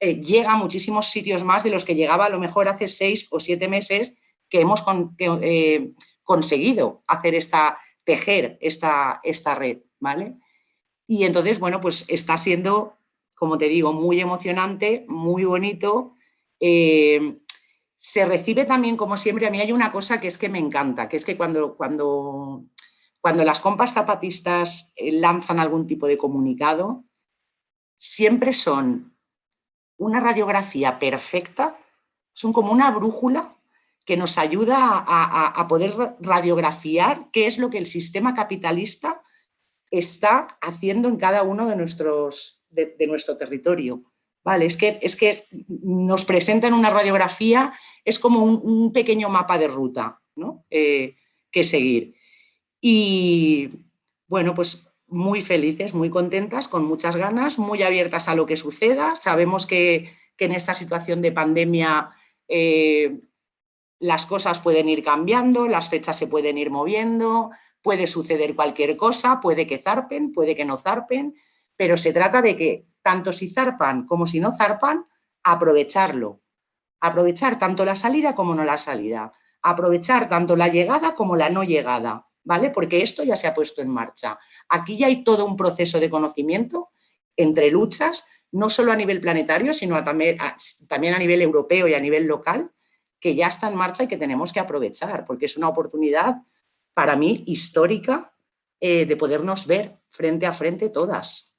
eh, 0.00 0.20
llega 0.20 0.52
a 0.52 0.56
muchísimos 0.56 1.10
sitios 1.10 1.44
más 1.44 1.64
de 1.64 1.70
los 1.70 1.84
que 1.84 1.94
llegaba 1.94 2.26
a 2.26 2.30
lo 2.30 2.38
mejor 2.38 2.68
hace 2.68 2.88
seis 2.88 3.26
o 3.30 3.40
siete 3.40 3.68
meses 3.68 4.14
que 4.48 4.60
hemos 4.60 4.84
eh, 5.18 5.92
conseguido 6.22 7.02
hacer 7.06 7.34
esta, 7.34 7.78
tejer 8.04 8.58
esta, 8.60 9.20
esta 9.24 9.54
red, 9.54 9.78
¿vale? 9.98 10.36
Y 11.06 11.24
entonces, 11.24 11.58
bueno, 11.58 11.80
pues 11.80 12.04
está 12.08 12.36
siendo, 12.38 12.96
como 13.36 13.58
te 13.58 13.68
digo, 13.68 13.92
muy 13.92 14.20
emocionante, 14.20 15.04
muy 15.08 15.44
bonito. 15.44 16.14
Eh, 16.58 17.38
se 17.96 18.24
recibe 18.24 18.64
también, 18.64 18.96
como 18.96 19.16
siempre, 19.16 19.46
a 19.46 19.50
mí 19.50 19.60
hay 19.60 19.72
una 19.72 19.92
cosa 19.92 20.20
que 20.20 20.28
es 20.28 20.38
que 20.38 20.48
me 20.48 20.58
encanta, 20.58 21.08
que 21.08 21.16
es 21.16 21.24
que 21.24 21.36
cuando, 21.36 21.76
cuando, 21.76 22.64
cuando 23.20 23.44
las 23.44 23.60
compas 23.60 23.92
zapatistas 23.92 24.92
eh, 24.96 25.12
lanzan 25.12 25.60
algún 25.60 25.86
tipo 25.86 26.06
de 26.06 26.18
comunicado, 26.18 27.04
siempre 27.98 28.52
son 28.52 29.16
una 29.98 30.20
radiografía 30.20 30.98
perfecta, 30.98 31.78
son 32.32 32.52
como 32.52 32.72
una 32.72 32.90
brújula 32.90 33.56
que 34.04 34.16
nos 34.16 34.38
ayuda 34.38 35.04
a, 35.06 35.66
poder 35.66 36.16
radiografiar 36.20 37.30
qué 37.32 37.46
es 37.46 37.58
lo 37.58 37.70
que 37.70 37.78
el 37.78 37.86
sistema 37.86 38.34
capitalista 38.34 39.20
está 39.90 40.58
haciendo 40.60 41.08
en 41.08 41.16
cada 41.16 41.42
uno 41.42 41.66
de, 41.66 41.74
nuestros, 41.74 42.62
de, 42.70 43.06
nuestro 43.06 43.36
territorio. 43.36 44.02
Vale, 44.44 44.66
es 44.66 44.76
que, 44.76 44.98
es 45.02 45.16
que 45.16 45.44
nos 45.68 46.24
presentan 46.24 46.72
una 46.72 46.90
radiografía, 46.90 47.72
es 48.04 48.18
como 48.18 48.44
un, 48.44 48.92
pequeño 48.92 49.28
mapa 49.28 49.58
de 49.58 49.68
ruta 49.68 50.20
eh, 50.70 51.16
que 51.50 51.64
seguir. 51.64 52.14
Y 52.80 53.70
bueno, 54.28 54.54
pues 54.54 54.86
muy 55.08 55.40
felices, 55.42 55.94
muy 55.94 56.10
contentas, 56.10 56.68
con 56.68 56.84
muchas 56.84 57.16
ganas, 57.16 57.58
muy 57.58 57.82
abiertas 57.82 58.28
a 58.28 58.34
lo 58.34 58.46
que 58.46 58.56
suceda. 58.56 59.16
Sabemos 59.16 59.66
que, 59.66 60.12
en 60.38 60.52
esta 60.52 60.74
situación 60.74 61.22
de 61.22 61.32
pandemia 61.32 62.10
eh, 62.46 63.20
las 63.98 64.26
cosas 64.26 64.58
pueden 64.58 64.88
ir 64.88 65.02
cambiando, 65.02 65.66
las 65.66 65.88
fechas 65.88 66.18
se 66.18 66.26
pueden 66.26 66.58
ir 66.58 66.70
moviendo, 66.70 67.50
puede 67.80 68.06
suceder 68.06 68.54
cualquier 68.54 68.96
cosa, 68.96 69.40
puede 69.40 69.66
que 69.66 69.78
zarpen, 69.78 70.32
puede 70.32 70.54
que 70.54 70.64
no 70.64 70.76
zarpen, 70.76 71.36
pero 71.76 71.96
se 71.96 72.12
trata 72.12 72.42
de 72.42 72.56
que 72.56 72.86
tanto 73.02 73.32
si 73.32 73.50
zarpan 73.50 74.06
como 74.06 74.26
si 74.26 74.40
no 74.40 74.52
zarpan, 74.56 75.06
aprovecharlo. 75.42 76.40
Aprovechar 77.00 77.58
tanto 77.58 77.84
la 77.84 77.94
salida 77.94 78.34
como 78.34 78.54
no 78.54 78.64
la 78.64 78.78
salida. 78.78 79.32
Aprovechar 79.62 80.28
tanto 80.28 80.56
la 80.56 80.68
llegada 80.68 81.14
como 81.14 81.36
la 81.36 81.48
no 81.50 81.62
llegada, 81.62 82.26
¿vale? 82.42 82.70
Porque 82.70 83.02
esto 83.02 83.22
ya 83.22 83.36
se 83.36 83.46
ha 83.46 83.54
puesto 83.54 83.82
en 83.82 83.90
marcha. 83.90 84.38
Aquí 84.68 84.96
ya 84.96 85.06
hay 85.06 85.22
todo 85.22 85.44
un 85.44 85.56
proceso 85.56 86.00
de 86.00 86.10
conocimiento 86.10 86.90
entre 87.36 87.70
luchas, 87.70 88.26
no 88.50 88.70
solo 88.70 88.92
a 88.92 88.96
nivel 88.96 89.20
planetario, 89.20 89.72
sino 89.72 90.02
también, 90.02 90.38
a, 90.40 91.18
nivel 91.18 91.42
europeo 91.42 91.86
y 91.86 91.94
a 91.94 92.00
nivel 92.00 92.26
local, 92.26 92.72
que 93.20 93.34
ya 93.34 93.48
está 93.48 93.68
en 93.68 93.76
marcha 93.76 94.04
y 94.04 94.08
que 94.08 94.16
tenemos 94.16 94.52
que 94.52 94.60
aprovechar, 94.60 95.24
porque 95.26 95.46
es 95.46 95.56
una 95.56 95.68
oportunidad 95.68 96.42
para 96.94 97.16
mí 97.16 97.44
histórica 97.46 98.32
eh, 98.80 99.06
de 99.06 99.16
podernos 99.16 99.66
ver 99.66 100.00
frente 100.10 100.46
a 100.46 100.52
frente 100.52 100.88
todas. 100.88 101.55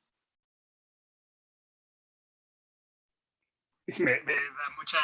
Me, 3.99 4.21
me 4.21 4.33
da 4.33 4.69
mucha, 4.77 4.97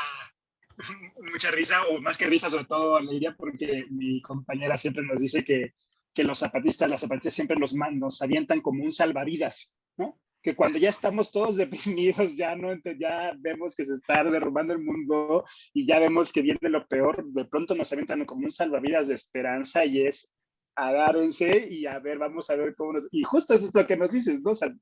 mucha 1.31 1.51
risa, 1.51 1.86
o 1.88 2.01
más 2.01 2.17
que 2.17 2.27
risa, 2.27 2.49
sobre 2.49 2.65
todo 2.65 2.97
alegría, 2.97 3.36
porque 3.38 3.86
mi 3.89 4.21
compañera 4.21 4.77
siempre 4.77 5.03
nos 5.03 5.21
dice 5.21 5.43
que, 5.43 5.73
que 6.13 6.23
los 6.23 6.39
zapatistas, 6.39 6.89
las 6.89 7.01
zapatistas 7.01 7.34
siempre 7.34 7.57
nos, 7.57 7.73
nos 7.73 8.21
avientan 8.21 8.61
como 8.61 8.84
un 8.84 8.91
salvavidas, 8.91 9.75
¿no? 9.97 10.19
que 10.43 10.55
cuando 10.55 10.77
ya 10.77 10.89
estamos 10.89 11.31
todos 11.31 11.55
deprimidos, 11.57 12.36
ya 12.36 12.55
no 12.55 12.75
ya 12.99 13.34
vemos 13.39 13.75
que 13.75 13.86
se 13.86 13.93
está 13.93 14.23
derrumbando 14.23 14.73
el 14.73 14.79
mundo 14.79 15.45
y 15.73 15.88
ya 15.88 15.99
vemos 15.99 16.31
que 16.31 16.41
viene 16.41 16.69
lo 16.69 16.86
peor, 16.88 17.23
de 17.25 17.45
pronto 17.45 17.73
nos 17.73 17.91
avientan 17.93 18.25
como 18.25 18.43
un 18.43 18.51
salvavidas 18.51 19.07
de 19.07 19.15
esperanza 19.15 19.86
y 19.86 20.05
es 20.05 20.31
agárrense 20.75 21.67
y 21.69 21.86
a 21.86 21.99
ver, 21.99 22.17
vamos 22.17 22.49
a 22.49 22.55
ver 22.55 22.75
cómo 22.75 22.93
nos... 22.93 23.07
Y 23.11 23.23
justo 23.23 23.53
eso 23.53 23.67
es 23.67 23.75
lo 23.75 23.86
que 23.86 23.95
nos 23.95 24.11
dices, 24.11 24.41
¿no? 24.41 24.51
O 24.51 24.55
sea, 24.55 24.73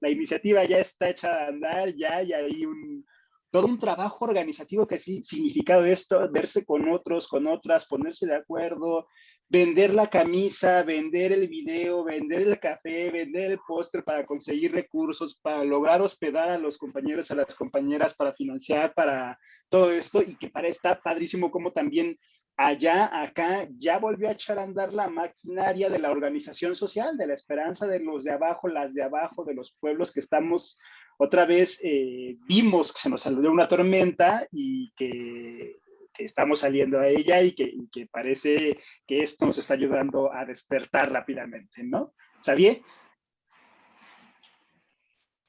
la 0.00 0.08
iniciativa 0.08 0.64
ya 0.64 0.78
está 0.78 1.10
hecha 1.10 1.44
a 1.44 1.48
andar, 1.48 1.92
ya 1.96 2.22
y 2.22 2.32
hay 2.32 2.64
un, 2.64 3.04
todo 3.50 3.66
un 3.66 3.78
trabajo 3.78 4.24
organizativo 4.24 4.86
que 4.86 4.98
sí, 4.98 5.22
significado 5.24 5.84
esto, 5.84 6.28
verse 6.30 6.64
con 6.64 6.88
otros, 6.88 7.26
con 7.26 7.46
otras, 7.46 7.86
ponerse 7.86 8.26
de 8.26 8.36
acuerdo, 8.36 9.08
vender 9.48 9.92
la 9.92 10.06
camisa, 10.06 10.84
vender 10.84 11.32
el 11.32 11.48
video, 11.48 12.04
vender 12.04 12.42
el 12.42 12.60
café, 12.60 13.10
vender 13.10 13.50
el 13.50 13.58
póster 13.66 14.04
para 14.04 14.24
conseguir 14.24 14.72
recursos, 14.72 15.40
para 15.42 15.64
lograr 15.64 16.00
hospedar 16.00 16.50
a 16.50 16.58
los 16.58 16.78
compañeros, 16.78 17.30
a 17.32 17.34
las 17.34 17.56
compañeras, 17.56 18.14
para 18.14 18.32
financiar, 18.32 18.94
para 18.94 19.36
todo 19.68 19.90
esto, 19.90 20.22
y 20.22 20.36
que 20.36 20.48
para 20.48 20.68
está 20.68 21.00
padrísimo 21.00 21.50
como 21.50 21.72
también 21.72 22.16
allá, 22.56 23.10
acá, 23.20 23.66
ya 23.78 23.98
volvió 23.98 24.28
a 24.28 24.32
echar 24.32 24.58
a 24.58 24.64
andar 24.64 24.92
la 24.92 25.08
maquinaria 25.08 25.88
de 25.88 25.98
la 25.98 26.10
organización 26.10 26.76
social, 26.76 27.16
de 27.16 27.26
la 27.26 27.34
esperanza 27.34 27.86
de 27.86 27.98
los 27.98 28.22
de 28.22 28.32
abajo, 28.32 28.68
las 28.68 28.94
de 28.94 29.02
abajo, 29.02 29.44
de 29.44 29.54
los 29.54 29.76
pueblos 29.80 30.12
que 30.12 30.20
estamos 30.20 30.78
otra 31.22 31.44
vez 31.44 31.78
eh, 31.84 32.38
vimos 32.48 32.94
que 32.94 33.00
se 33.00 33.10
nos 33.10 33.20
salió 33.20 33.52
una 33.52 33.68
tormenta 33.68 34.48
y 34.50 34.90
que, 34.96 35.76
que 36.14 36.24
estamos 36.24 36.60
saliendo 36.60 36.98
a 36.98 37.08
ella 37.08 37.42
y 37.42 37.52
que, 37.54 37.64
y 37.64 37.90
que, 37.92 38.06
parece 38.06 38.78
que 39.06 39.20
esto 39.20 39.44
nos 39.44 39.58
está 39.58 39.74
ayudando 39.74 40.32
a 40.32 40.46
despertar 40.46 41.12
rápidamente, 41.12 41.84
¿no? 41.84 42.14
¿Sabía? 42.40 42.72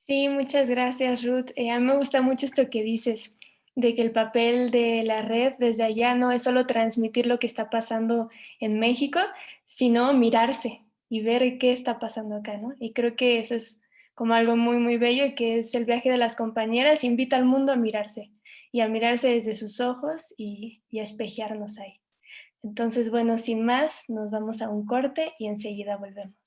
Sí, 0.05 0.27
muchas 0.27 0.69
gracias, 0.69 1.23
Ruth. 1.23 1.51
Eh, 1.55 1.71
a 1.71 1.79
mí 1.79 1.85
me 1.85 1.95
gusta 1.95 2.21
mucho 2.21 2.45
esto 2.45 2.69
que 2.69 2.83
dices, 2.83 3.37
de 3.73 3.95
que 3.95 4.01
el 4.01 4.11
papel 4.11 4.71
de 4.71 5.03
la 5.03 5.21
red 5.21 5.53
desde 5.57 5.83
allá 5.83 6.15
no 6.15 6.33
es 6.33 6.43
solo 6.43 6.67
transmitir 6.67 7.27
lo 7.27 7.39
que 7.39 7.47
está 7.47 7.69
pasando 7.69 8.29
en 8.59 8.77
México, 8.77 9.21
sino 9.63 10.11
mirarse 10.11 10.81
y 11.07 11.21
ver 11.21 11.57
qué 11.59 11.71
está 11.71 11.97
pasando 11.97 12.35
acá, 12.35 12.57
¿no? 12.57 12.75
Y 12.77 12.91
creo 12.91 13.15
que 13.15 13.39
eso 13.39 13.55
es 13.55 13.80
como 14.21 14.35
algo 14.35 14.55
muy, 14.55 14.77
muy 14.77 14.97
bello, 14.97 15.33
que 15.35 15.57
es 15.57 15.73
el 15.73 15.85
viaje 15.85 16.11
de 16.11 16.17
las 16.17 16.35
compañeras, 16.35 17.03
invita 17.03 17.37
al 17.37 17.45
mundo 17.45 17.71
a 17.71 17.75
mirarse 17.75 18.29
y 18.71 18.81
a 18.81 18.87
mirarse 18.87 19.29
desde 19.29 19.55
sus 19.55 19.79
ojos 19.79 20.31
y, 20.37 20.83
y 20.91 20.99
a 20.99 21.03
espejearnos 21.03 21.79
ahí. 21.79 21.99
Entonces, 22.61 23.09
bueno, 23.09 23.39
sin 23.39 23.65
más, 23.65 24.03
nos 24.09 24.29
vamos 24.29 24.61
a 24.61 24.69
un 24.69 24.85
corte 24.85 25.33
y 25.39 25.47
enseguida 25.47 25.97
volvemos. 25.97 26.37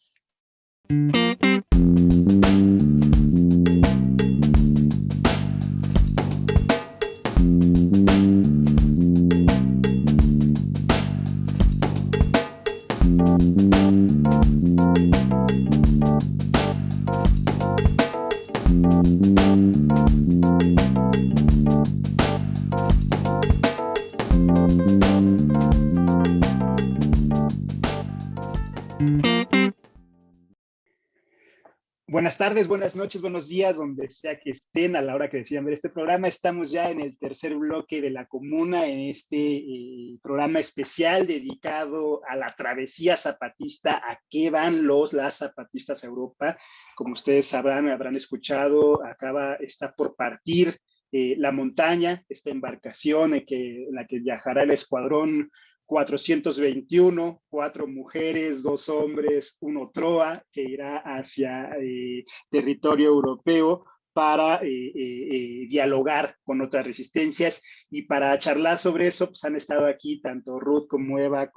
Buenas 32.35 32.51
tardes, 32.51 32.67
buenas 32.67 32.97
noches, 32.97 33.23
buenos 33.23 33.47
días, 33.47 33.77
donde 33.77 34.11
sea 34.11 34.41
que 34.41 34.51
estén 34.51 34.97
a 34.97 35.03
la 35.03 35.15
hora 35.15 35.31
que 35.31 35.37
decidan 35.37 35.67
ver 35.67 35.75
este 35.75 35.89
programa. 35.89 36.27
Estamos 36.27 36.73
ya 36.73 36.91
en 36.91 37.01
el 37.01 37.17
tercer 37.17 37.55
bloque 37.55 38.01
de 38.01 38.11
la 38.11 38.27
comuna, 38.27 38.89
en 38.89 39.09
este 39.09 39.37
eh, 39.37 40.19
programa 40.21 40.59
especial 40.59 41.29
dedicado 41.29 42.23
a 42.29 42.35
la 42.35 42.53
travesía 42.57 43.17
zapatista, 43.17 43.99
a 43.99 44.19
qué 44.29 44.51
van 44.51 44.85
los, 44.85 45.13
las 45.13 45.37
zapatistas 45.37 46.03
a 46.03 46.09
Europa. 46.09 46.59
Como 46.97 47.13
ustedes 47.13 47.47
sabrán, 47.47 47.89
habrán 47.89 48.17
escuchado, 48.17 49.07
acaba, 49.07 49.55
está 49.55 49.95
por 49.95 50.17
partir 50.17 50.77
eh, 51.13 51.37
la 51.39 51.53
montaña, 51.53 52.25
esta 52.29 52.51
embarcación 52.51 53.35
en, 53.35 53.47
que, 53.47 53.85
en 53.85 53.95
la 53.95 54.09
que 54.09 54.19
viajará 54.19 54.65
el 54.65 54.73
escuadrón 54.73 55.53
421, 55.87 57.43
cuatro 57.49 57.87
mujeres, 57.87 58.63
dos 58.63 58.89
hombres, 58.89 59.59
uno 59.61 59.91
Troa, 59.93 60.43
que 60.51 60.63
irá 60.63 60.99
hacia 60.99 61.71
eh, 61.81 62.25
territorio 62.51 63.09
europeo 63.09 63.85
para 64.13 64.61
eh, 64.63 64.93
eh, 64.95 65.67
dialogar 65.69 66.37
con 66.45 66.61
otras 66.61 66.87
resistencias 66.87 67.63
y 67.91 68.03
para 68.03 68.39
charlar 68.39 68.79
sobre 68.79 69.09
eso, 69.09 69.27
pues 69.27 69.45
han 69.45 69.57
estado 69.57 69.87
aquí 69.87 70.21
tanto 70.21 70.61
Ruth 70.61 70.87
como 70.89 71.19
Eva 71.19 71.51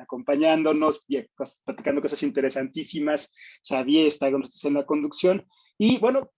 acompañándonos 0.00 1.04
y 1.08 1.26
platicando 1.64 2.00
cosas 2.00 2.22
interesantísimas. 2.22 3.32
Xavier 3.68 4.06
está 4.06 4.30
con 4.30 4.40
nosotros 4.40 4.64
en 4.64 4.74
la 4.74 4.86
conducción 4.86 5.46
y 5.76 5.98
bueno, 5.98 6.30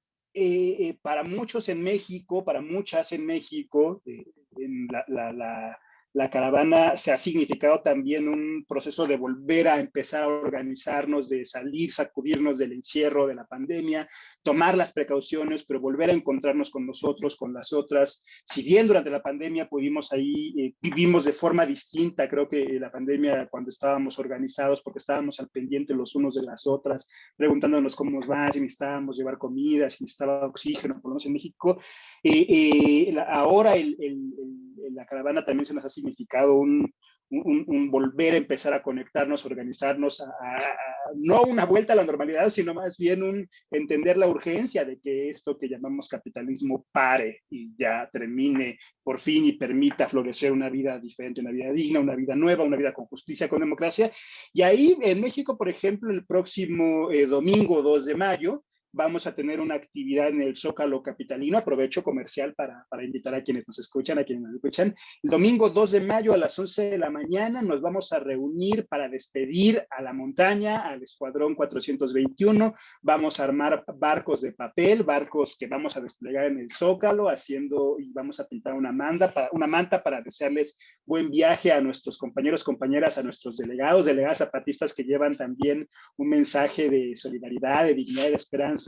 para 1.03 1.23
muchos 1.25 1.69
en 1.69 1.83
México, 1.83 2.43
para 2.43 2.63
muchas 2.63 3.13
en 3.13 3.27
México, 3.27 4.03
en 4.07 4.89
la, 4.91 5.05
la 5.09 5.33
la 5.33 5.79
caravana 6.31 6.97
se 6.97 7.13
ha 7.13 7.17
significado 7.19 7.83
también 7.83 8.27
un 8.27 8.65
proceso 8.67 9.07
de 9.07 9.19
volver 9.19 9.69
a 9.69 9.79
empezar 9.79 10.25
a 10.25 10.29
organizarnos, 10.29 11.29
de 11.29 11.45
salir, 11.45 11.93
sacudirnos 11.93 12.57
del 12.57 12.73
encierro 12.73 13.27
de 13.27 13.35
la 13.35 13.45
pandemia, 13.45 14.09
tomar 14.43 14.79
las 14.79 14.95
precauciones, 14.95 15.67
pero 15.67 15.79
volver 15.79 16.09
a 16.09 16.15
encontrarnos 16.15 16.71
con 16.71 16.87
nosotros, 16.87 17.37
con 17.37 17.53
las 17.53 17.75
otras. 17.75 18.23
Si 18.47 18.63
bien 18.63 18.89
durante 18.89 19.11
la 19.11 19.21
pandemia 19.21 19.69
pudimos 19.69 20.11
ahí, 20.11 20.55
eh, 20.59 20.75
vivimos 20.81 21.27
de 21.27 21.33
forma 21.33 21.67
distinta, 21.67 22.31
creo 22.31 22.49
que 22.49 22.65
la 22.81 22.91
pandemia 22.91 23.49
cuando 23.51 23.69
estábamos 23.69 24.19
organizados, 24.19 24.81
porque 24.81 25.01
estábamos 25.01 25.39
al 25.39 25.51
pendiente 25.51 25.93
los 25.93 26.15
unos 26.15 26.35
de 26.35 26.45
las 26.45 26.67
otras, 26.67 27.11
preguntándonos 27.37 27.95
cómo 27.95 28.11
nos 28.11 28.31
va, 28.31 28.51
si 28.51 28.61
necesitábamos 28.61 29.19
llevar 29.19 29.37
comida, 29.37 29.91
si 29.91 30.05
necesitaba 30.05 30.47
oxígeno, 30.47 30.95
por 30.95 31.11
lo 31.11 31.15
menos 31.17 31.27
en 31.27 31.33
México. 31.35 31.79
Eh, 32.23 32.47
eh, 32.49 33.17
ahora 33.29 33.77
el, 33.77 33.97
la 34.91 35.07
caravana 35.07 35.45
también 35.45 35.67
se 35.67 35.75
nos 35.75 35.85
ha 35.85 35.89
significado 35.89 36.55
un, 36.55 36.93
un, 37.31 37.65
un, 37.67 37.91
volver 37.91 38.35
a 38.35 38.37
empezar 38.37 38.73
a 38.73 38.83
conectarnos, 38.83 39.45
organizarnos, 39.45 40.21
a, 40.21 40.27
a, 40.27 40.61
no 41.17 41.43
una 41.43 41.65
vuelta 41.65 41.93
a 41.93 41.97
la 41.97 42.05
normalidad, 42.05 42.51
sino 42.51 42.75
más 42.75 42.97
bien 42.97 43.23
un 43.23 43.49
entender 43.71 44.17
la 44.17 44.29
urgencia 44.29 44.85
de 44.85 45.01
que 45.01 45.31
esto 45.31 45.59
que 45.59 45.69
llamamos 45.69 46.09
capitalismo 46.09 46.87
pare 46.93 47.43
y 47.51 47.75
ya 47.77 48.09
termine 48.13 48.79
por 49.03 49.19
fin 49.19 49.45
y 49.45 49.53
permita 49.53 50.09
florecer 50.09 50.53
una 50.53 50.71
vida 50.71 50.99
diferente, 50.99 51.41
una 51.41 51.51
vida 51.51 51.73
digna, 51.73 52.01
una 52.01 52.15
vida 52.15 52.37
nueva, 52.37 52.65
una 52.65 52.77
vida 52.77 52.93
con 52.93 53.07
justicia, 53.07 53.49
con 53.49 53.61
democracia. 53.61 54.11
Y 54.53 54.63
ahí 54.63 54.97
en 55.03 55.21
México, 55.21 55.57
por 55.57 55.69
ejemplo, 55.69 56.13
el 56.13 56.25
próximo 56.25 57.11
eh, 57.11 57.27
domingo 57.27 57.83
2 57.83 58.05
de 58.05 58.15
mayo, 58.15 58.65
vamos 58.97 59.27
a 59.27 59.35
tener 59.35 59.61
una 59.61 59.75
actividad 59.75 60.29
en 60.29 60.41
el 60.41 60.57
Zócalo 60.57 61.03
Capitalino. 61.03 61.59
Aprovecho 61.59 62.03
comercial 62.03 62.55
para, 62.55 62.87
para, 62.89 63.05
invitar 63.05 63.35
a 63.35 63.43
quienes 63.43 63.69
nos 63.69 63.79
escuchan, 63.79 64.19
a 64.19 64.25
quienes 64.25 64.45
nos 64.45 64.55
escuchan. 64.55 64.95
El 65.23 65.31
domingo 65.31 65.69
2 65.69 65.91
de 65.93 66.01
mayo 66.01 66.33
a 66.33 66.39
las 66.39 66.59
11 66.59 66.91
de 66.91 66.99
la 66.99 67.11
mañana 67.11 67.61
nos 67.61 67.83
vamos 67.83 68.11
a 68.13 68.21
reunir 68.21 68.87
para 68.89 69.11
despedir 69.11 69.87
a 69.91 70.01
la 70.01 70.15
montaña, 70.15 70.89
al 70.89 71.03
Escuadrón 71.03 71.55
421. 71.55 72.75
Vamos 73.03 73.39
a 73.39 73.45
armar 73.45 73.85
barcos 73.99 74.41
de 74.41 74.53
papel, 74.53 75.03
barcos 75.03 75.57
que 75.59 75.67
vamos 75.67 75.97
a 75.99 76.01
desplegar 76.01 76.47
en 76.47 76.59
el 76.59 76.73
Zócalo, 76.73 77.29
haciendo 77.29 77.97
y 78.01 78.13
vamos 78.13 78.41
a 78.41 78.49
pintar 78.49 78.73
una 78.73 78.93
manta 78.93 79.33
para, 79.33 79.51
una 79.53 79.67
manta 79.67 80.03
para 80.03 80.23
desearles 80.23 80.79
buen 81.05 81.31
viaje 81.31 81.71
a 81.71 81.83
nuestros 81.83 82.17
compañeros, 82.17 82.65
compañeras, 82.65 83.19
a 83.19 83.23
nuestros 83.23 83.59
delegados, 83.59 84.07
delegadas 84.07 84.39
zapatistas 84.39 84.95
que 84.95 85.05
llevan 85.05 85.37
también 85.37 85.87
un 86.17 86.29
mensaje 86.31 86.89
de 86.89 87.15
solidaridad, 87.15 87.85
de 87.85 87.95
dignidad 87.95 88.29
de 88.29 88.35
esperanza. 88.35 88.86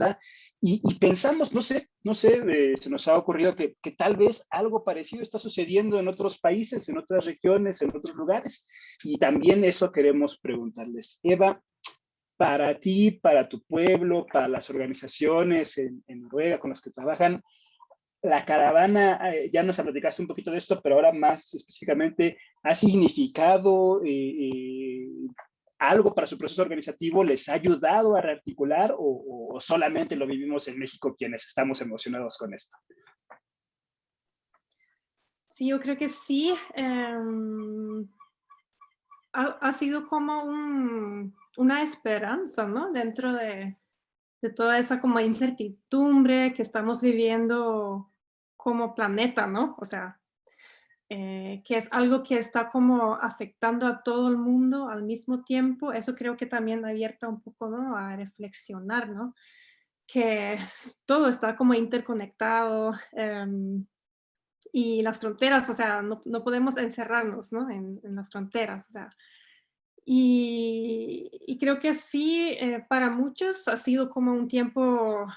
Y, 0.61 0.95
pensamos, 0.95 1.53
no 1.53 1.61
sé, 1.61 1.87
no 2.03 2.13
sé, 2.13 2.43
eh, 2.49 2.75
se 2.81 2.89
nos 2.89 3.07
ha 3.07 3.17
ocurrido 3.17 3.55
que, 3.55 3.75
que, 3.81 3.91
tal 3.91 4.17
vez 4.17 4.45
algo 4.49 4.83
parecido 4.83 5.23
está 5.23 5.39
sucediendo 5.39 5.97
en 5.97 6.09
otros 6.09 6.37
países, 6.37 6.89
en 6.89 6.97
otras 6.97 7.25
regiones, 7.25 7.81
en 7.81 7.95
otros 7.95 8.13
lugares. 8.13 8.67
Y 9.03 9.17
también 9.17 9.63
eso 9.63 9.89
queremos 9.89 10.37
preguntarles. 10.37 11.19
Eva, 11.23 11.61
para 12.39 12.79
ti, 12.79 13.11
para 13.11 13.49
tu 13.49 13.61
pueblo, 13.63 14.25
para 14.25 14.47
las 14.47 14.69
organizaciones 14.69 15.77
en, 15.77 16.03
Noruega 16.07 16.57
con 16.57 16.69
las 16.69 16.79
que 16.79 16.89
trabajan, 16.89 17.41
la 18.21 18.45
caravana, 18.45 19.19
eh, 19.33 19.49
ya 19.51 19.61
nos 19.61 19.77
platicaste 19.77 20.21
un 20.21 20.27
poquito 20.29 20.49
de 20.49 20.57
esto, 20.57 20.81
pero 20.81 20.95
ahora 20.95 21.11
más 21.11 21.53
específicamente, 21.53 22.37
¿ha 22.63 22.75
significado 22.75 24.01
eh, 24.05 25.05
algo 25.79 26.13
para 26.13 26.27
su 26.27 26.37
proceso 26.37 26.61
organizativo? 26.61 27.23
¿Les 27.23 27.49
ha 27.49 27.53
ayudado 27.53 28.15
a 28.15 28.21
rearticular 28.21 28.93
o, 28.97 29.57
solamente 29.59 30.15
lo 30.15 30.27
vivimos 30.27 30.67
en 30.67 30.77
México 30.77 31.15
quienes 31.17 31.45
estamos 31.45 31.81
emocionados 31.81 32.37
con 32.37 32.53
esto? 32.53 32.77
Sí, 35.47 35.69
yo 35.69 35.79
creo 35.79 35.97
que 35.97 36.09
sí. 36.09 36.53
Eh, 36.75 37.17
ha, 39.33 39.71
sido 39.71 40.07
como 40.07 40.43
un, 40.43 41.35
una 41.57 41.81
esperanza, 41.81 42.65
¿no? 42.65 42.89
Dentro 42.89 43.33
de, 43.33 43.77
de 44.41 44.49
toda 44.49 44.79
esa 44.79 44.99
como 44.99 45.19
incertidumbre 45.19 46.53
que 46.53 46.61
estamos 46.61 47.01
viviendo 47.01 48.11
como 48.55 48.95
planeta, 48.95 49.47
¿no? 49.47 49.75
O 49.79 49.85
sea, 49.85 50.18
eh, 51.09 51.61
que 51.65 51.77
es 51.77 51.87
algo 51.91 52.21
que 52.23 52.37
está 52.37 52.69
como 52.69 53.15
afectando 53.15 53.87
a 53.87 54.03
todo 54.03 54.27
el 54.29 54.37
mundo 54.37 54.89
al 54.89 55.03
mismo 55.03 55.43
tiempo, 55.43 55.91
eso 55.91 56.15
creo 56.15 56.37
que 56.37 56.45
también 56.45 56.85
abierta 56.85 57.27
un 57.27 57.41
poco, 57.41 57.67
¿no? 57.67 57.97
A 57.97 58.15
reflexionar, 58.15 59.09
¿no? 59.09 59.33
Que 60.05 60.59
todo 61.05 61.27
está 61.27 61.55
como 61.55 61.73
interconectado 61.73 62.93
eh, 63.13 63.45
y 64.71 65.01
las 65.01 65.19
fronteras, 65.19 65.69
o 65.69 65.73
sea, 65.73 66.01
no, 66.01 66.21
no 66.25 66.43
podemos 66.43 66.77
encerrarnos, 66.77 67.51
¿no? 67.51 67.69
En, 67.69 67.99
en, 68.03 68.15
las 68.15 68.29
fronteras, 68.29 68.87
o 68.89 68.91
sea. 68.91 69.09
Y, 70.05 71.29
y 71.47 71.57
creo 71.57 71.79
que 71.79 71.93
sí, 71.93 72.55
eh, 72.59 72.83
para 72.87 73.09
muchos 73.09 73.67
ha 73.67 73.75
sido 73.75 74.09
como 74.09 74.31
un 74.33 74.47
tiempo 74.47 75.27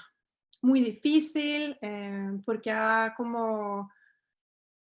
muy 0.61 0.81
difícil, 0.81 1.77
eh, 1.81 2.39
porque 2.45 2.71
ha 2.71 3.13
como 3.17 3.91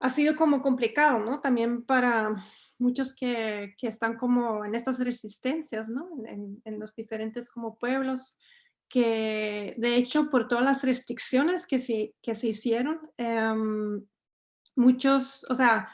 ha 0.00 0.10
sido 0.10 0.36
como 0.36 0.62
complicado, 0.62 1.18
¿no? 1.18 1.40
También 1.40 1.84
para 1.84 2.34
muchos 2.78 3.14
que, 3.14 3.74
que 3.76 3.88
están 3.88 4.16
como 4.16 4.64
en 4.64 4.74
estas 4.74 4.98
resistencias, 4.98 5.88
¿no? 5.88 6.08
En, 6.26 6.78
los 6.78 6.94
diferentes 6.94 7.50
como 7.50 7.76
pueblos, 7.76 8.38
que 8.88 9.74
de 9.76 9.96
hecho 9.96 10.30
por 10.30 10.48
todas 10.48 10.64
las 10.64 10.82
restricciones 10.82 11.66
que 11.66 11.78
se, 11.78 12.14
que 12.22 12.34
se 12.34 12.48
hicieron, 12.48 13.00
eh, 13.18 13.52
muchos, 14.76 15.44
o 15.48 15.54
sea, 15.54 15.88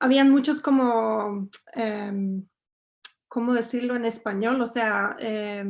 habían 0.00 0.30
muchos 0.30 0.60
como, 0.60 1.48
eh, 1.74 2.42
¿cómo 3.28 3.54
decirlo 3.54 3.94
en 3.94 4.04
español? 4.04 4.60
O 4.60 4.66
sea, 4.66 5.16
eh, 5.20 5.64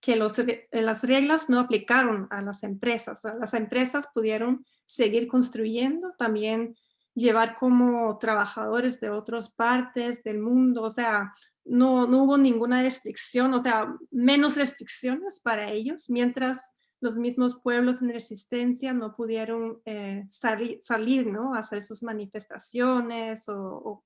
que 0.00 0.16
los, 0.16 0.34
las 0.72 1.02
reglas 1.04 1.48
no 1.48 1.60
aplicaron 1.60 2.26
a 2.30 2.42
las 2.42 2.64
empresas. 2.64 3.22
Las 3.38 3.54
empresas 3.54 4.08
pudieron 4.12 4.66
seguir 4.84 5.28
construyendo, 5.28 6.12
también 6.18 6.74
llevar 7.14 7.54
como 7.54 8.16
trabajadores 8.18 9.00
de 9.00 9.10
otras 9.10 9.50
partes 9.50 10.22
del 10.22 10.38
mundo, 10.38 10.82
o 10.82 10.90
sea, 10.90 11.34
no, 11.64 12.06
no 12.06 12.24
hubo 12.24 12.38
ninguna 12.38 12.82
restricción, 12.82 13.52
o 13.54 13.60
sea, 13.60 13.94
menos 14.10 14.56
restricciones 14.56 15.40
para 15.40 15.70
ellos, 15.70 16.08
mientras 16.08 16.60
los 17.00 17.16
mismos 17.16 17.60
pueblos 17.60 18.00
en 18.00 18.10
resistencia 18.10 18.92
no 18.94 19.16
pudieron 19.16 19.82
eh, 19.84 20.24
salir, 20.28 20.80
salir, 20.80 21.26
¿no? 21.26 21.54
Hacer 21.54 21.82
sus 21.82 22.02
manifestaciones 22.02 23.48
o... 23.48 24.04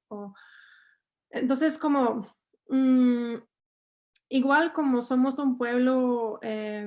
Entonces, 1.30 1.76
como... 1.76 2.26
Mmm, 2.68 3.34
igual 4.28 4.72
como 4.72 5.00
somos 5.02 5.38
un 5.38 5.56
pueblo 5.56 6.38
eh, 6.42 6.86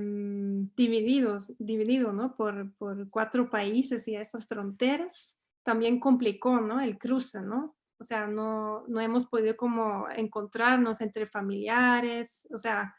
divididos, 0.76 1.54
dividido, 1.58 2.12
¿no? 2.12 2.36
Por, 2.36 2.74
por 2.74 3.10
cuatro 3.10 3.50
países 3.50 4.08
y 4.08 4.16
estas 4.16 4.48
fronteras, 4.48 5.38
también 5.70 6.00
complicó, 6.00 6.60
¿no? 6.60 6.82
El 6.82 6.98
cruce, 6.98 7.42
¿no? 7.42 7.76
O 8.00 8.04
sea, 8.04 8.26
no, 8.26 8.86
no 8.88 9.00
hemos 9.02 9.28
podido 9.28 9.56
como 9.56 10.10
encontrarnos 10.10 11.00
entre 11.00 11.28
familiares, 11.28 12.48
o 12.52 12.58
sea, 12.58 12.96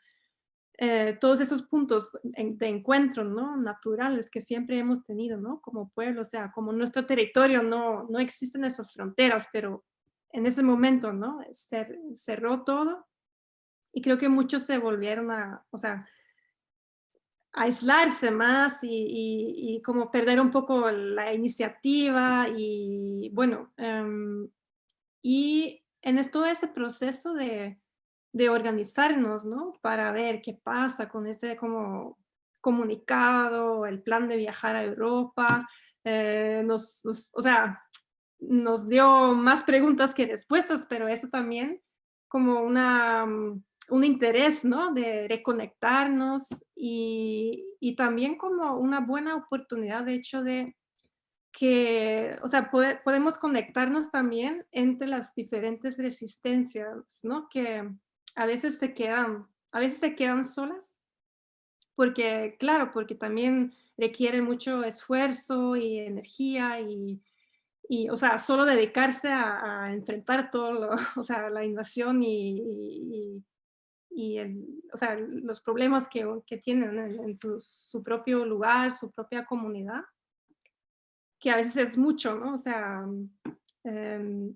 eh, 0.79 1.19
todos 1.21 1.41
esos 1.41 1.65
puntos 1.65 2.13
de 2.23 2.69
encuentro, 2.69 3.25
¿no? 3.25 3.57
Naturales 3.57 4.31
que 4.31 4.41
siempre 4.41 4.79
hemos 4.79 5.05
tenido, 5.05 5.37
¿no? 5.37 5.61
Como 5.61 5.91
pueblo, 5.91 6.23
o 6.23 6.25
sea, 6.25 6.53
como 6.53 6.73
nuestro 6.73 7.07
territorio 7.07 7.65
no, 7.65 8.07
no 8.09 8.21
existen 8.21 8.65
esas 8.65 8.93
fronteras, 8.93 9.49
pero 9.53 9.85
en 10.31 10.47
ese 10.47 10.63
momento, 10.63 11.13
¿no? 11.13 11.41
Cer 11.53 11.99
cerró 12.15 12.63
todo 12.63 13.05
y 13.93 14.01
creo 14.01 14.17
que 14.17 14.29
muchos 14.29 14.63
se 14.63 14.79
volvieron 14.79 15.33
a, 15.33 15.67
o 15.71 15.79
sea, 15.79 16.09
aislarse 17.53 18.31
más 18.31 18.79
y, 18.83 19.83
como 19.85 20.11
perder 20.11 20.41
un 20.41 20.51
poco 20.51 20.91
la 20.91 21.35
iniciativa 21.35 22.47
y 22.57 23.31
bueno, 23.33 23.73
um, 23.79 24.49
y 25.23 25.83
en 26.03 26.31
todo 26.31 26.47
ese 26.47 26.69
proceso 26.69 27.35
de, 27.35 27.79
de, 28.33 28.49
organizarnos, 28.49 29.45
¿no? 29.45 29.75
Para 29.83 30.13
ver 30.13 30.41
qué 30.43 30.55
pasa 30.55 31.09
con 31.09 31.27
ese 31.27 31.57
como 31.57 32.19
comunicado, 32.61 33.87
el 33.87 34.03
plan 34.03 34.29
de 34.29 34.37
viajar 34.37 34.77
a 34.77 34.85
Europa, 34.85 35.69
eh, 36.05 36.63
nos, 36.65 37.01
o 37.05 37.43
sea, 37.43 37.83
nos 38.39 38.89
dio 38.89 39.35
más 39.35 39.65
preguntas 39.65 40.15
que 40.15 40.27
respuestas, 40.27 40.87
pero 40.89 41.09
eso 41.09 41.29
también 41.29 41.83
como 42.29 42.61
una 42.61 43.27
un 43.91 44.05
interés, 44.05 44.65
¿no? 44.65 44.93
De 44.93 45.27
reconectarnos 45.29 46.49
y, 46.75 47.65
y, 47.81 47.97
también 47.97 48.37
como 48.37 48.77
una 48.77 49.01
buena 49.01 49.37
oportunidad, 49.37 50.05
de 50.05 50.15
hecho, 50.15 50.43
de 50.43 50.77
que, 51.53 52.39
o 52.43 52.49
sea, 52.49 52.71
pode, 52.71 52.97
podemos 53.05 53.39
conectarnos 53.39 54.11
también 54.11 54.67
entre 54.71 55.09
las 55.09 55.35
diferentes 55.35 55.99
resistencias, 55.99 57.21
¿no? 57.23 57.49
Que 57.51 57.89
a 58.37 58.47
veces 58.47 58.79
se 58.79 58.95
quedan, 58.95 59.49
a 59.73 59.81
veces 59.81 59.99
se 59.99 60.15
quedan 60.15 60.45
solas, 60.45 61.01
porque, 61.95 62.57
claro, 62.59 62.93
porque 62.93 63.15
también 63.15 63.75
requiere 63.97 64.41
mucho 64.41 64.83
esfuerzo 64.85 65.77
y 65.77 65.99
energía 65.99 66.81
y, 66.81 67.21
y, 67.89 68.09
o 68.09 68.17
sea, 68.17 68.39
solo 68.39 68.65
dedicarse 68.65 69.29
a, 69.29 69.93
enfrentar 69.93 70.51
todo, 70.51 70.73
lo, 70.73 70.91
o 71.17 71.23
sea, 71.23 71.51
la 71.51 71.65
invasión 71.65 72.23
y, 72.23 73.43
y 74.11 74.39
el, 74.39 74.83
o 74.93 74.97
sea, 74.97 75.17
los 75.17 75.61
problemas 75.61 76.09
que, 76.09 76.27
que 76.47 76.57
tienen 76.57 76.99
en, 76.99 77.39
su, 77.39 78.03
propio 78.03 78.45
lugar, 78.45 78.93
su 78.93 79.11
propia 79.11 79.45
comunidad, 79.45 80.03
que 81.39 81.51
a 81.51 81.57
veces 81.57 81.77
es 81.77 81.99
mucho, 81.99 82.35
¿no? 82.35 82.55
O 82.55 82.57
sea, 82.57 83.07
eh, 83.85 84.53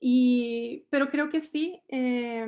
y, 0.00 0.86
pero 0.90 1.10
creo 1.10 1.28
que 1.28 1.40
sí, 1.40 1.82
eh, 1.88 2.46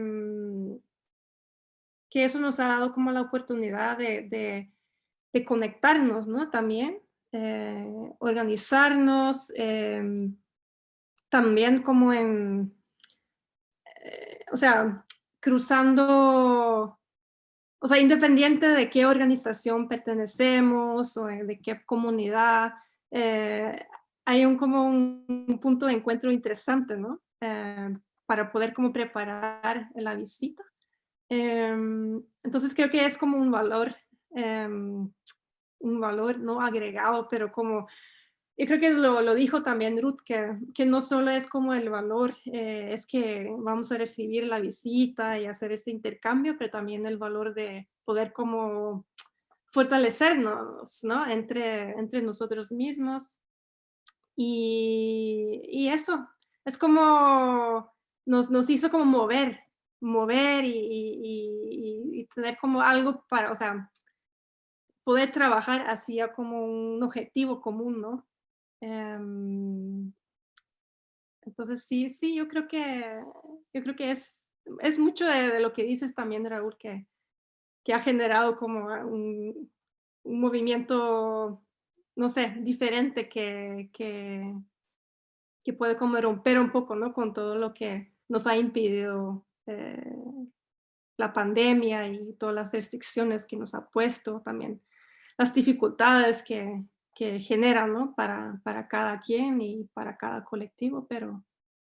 que 2.10 2.24
eso 2.24 2.38
nos 2.38 2.60
ha 2.60 2.68
dado 2.68 2.92
como 2.92 3.12
la 3.12 3.22
oportunidad 3.22 3.98
de, 3.98 4.22
de, 4.22 4.72
de 5.32 5.44
conectarnos, 5.44 6.26
¿no? 6.26 6.50
También, 6.50 7.00
eh, 7.32 8.12
organizarnos, 8.18 9.52
em, 9.56 10.36
también 11.28 11.82
como 11.82 12.12
en, 12.12 12.74
eh, 14.04 14.40
o 14.52 14.56
sea, 14.56 15.05
cruzando, 15.46 16.98
o 17.78 17.86
sea, 17.86 18.00
independiente 18.00 18.66
de 18.66 18.90
qué 18.90 19.06
organización 19.06 19.86
pertenecemos 19.86 21.16
o 21.16 21.26
de 21.26 21.60
qué 21.62 21.84
comunidad, 21.86 22.72
eh, 23.12 23.86
hay 24.24 24.44
un 24.44 24.56
como 24.56 24.88
un, 24.88 25.60
punto 25.62 25.86
de 25.86 25.92
encuentro 25.92 26.32
interesante, 26.32 26.96
¿no? 26.96 27.22
Eh, 27.40 27.96
para 28.26 28.50
poder 28.50 28.74
como 28.74 28.92
preparar 28.92 29.88
la 29.94 30.16
visita. 30.16 30.64
Eh, 31.28 31.76
entonces 32.42 32.74
creo 32.74 32.90
que 32.90 33.04
es 33.04 33.16
como 33.16 33.38
un 33.38 33.52
valor 33.52 33.94
em, 34.32 35.08
un 35.78 36.00
valor 36.00 36.40
no 36.40 36.60
agregado, 36.60 37.28
pero 37.30 37.52
como 37.52 37.86
yo 38.58 38.66
creo 38.66 38.80
que 38.80 38.90
lo, 38.90 39.20
lo 39.20 39.34
dijo 39.34 39.62
también 39.62 40.00
Ruth, 40.00 40.20
que, 40.24 40.58
que, 40.74 40.86
no 40.86 41.00
solo 41.02 41.30
es 41.30 41.46
como 41.46 41.74
el 41.74 41.90
valor, 41.90 42.34
eh, 42.46 42.90
es 42.92 43.06
que 43.06 43.54
vamos 43.58 43.92
a 43.92 43.98
recibir 43.98 44.46
la 44.46 44.60
visita 44.60 45.38
y 45.38 45.46
hacer 45.46 45.72
este 45.72 45.90
intercambio, 45.90 46.56
pero 46.56 46.70
también 46.70 47.06
el 47.06 47.18
valor 47.18 47.52
de 47.52 47.88
poder 48.04 48.32
como 48.32 49.04
fortalecernos, 49.72 51.04
¿no? 51.04 51.26
Entre, 51.28 51.90
entre 51.98 52.22
nosotros 52.22 52.72
mismos. 52.72 53.38
Y, 54.34 55.60
y 55.68 55.88
eso, 55.88 56.26
es 56.64 56.78
como 56.78 57.92
nos, 58.24 58.50
nos 58.50 58.70
hizo 58.70 58.90
como 58.90 59.04
mover, 59.04 59.60
mover 60.00 60.64
y, 60.64 60.70
y, 60.70 62.20
y, 62.20 62.26
tener 62.34 62.56
como 62.56 62.80
algo 62.80 63.24
para, 63.28 63.52
o 63.52 63.54
sea, 63.54 63.90
poder 65.04 65.30
trabajar 65.30 65.88
hacia 65.90 66.32
como 66.32 66.64
un 66.64 67.02
objetivo 67.02 67.60
común, 67.60 68.00
¿no? 68.00 68.26
Em, 68.80 70.12
entonces 71.42 71.84
sí, 71.84 72.10
sí, 72.10 72.34
yo 72.34 72.48
creo 72.48 72.68
que, 72.68 73.22
yo 73.72 73.82
creo 73.82 73.96
que 73.96 74.10
es, 74.10 74.50
es 74.80 74.98
mucho 74.98 75.26
de, 75.26 75.60
lo 75.60 75.72
que 75.72 75.84
dices 75.84 76.14
también, 76.14 76.44
Raúl, 76.44 76.76
que, 76.76 77.06
que 77.84 77.94
ha 77.94 78.00
generado 78.00 78.56
como 78.56 78.86
un, 78.86 79.70
un 80.24 80.40
movimiento, 80.40 81.62
no 82.16 82.28
sé, 82.28 82.56
diferente 82.60 83.28
que, 83.28 83.90
que, 83.92 84.54
que, 85.64 85.72
puede 85.72 85.96
como 85.96 86.20
romper 86.20 86.58
un 86.58 86.72
poco, 86.72 86.96
¿no? 86.96 87.12
Con 87.12 87.32
todo 87.32 87.54
lo 87.54 87.72
que 87.72 88.12
nos 88.28 88.46
ha 88.46 88.56
impedido 88.56 89.46
eh, 89.66 90.16
la 91.16 91.32
pandemia 91.32 92.08
y 92.08 92.34
todas 92.34 92.54
las 92.54 92.72
restricciones 92.72 93.46
que 93.46 93.56
nos 93.56 93.74
ha 93.74 93.88
puesto 93.88 94.42
también, 94.42 94.82
las 95.38 95.54
dificultades 95.54 96.42
que, 96.42 96.84
que 97.16 97.40
generan 97.40 97.94
¿no? 97.94 98.14
para, 98.14 98.60
para 98.62 98.88
cada 98.88 99.20
quien 99.20 99.62
y 99.62 99.84
para 99.94 100.18
cada 100.18 100.44
colectivo, 100.44 101.06
pero 101.08 101.42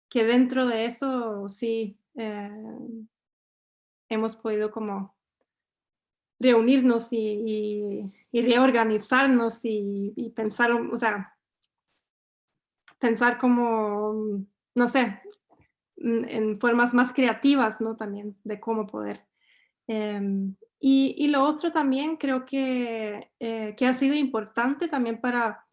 que 0.10 0.24
dentro 0.24 0.66
de 0.66 0.86
eso 0.86 1.50
sí 1.50 2.00
eh, 2.16 2.50
hemos 4.08 4.38
podido 4.38 4.72
como 4.72 5.14
reunirnos 6.40 7.12
y, 7.12 8.10
y, 8.32 8.42
reorganizarnos 8.42 9.66
y, 9.66 10.14
y, 10.16 10.30
pensar, 10.30 10.72
o 10.72 10.96
sea, 10.96 11.38
pensar 12.98 13.38
como, 13.38 14.46
no 14.74 14.88
sé, 14.88 15.22
en 15.98 16.62
formas 16.62 16.94
más 16.94 17.12
creativas, 17.12 17.82
¿no? 17.82 17.98
También 17.98 18.38
de 18.46 18.58
cómo 18.62 18.88
poder 18.88 19.28
em, 19.88 20.56
y, 20.82 21.28
lo 21.28 21.44
otro 21.44 21.72
también 21.72 22.16
creo 22.16 22.46
que, 22.46 23.32
eh, 23.40 23.76
que 23.76 23.86
ha 23.86 23.94
sido 23.94 24.16
importante 24.16 24.88
también 24.88 25.20
para, 25.20 25.66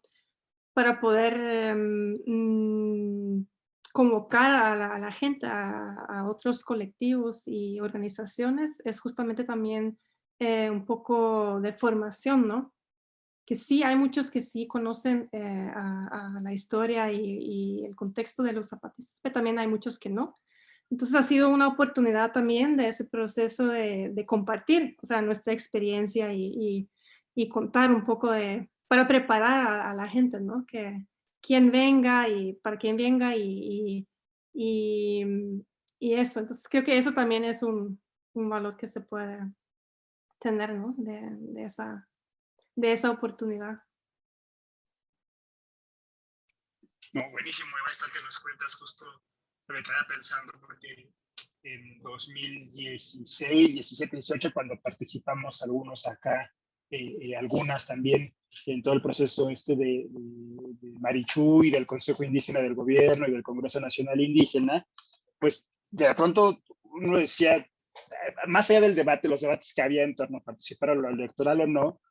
para 0.73 0.99
poder 0.99 1.75
mm, 1.75 3.45
convocar 3.93 4.51
a 4.51 4.99
la, 4.99 5.11
gente, 5.11 5.47
a, 5.47 6.27
otros 6.29 6.63
colectivos 6.63 7.43
y 7.47 7.79
organizaciones, 7.79 8.81
es 8.83 8.99
justamente 8.99 9.45
también 9.45 9.97
eh, 10.39 10.69
un 10.69 10.85
poco 10.85 11.61
de 11.61 11.71
formación, 11.71 12.47
¿no? 12.47 12.73
Que 13.45 13.55
sí, 13.55 13.83
hay 13.83 13.95
muchos 13.95 14.29
que 14.29 14.41
sí 14.41 14.67
conocen 14.67 15.29
eh, 15.31 15.71
a, 15.73 16.39
la 16.43 16.51
historia 16.51 17.11
y, 17.13 17.21
y, 17.21 17.85
el 17.85 17.95
contexto 17.95 18.43
de 18.43 18.53
los 18.53 18.67
zapatistas, 18.67 19.19
pero 19.23 19.33
también 19.33 19.57
hay 19.57 19.67
muchos 19.67 19.97
que 19.97 20.09
no. 20.09 20.37
Entonces 20.89 21.15
ha 21.15 21.23
sido 21.23 21.49
una 21.49 21.67
oportunidad 21.67 22.31
también 22.31 22.77
de 22.77 22.87
ese 22.87 23.05
proceso 23.05 23.67
de, 23.67 24.09
de 24.13 24.25
compartir, 24.25 24.95
o 25.01 25.05
sea, 25.05 25.21
nuestra 25.21 25.51
experiencia 25.53 26.33
y, 26.33 26.87
y, 27.35 27.49
contar 27.49 27.91
un 27.91 28.05
poco 28.05 28.31
de, 28.31 28.69
para 28.87 29.07
preparar 29.07 29.81
a, 29.81 29.93
la 29.93 30.07
gente, 30.07 30.39
¿no? 30.39 30.65
Que 30.65 31.05
quien 31.41 31.71
venga 31.71 32.27
y 32.29 32.53
para 32.53 32.77
quien 32.77 32.95
venga 32.95 33.35
y, 33.35 34.07
y, 34.53 35.63
y, 35.99 36.13
eso. 36.13 36.39
Entonces 36.39 36.67
creo 36.69 36.83
que 36.83 36.97
eso 36.97 37.13
también 37.13 37.43
es 37.43 37.63
un, 37.63 38.01
un 38.33 38.49
valor 38.49 38.77
que 38.77 38.87
se 38.87 39.01
puede 39.01 39.39
tener, 40.39 40.73
¿no? 40.73 40.95
De, 40.97 41.21
de, 41.31 41.63
esa, 41.63 42.07
de 42.75 42.93
esa 42.93 43.11
oportunidad. 43.11 43.83
No, 47.13 47.29
buenísimo 47.31 47.71
esto 47.89 48.05
que 48.13 48.23
nos 48.23 48.39
cuentas 48.39 48.75
justo 48.75 49.05
me 49.73 49.83
quedaba 49.83 50.07
pensando 50.07 50.53
porque 50.59 51.09
en 51.63 52.01
2016, 52.01 53.73
17, 53.73 54.15
18, 54.15 54.53
cuando 54.53 54.79
participamos 54.79 55.61
algunos 55.61 56.07
acá, 56.07 56.51
eh, 56.89 57.17
eh, 57.21 57.35
algunas 57.35 57.85
también, 57.85 58.33
en 58.65 58.81
todo 58.81 58.93
el 58.93 59.01
proceso 59.01 59.49
este 59.49 59.75
de, 59.75 60.07
de, 60.09 60.99
Marichú 60.99 61.63
y 61.63 61.69
del 61.69 61.85
Consejo 61.85 62.23
Indígena 62.23 62.61
del 62.61 62.75
Gobierno 62.75 63.27
y 63.27 63.31
del 63.31 63.43
Congreso 63.43 63.79
Nacional 63.79 64.19
Indígena, 64.21 64.87
pues 65.39 65.67
de 65.91 66.13
pronto 66.15 66.61
uno 66.83 67.17
decía, 67.17 67.57
eh, 67.57 67.67
más 68.47 68.69
allá 68.69 68.81
del 68.81 68.95
debate, 68.95 69.27
los 69.27 69.41
debates 69.41 69.73
que 69.73 69.81
había 69.81 70.03
en 70.03 70.15
torno 70.15 70.37
a 70.37 70.43
participar 70.43 70.91
a 70.91 70.95
lo 70.95 71.09
electoral 71.09 71.61
o 71.61 71.67
no, 71.67 72.01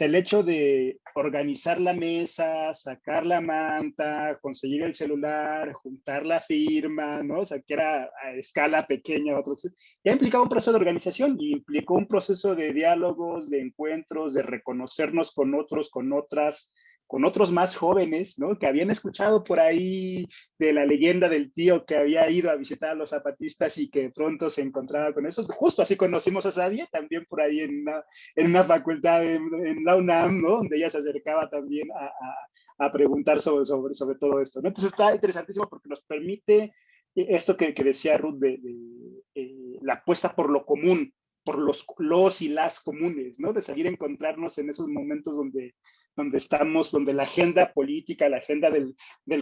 el 0.00 0.14
hecho 0.14 0.42
de 0.42 1.00
organizar 1.14 1.80
la 1.80 1.92
mesa, 1.92 2.74
sacar 2.74 3.24
la 3.24 3.40
manta, 3.40 4.38
conseguir 4.40 4.82
el 4.82 4.94
celular, 4.94 5.72
juntar 5.72 6.26
la 6.26 6.40
firma, 6.40 7.22
¿no? 7.22 7.40
O 7.40 7.44
sea, 7.44 7.60
que 7.60 7.74
era 7.74 8.10
a 8.22 8.32
escala 8.34 8.86
pequeña, 8.86 9.38
otros, 9.38 9.70
ya 10.04 10.12
implicaba 10.12 10.42
un 10.44 10.50
proceso 10.50 10.72
de 10.72 10.78
organización 10.78 11.36
y 11.38 11.52
implicó 11.52 11.94
un 11.94 12.06
proceso 12.06 12.54
de 12.54 12.72
diálogos, 12.72 13.48
de 13.48 13.60
encuentros, 13.60 14.34
de 14.34 14.42
reconocernos 14.42 15.32
con 15.32 15.54
otros, 15.54 15.90
con 15.90 16.12
otras, 16.12 16.72
con 17.06 17.24
otros 17.24 17.52
más 17.52 17.76
jóvenes, 17.76 18.38
¿no? 18.38 18.58
Que 18.58 18.66
habían 18.66 18.90
escuchado 18.90 19.44
por 19.44 19.60
ahí 19.60 20.26
de 20.58 20.72
la 20.72 20.84
leyenda 20.84 21.28
del 21.28 21.52
tío 21.52 21.84
que 21.84 21.96
había 21.96 22.28
ido 22.30 22.50
a 22.50 22.56
visitar 22.56 22.90
a 22.90 22.94
los 22.94 23.10
zapatistas 23.10 23.78
y 23.78 23.88
que 23.88 24.10
pronto 24.10 24.50
se 24.50 24.62
encontraba 24.62 25.12
con 25.12 25.26
eso. 25.26 25.46
Justo 25.46 25.82
así 25.82 25.96
conocimos 25.96 26.46
a 26.46 26.52
Sabia, 26.52 26.88
también 26.90 27.24
por 27.28 27.40
ahí 27.40 27.60
en 27.60 27.82
una, 27.82 28.04
en 28.34 28.46
una 28.46 28.64
facultad 28.64 29.24
en, 29.24 29.84
la 29.84 29.96
UNAM, 29.96 30.42
¿no? 30.42 30.56
Donde 30.56 30.76
ella 30.76 30.90
se 30.90 30.98
acercaba 30.98 31.48
también 31.48 31.88
a, 31.92 32.06
a, 32.06 32.86
a 32.86 32.92
preguntar 32.92 33.40
sobre, 33.40 33.64
sobre, 33.64 33.94
sobre, 33.94 34.18
todo 34.18 34.40
esto, 34.40 34.60
¿no? 34.60 34.68
Entonces 34.68 34.90
está 34.92 35.14
interesantísimo 35.14 35.68
porque 35.68 35.88
nos 35.88 36.02
permite 36.02 36.72
esto 37.14 37.56
que, 37.56 37.72
que 37.72 37.84
decía 37.84 38.18
Ruth 38.18 38.38
de, 38.38 38.58
de 38.58 38.74
eh, 39.34 39.78
la 39.82 39.94
apuesta 39.94 40.34
por 40.34 40.50
lo 40.50 40.66
común, 40.66 41.12
por 41.44 41.58
los, 41.58 41.86
los 41.98 42.42
y 42.42 42.48
las 42.48 42.80
comunes, 42.80 43.38
¿no? 43.38 43.52
De 43.52 43.62
salir 43.62 43.86
a 43.86 43.90
encontrarnos 43.90 44.58
en 44.58 44.68
esos 44.68 44.88
momentos 44.88 45.36
donde, 45.36 45.74
donde 46.16 46.38
estamos, 46.38 46.90
donde 46.90 47.12
la 47.12 47.24
agenda 47.24 47.72
política, 47.72 48.28
la 48.28 48.38
agenda 48.38 48.70
del, 48.70 48.96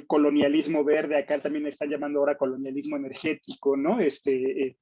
colonialismo 0.07 0.85
verde, 0.85 1.17
acá 1.17 1.41
también 1.41 1.67
están 1.67 1.91
llamando 1.91 2.19
ahora 2.19 2.37
colonialismo 2.37 2.97
energético, 2.97 3.77
¿no? 3.77 4.01
Este, 4.01 4.67
eh, 4.67 4.77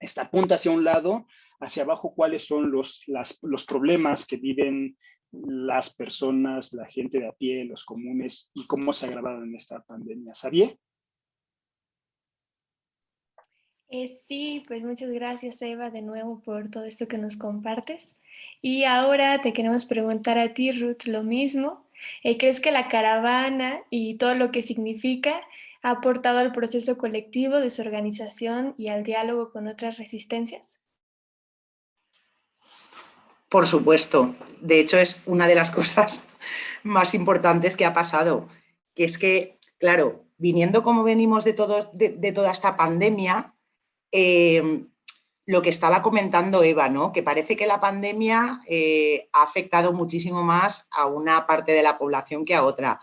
está 0.00 0.22
apunta 0.22 0.54
hacia 0.54 0.70
un 0.70 0.84
lado, 0.84 1.26
hacia 1.60 1.82
abajo 1.82 2.14
cuáles 2.14 2.46
son 2.46 2.70
los 2.70 3.64
problemas 3.66 4.26
que 4.26 4.36
viven 4.36 4.96
las 5.32 5.94
personas, 5.94 6.72
la 6.74 6.86
gente 6.86 7.18
de 7.18 7.28
a 7.28 7.32
pie, 7.32 7.64
los 7.64 7.84
comunes 7.84 8.50
y 8.54 8.66
cómo 8.66 8.92
se 8.92 9.06
ha 9.06 9.08
agravado 9.08 9.42
en 9.42 9.54
esta 9.54 9.82
pandemia. 9.82 10.34
¿Sabía? 10.34 10.70
Eh, 13.88 14.08
sí, 14.26 14.62
pues 14.66 14.82
muchas 14.82 15.10
gracias 15.10 15.60
Eva 15.60 15.90
de 15.90 16.02
nuevo 16.02 16.40
por 16.42 16.70
todo 16.70 16.84
esto 16.84 17.08
que 17.08 17.18
nos 17.18 17.36
compartes. 17.36 18.16
Y 18.60 18.84
ahora 18.84 19.40
te 19.40 19.52
queremos 19.52 19.86
preguntar 19.86 20.38
a 20.38 20.54
ti, 20.54 20.72
Ruth, 20.72 21.04
lo 21.06 21.22
mismo. 21.22 21.84
Eh, 22.22 22.38
¿Crees 22.38 22.60
que 22.60 22.70
la 22.70 22.88
caravana 22.88 23.80
y 23.90 24.14
todo 24.16 24.34
lo 24.34 24.50
que 24.50 24.62
significa 24.62 25.40
ha 25.82 25.90
aportado 25.90 26.38
al 26.38 26.52
proceso 26.52 26.96
colectivo 26.96 27.56
de 27.56 27.70
su 27.70 27.82
organización 27.82 28.74
y 28.78 28.88
al 28.88 29.02
diálogo 29.02 29.50
con 29.50 29.66
otras 29.66 29.98
resistencias? 29.98 30.78
Por 33.48 33.66
supuesto. 33.66 34.34
De 34.60 34.80
hecho, 34.80 34.98
es 34.98 35.20
una 35.26 35.46
de 35.46 35.54
las 35.54 35.70
cosas 35.78 36.26
más 36.82 37.14
importantes 37.14 37.76
que 37.76 37.84
ha 37.84 37.92
pasado, 37.92 38.48
que 38.94 39.04
es 39.04 39.18
que, 39.18 39.58
claro, 39.78 40.24
viniendo 40.38 40.82
como 40.82 41.04
venimos 41.04 41.44
de, 41.44 41.52
todo, 41.52 41.90
de, 41.92 42.32
toda 42.32 42.50
esta 42.50 42.76
pandemia, 42.76 43.54
eh, 44.10 44.84
lo 45.44 45.62
que 45.62 45.70
estaba 45.70 46.02
comentando 46.02 46.62
Eva, 46.62 46.88
¿no? 46.88 47.12
que 47.12 47.22
parece 47.22 47.56
que 47.56 47.66
la 47.66 47.80
pandemia 47.80 48.60
eh, 48.68 49.28
ha 49.32 49.42
afectado 49.42 49.92
muchísimo 49.92 50.42
más 50.42 50.86
a 50.90 51.06
una 51.06 51.46
parte 51.46 51.72
de 51.72 51.82
la 51.82 51.98
población 51.98 52.44
que 52.44 52.54
a 52.54 52.62
otra. 52.62 53.00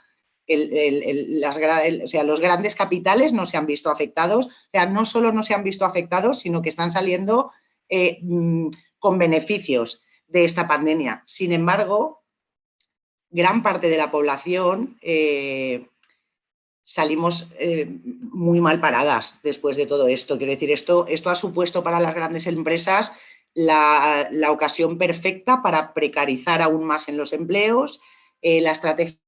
O 0.48 2.08
sea, 2.08 2.24
los 2.24 2.40
grandes 2.40 2.76
capitales 2.76 3.34
no 3.34 3.46
se 3.46 3.58
han 3.58 3.68
visto 3.68 3.92
afectados, 3.92 4.48
o 4.48 4.70
sea, 4.72 4.86
no 4.86 5.06
solo 5.06 5.32
no 5.32 5.44
se 5.44 5.54
han 5.54 5.64
visto 5.64 5.86
afectados, 5.86 6.40
sino 6.40 6.62
que 6.62 6.70
están 6.70 6.90
saliendo 6.90 7.52
eh, 7.88 8.20
mm, 8.22 8.70
con 8.98 9.20
beneficios 9.20 10.04
de 10.28 10.46
esta 10.46 10.68
pandemia. 10.68 11.24
Sin 11.28 11.52
embargo, 11.52 12.24
gran 13.30 13.62
parte 13.62 13.90
de 13.90 13.98
la 13.98 14.12
población 14.12 14.98
eh, 15.02 15.88
salimos 16.90 17.52
eh, 17.60 17.88
muy 18.32 18.60
mal 18.60 18.82
paradas 18.82 19.40
después 19.44 19.78
de 19.78 19.86
todo 19.86 20.08
esto. 20.08 20.40
Quiero 20.40 20.54
decir, 20.54 20.72
esto, 20.72 21.06
esto 21.08 21.30
ha 21.30 21.36
supuesto 21.36 21.84
para 21.84 22.00
las 22.00 22.16
grandes 22.16 22.48
empresas 22.48 23.14
la, 23.54 24.28
la 24.32 24.52
ocasión 24.52 24.98
perfecta 24.98 25.62
para 25.62 25.94
precarizar 25.94 26.64
aún 26.64 26.86
más 26.86 27.08
en 27.08 27.18
los 27.18 27.32
empleos, 27.32 28.02
eh, 28.42 28.60
la 28.62 28.72
estrategia 28.72 29.20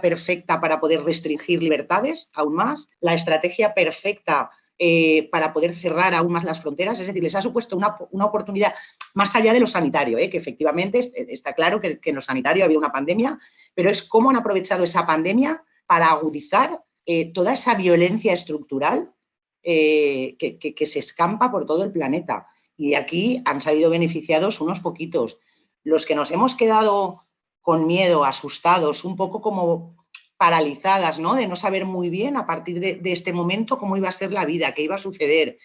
perfecta 0.00 0.60
para 0.60 0.78
poder 0.78 1.02
restringir 1.02 1.60
libertades 1.60 2.30
aún 2.32 2.54
más, 2.54 2.90
la 3.00 3.14
estrategia 3.14 3.74
perfecta 3.74 4.52
eh, 4.78 5.28
para 5.32 5.52
poder 5.52 5.74
cerrar 5.74 6.14
aún 6.14 6.32
más 6.32 6.44
las 6.44 6.62
fronteras, 6.62 7.00
es 7.00 7.08
decir, 7.08 7.24
les 7.24 7.34
ha 7.34 7.42
supuesto 7.42 7.76
una, 7.76 7.96
una 8.12 8.26
oportunidad 8.26 8.72
más 9.14 9.34
allá 9.34 9.52
de 9.52 9.58
lo 9.58 9.66
sanitario, 9.66 10.16
que 10.30 10.36
efectivamente 10.36 11.00
está 11.00 11.52
claro 11.54 11.80
que, 11.80 11.98
en 12.00 12.14
lo 12.14 12.20
sanitario 12.20 12.64
había 12.64 12.78
una 12.78 12.92
pandemia, 12.92 13.40
pero 13.78 13.90
es 13.90 14.02
cómo 14.02 14.30
han 14.30 14.34
aprovechado 14.34 14.82
esa 14.82 15.06
pandemia 15.06 15.62
para 15.86 16.10
agudizar 16.10 16.82
eh, 17.06 17.32
toda 17.32 17.52
esa 17.52 17.76
violencia 17.76 18.32
estructural 18.32 19.14
que, 19.62 20.36
que, 20.58 20.86
se 20.86 20.98
escampa 20.98 21.52
por 21.52 21.64
todo 21.64 21.84
el 21.84 21.92
planeta. 21.92 22.48
Y 22.76 22.90
de 22.90 22.96
aquí 22.96 23.40
han 23.44 23.60
salido 23.60 23.88
beneficiados 23.88 24.60
unos 24.60 24.80
poquitos. 24.80 25.38
Los 25.84 26.06
que 26.06 26.16
nos 26.16 26.32
hemos 26.32 26.56
quedado 26.56 27.28
con 27.60 27.86
miedo, 27.86 28.24
asustados, 28.24 29.04
un 29.04 29.14
poco 29.14 29.40
como 29.40 29.94
paralizadas, 30.36 31.20
¿no? 31.20 31.36
De 31.36 31.46
no 31.46 31.54
saber 31.54 31.84
muy 31.84 32.10
bien 32.10 32.36
a 32.36 32.48
partir 32.48 32.80
de, 32.80 33.12
este 33.12 33.32
momento 33.32 33.78
cómo 33.78 33.96
iba 33.96 34.08
a 34.08 34.12
ser 34.12 34.32
la 34.32 34.44
vida, 34.44 34.74
qué 34.74 34.82
iba 34.82 34.96
a 34.96 34.98
suceder. 34.98 35.56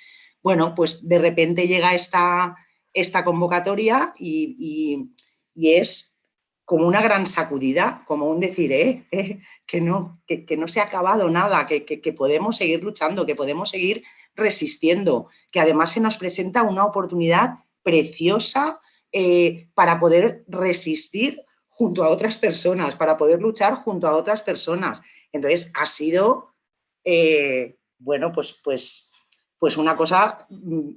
Bueno, 0.43 0.76
pues 0.76 1.07
de 1.09 1.18
repente 1.18 1.68
llega 1.68 1.95
esta, 1.95 2.57
esta 2.93 3.26
convocatoria 3.26 4.14
y, 4.20 5.09
y 5.55 5.74
es 5.74 6.12
como 6.66 6.88
una 6.88 7.01
gran 7.01 7.26
sacudida, 7.28 8.03
como 8.07 8.30
un 8.30 8.39
decir, 8.39 8.72
eh, 8.72 9.05
eh, 9.11 9.39
que, 9.66 9.82
no, 9.82 10.22
que, 10.26 10.57
no 10.57 10.68
se 10.68 10.80
ha 10.80 10.84
acabado 10.84 11.30
nada, 11.30 11.66
que, 11.68 11.84
que, 11.86 12.14
podemos 12.14 12.57
seguir 12.57 12.84
luchando, 12.84 13.26
que 13.26 13.36
podemos 13.36 13.70
seguir 13.70 14.03
resistiendo, 14.36 15.28
que 15.51 15.59
además 15.59 15.91
se 15.91 15.99
nos 15.99 16.18
presenta 16.18 16.64
una 16.64 16.86
oportunidad 16.86 17.55
preciosa 17.82 18.80
eh, 19.11 19.68
para 19.74 19.99
poder 19.99 20.45
resistir 20.47 21.41
junto 21.68 22.03
a 22.03 22.09
otras 22.09 22.38
personas, 22.38 22.95
para 22.95 23.18
poder 23.18 23.41
luchar 23.41 23.76
junto 23.84 24.07
a 24.07 24.16
otras 24.16 24.41
personas. 24.41 25.01
Entonces, 25.32 25.70
ha 25.74 25.86
sido, 25.86 26.55
bueno, 27.97 28.32
pues, 28.32 28.53
pues, 28.64 29.09
pues 29.59 29.76
una 29.76 29.97
cosa, 29.97 30.45
mm, 30.49 30.91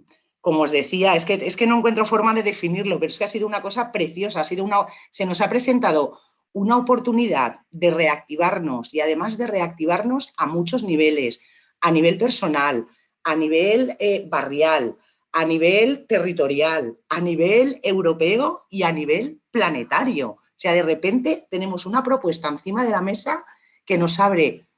como 0.47 0.62
os 0.62 0.70
decía, 0.70 1.16
es 1.16 1.24
que, 1.24 1.34
es 1.34 1.57
que 1.57 1.66
no 1.66 1.76
encuentro 1.76 2.07
forma 2.07 2.32
de 2.32 2.44
definirlo, 2.44 3.01
pero 3.01 3.11
es 3.11 3.18
que 3.18 3.24
ha 3.24 3.28
sido 3.28 3.49
una 3.49 3.62
cosa 3.62 3.90
preciosa, 3.90 4.42
ha 4.42 4.44
sido 4.44 4.62
una, 4.62 4.86
se 5.11 5.26
nos 5.26 5.40
ha 5.40 5.51
presentado 5.51 6.20
una 6.53 6.76
oportunidad 6.76 7.62
de 7.72 7.90
reactivarnos 7.90 8.94
y 8.94 9.01
además 9.01 9.38
de 9.38 9.49
reactivarnos 9.49 10.34
a 10.36 10.47
muchos 10.47 10.84
niveles, 10.84 11.40
a 11.80 11.90
nivel 11.90 12.16
personal, 12.16 12.86
a 13.24 13.34
nivel 13.34 13.97
eh, 13.99 14.24
barrial, 14.28 14.97
a 15.32 15.44
nivel 15.44 16.07
territorial, 16.07 16.97
a 17.09 17.20
nivel 17.20 17.80
europeo 17.82 18.66
y 18.70 18.84
a 18.84 18.92
nivel 18.92 19.40
planetario. 19.51 20.28
O 20.30 20.59
sea, 20.59 20.74
de 20.74 20.84
repente 20.84 21.49
tenemos 21.51 21.86
una 21.86 22.05
propuesta 22.05 22.47
encima 22.47 22.84
de 22.84 22.90
la 22.90 23.03
mesa 23.03 23.44
que 23.84 23.99
nos 23.99 24.20
abre 24.20 24.68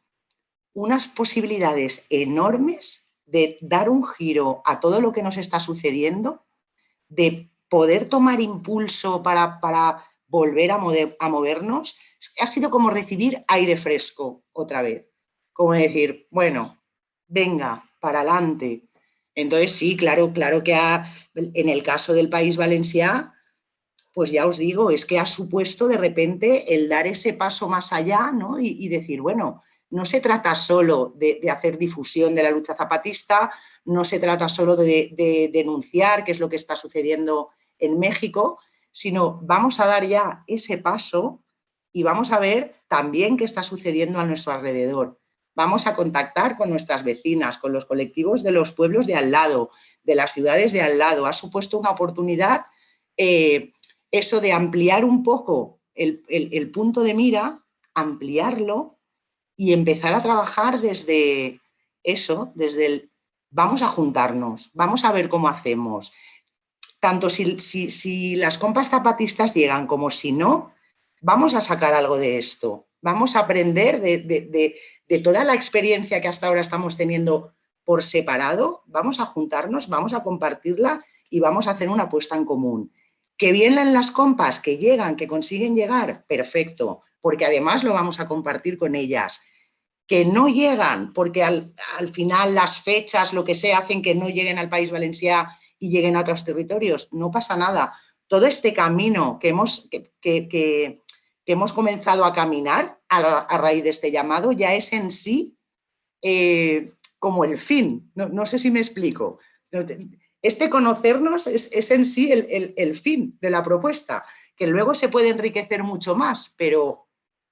unas 0.72 1.08
posibilidades 1.08 2.06
enormes 2.08 3.07
de 3.28 3.58
dar 3.60 3.90
un 3.90 4.04
giro 4.06 4.62
a 4.64 4.80
todo 4.80 5.00
lo 5.00 5.12
que 5.12 5.22
nos 5.22 5.36
está 5.36 5.60
sucediendo, 5.60 6.46
de 7.08 7.50
poder 7.68 8.06
tomar 8.06 8.40
impulso 8.40 9.22
para, 9.22 9.60
para 9.60 10.04
volver 10.26 10.70
a, 10.70 10.80
a 11.18 11.28
movernos. 11.28 11.98
Ha 12.40 12.46
sido 12.46 12.70
como 12.70 12.90
recibir 12.90 13.44
aire 13.48 13.76
fresco 13.76 14.44
otra 14.52 14.82
vez. 14.82 15.06
Como 15.52 15.74
decir, 15.74 16.26
bueno, 16.30 16.82
venga, 17.26 17.84
para 18.00 18.20
adelante. 18.20 18.88
Entonces, 19.34 19.72
sí, 19.72 19.96
claro, 19.96 20.32
claro 20.32 20.64
que 20.64 20.74
ha, 20.74 21.12
en 21.34 21.68
el 21.68 21.82
caso 21.82 22.14
del 22.14 22.30
País 22.30 22.56
Valenciano, 22.56 23.32
pues 24.14 24.30
ya 24.32 24.46
os 24.46 24.56
digo, 24.56 24.90
es 24.90 25.04
que 25.04 25.18
ha 25.18 25.26
supuesto 25.26 25.86
de 25.86 25.98
repente 25.98 26.74
el 26.74 26.88
dar 26.88 27.06
ese 27.06 27.34
paso 27.34 27.68
más 27.68 27.92
allá 27.92 28.32
¿no? 28.32 28.58
y 28.58 28.88
decir, 28.88 29.20
bueno, 29.20 29.62
no 29.90 30.04
se 30.04 30.20
trata 30.20 30.54
solo 30.54 31.12
de, 31.16 31.40
hacer 31.50 31.78
difusión 31.78 32.34
de 32.34 32.42
la 32.42 32.50
lucha 32.50 32.74
zapatista, 32.74 33.50
no 33.84 34.04
se 34.04 34.20
trata 34.20 34.48
solo 34.48 34.76
de, 34.76 35.10
de, 35.16 35.50
denunciar 35.52 36.24
qué 36.24 36.32
es 36.32 36.40
lo 36.40 36.48
que 36.48 36.56
está 36.56 36.76
sucediendo 36.76 37.50
en 37.78 37.98
México, 37.98 38.58
sino 38.92 39.40
vamos 39.42 39.80
a 39.80 39.86
dar 39.86 40.04
ya 40.06 40.44
ese 40.46 40.78
paso 40.78 41.42
y 41.92 42.02
vamos 42.02 42.32
a 42.32 42.38
ver 42.38 42.74
también 42.88 43.36
qué 43.36 43.44
está 43.44 43.62
sucediendo 43.62 44.18
a 44.18 44.26
nuestro 44.26 44.52
alrededor. 44.52 45.18
Vamos 45.54 45.86
a 45.86 45.96
contactar 45.96 46.56
con 46.56 46.70
nuestras 46.70 47.02
vecinas, 47.02 47.58
con 47.58 47.72
los 47.72 47.86
colectivos 47.86 48.42
de 48.42 48.52
los 48.52 48.72
pueblos 48.72 49.06
de 49.06 49.16
al 49.16 49.30
lado, 49.30 49.70
de 50.04 50.14
las 50.14 50.32
ciudades 50.32 50.72
de 50.72 50.82
al 50.82 50.98
lado. 50.98 51.26
Ha 51.26 51.32
supuesto 51.32 51.78
una 51.78 51.90
oportunidad 51.90 52.66
eh, 53.16 53.72
eso 54.10 54.40
de 54.40 54.52
ampliar 54.52 55.04
un 55.04 55.22
poco 55.22 55.80
el, 55.94 56.70
punto 56.72 57.02
de 57.02 57.12
mira, 57.12 57.64
ampliarlo 57.92 58.97
y 59.58 59.72
empezar 59.72 60.14
a 60.14 60.22
trabajar 60.22 60.80
desde 60.80 61.60
eso, 62.04 62.52
desde 62.54 62.86
el 62.86 63.10
vamos 63.50 63.82
a 63.82 63.88
juntarnos, 63.88 64.70
vamos 64.72 65.04
a 65.04 65.12
ver 65.12 65.28
cómo 65.28 65.48
hacemos. 65.48 66.12
Tanto 67.00 67.28
si, 67.28 67.58
si, 67.58 67.90
si 67.90 68.36
las 68.36 68.56
compas 68.56 68.88
zapatistas 68.88 69.54
llegan 69.54 69.86
como 69.86 70.10
si 70.10 70.30
no, 70.32 70.72
vamos 71.20 71.54
a 71.54 71.60
sacar 71.60 71.92
algo 71.92 72.16
de 72.18 72.38
esto, 72.38 72.86
vamos 73.00 73.34
a 73.34 73.40
aprender 73.40 74.00
de, 74.00 74.18
de, 74.18 74.42
de, 74.42 74.76
de 75.08 75.18
toda 75.18 75.42
la 75.42 75.54
experiencia 75.54 76.20
que 76.20 76.28
hasta 76.28 76.46
ahora 76.46 76.60
estamos 76.60 76.96
teniendo 76.96 77.52
por 77.84 78.04
separado, 78.04 78.82
vamos 78.86 79.18
a 79.18 79.26
juntarnos, 79.26 79.88
vamos 79.88 80.14
a 80.14 80.22
compartirla 80.22 81.04
y 81.30 81.40
vamos 81.40 81.66
a 81.66 81.72
hacer 81.72 81.88
una 81.88 82.04
apuesta 82.04 82.36
en 82.36 82.44
común. 82.44 82.92
Que 83.36 83.50
vienen 83.50 83.92
las 83.92 84.12
compas, 84.12 84.60
que 84.60 84.76
llegan, 84.76 85.16
que 85.16 85.26
consiguen 85.26 85.74
llegar, 85.74 86.24
perfecto, 86.26 87.02
porque 87.20 87.44
además 87.44 87.84
lo 87.84 87.92
vamos 87.92 88.20
a 88.20 88.28
compartir 88.28 88.78
con 88.78 88.94
ellas. 88.94 89.40
Que 90.06 90.24
no 90.24 90.48
llegan, 90.48 91.12
porque 91.12 91.42
al, 91.42 91.74
al 91.98 92.08
final 92.08 92.54
las 92.54 92.80
fechas, 92.80 93.32
lo 93.32 93.44
que 93.44 93.54
sea, 93.54 93.78
hacen 93.78 94.02
que 94.02 94.14
no 94.14 94.28
lleguen 94.28 94.58
al 94.58 94.68
país 94.68 94.90
valenciano 94.90 95.50
y 95.78 95.90
lleguen 95.90 96.16
a 96.16 96.20
otros 96.20 96.44
territorios, 96.44 97.12
no 97.12 97.30
pasa 97.30 97.56
nada. 97.56 97.94
Todo 98.26 98.46
este 98.46 98.72
camino 98.72 99.38
que 99.38 99.48
hemos, 99.48 99.88
que, 99.90 100.10
que, 100.20 100.48
que, 100.48 101.02
hemos 101.46 101.72
comenzado 101.72 102.24
a 102.24 102.32
caminar 102.34 103.00
a, 103.08 103.38
a, 103.38 103.58
raíz 103.58 103.82
de 103.82 103.90
este 103.90 104.10
llamado 104.10 104.52
ya 104.52 104.74
es 104.74 104.92
en 104.92 105.10
sí 105.10 105.56
eh, 106.20 106.92
como 107.18 107.44
el 107.44 107.56
fin. 107.56 108.10
No, 108.14 108.28
no, 108.28 108.46
sé 108.46 108.58
si 108.58 108.70
me 108.70 108.80
explico 108.80 109.38
este 110.42 110.70
conocernos 110.70 111.46
es, 111.46 111.70
es 111.72 111.90
en 111.90 112.04
sí 112.04 112.30
el, 112.32 112.46
el, 112.50 112.74
el, 112.76 112.96
fin 112.96 113.36
de 113.40 113.50
la 113.50 113.62
propuesta, 113.62 114.24
que 114.56 114.66
luego 114.66 114.94
se 114.94 115.08
puede 115.08 115.30
enriquecer 115.30 115.82
mucho 115.82 116.14
más, 116.14 116.54
pero 116.56 117.07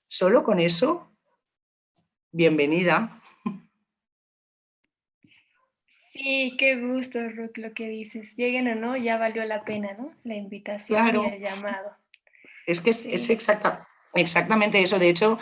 solo 0.09 0.43
con 0.45 0.61
eso, 0.61 1.11
bienvenida. 2.33 3.21
Sí, 6.13 6.57
qué 6.59 6.77
gusto, 6.77 7.19
Ruth, 7.29 7.57
lo 7.57 7.73
que 7.75 7.89
dices. 7.89 8.37
Lleguen 8.37 8.69
o 8.69 8.75
no, 8.75 8.97
ya 8.97 9.19
valió 9.19 9.45
la 9.45 9.65
pena, 9.65 9.95
¿no? 9.99 10.15
La 10.25 10.35
invitación 10.35 10.99
claro. 10.99 11.25
y 11.25 11.35
el 11.35 11.43
llamado. 11.43 11.93
Es 12.67 12.81
que 12.81 12.91
es, 12.91 13.01
sí. 13.01 13.11
es 13.13 13.31
exacta, 13.31 13.87
exactamente 14.15 14.83
eso. 14.83 14.99
De 14.99 15.09
hecho, 15.09 15.39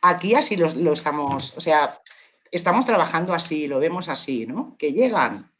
aquí 0.00 0.34
así 0.34 0.56
lo, 0.56 0.72
lo 0.74 0.92
estamos, 0.92 1.56
o 1.56 1.60
sea, 1.60 2.00
estamos 2.50 2.86
trabajando 2.86 3.34
así, 3.34 3.66
lo 3.66 3.80
vemos 3.80 4.08
así, 4.08 4.46
¿no? 4.46 4.76
Que 4.78 4.92
llegan, 4.92 5.50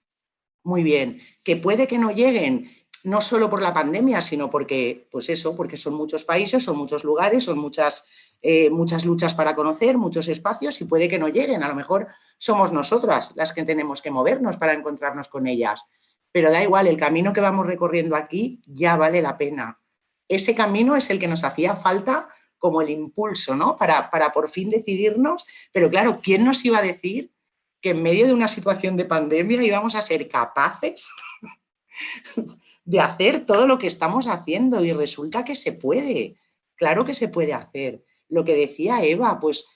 muy 0.62 0.82
bien. 0.82 1.20
Que 1.42 1.56
puede 1.56 1.86
que 1.86 1.98
no 1.98 2.10
lleguen, 2.12 2.70
no 3.04 3.20
solo 3.20 3.50
por 3.50 3.62
la 3.62 3.74
pandemia, 3.74 4.20
sino 4.20 4.50
porque, 4.50 5.08
pues 5.10 5.28
eso, 5.28 5.56
porque 5.56 5.76
son 5.76 5.94
muchos 5.94 6.24
países, 6.24 6.62
son 6.62 6.76
muchos 6.78 7.02
lugares, 7.02 7.44
son 7.44 7.58
muchas, 7.58 8.06
eh, 8.42 8.70
muchas 8.70 9.04
luchas 9.04 9.34
para 9.34 9.54
conocer, 9.54 9.96
muchos 9.96 10.26
espacios 10.26 10.80
y 10.80 10.84
puede 10.84 11.08
que 11.08 11.18
no 11.18 11.28
lleguen. 11.28 11.62
A 11.62 11.68
lo 11.68 11.76
mejor 11.76 12.08
somos 12.38 12.72
nosotras 12.72 13.32
las 13.36 13.52
que 13.52 13.64
tenemos 13.64 14.02
que 14.02 14.10
movernos 14.10 14.56
para 14.56 14.72
encontrarnos 14.72 15.28
con 15.28 15.46
ellas. 15.46 15.86
Pero 16.32 16.50
da 16.50 16.62
igual, 16.62 16.88
el 16.88 16.96
camino 16.96 17.32
que 17.32 17.40
vamos 17.40 17.66
recorriendo 17.66 18.16
aquí 18.16 18.60
ya 18.66 18.96
vale 18.96 19.22
la 19.22 19.38
pena. 19.38 19.78
Ese 20.26 20.54
camino 20.54 20.96
es 20.96 21.08
el 21.10 21.18
que 21.18 21.28
nos 21.28 21.44
hacía 21.44 21.76
falta 21.76 22.28
como 22.58 22.82
el 22.82 22.90
impulso, 22.90 23.54
¿no? 23.54 23.76
Para, 23.76 24.10
para 24.10 24.32
por 24.32 24.48
fin 24.50 24.70
decidirnos. 24.70 25.46
Pero 25.72 25.88
claro, 25.88 26.20
¿quién 26.22 26.44
nos 26.44 26.64
iba 26.64 26.78
a 26.78 26.82
decir 26.82 27.32
que 27.80 27.90
en 27.90 28.02
medio 28.02 28.26
de 28.26 28.32
una 28.32 28.48
situación 28.48 28.96
de 28.96 29.04
pandemia 29.04 29.62
íbamos 29.62 29.94
a 29.94 30.02
ser 30.02 30.28
capaces 30.28 31.10
de 32.84 33.00
hacer 33.00 33.44
todo 33.44 33.66
lo 33.66 33.78
que 33.78 33.86
estamos 33.86 34.26
haciendo 34.26 34.84
y 34.84 34.92
resulta 34.92 35.44
que 35.44 35.54
se 35.54 35.72
puede, 35.72 36.36
claro 36.76 37.04
que 37.04 37.14
se 37.14 37.28
puede 37.28 37.52
hacer. 37.52 38.04
Lo 38.32 38.44
que 38.44 38.54
decía 38.54 39.04
Eva, 39.04 39.38
pues 39.38 39.68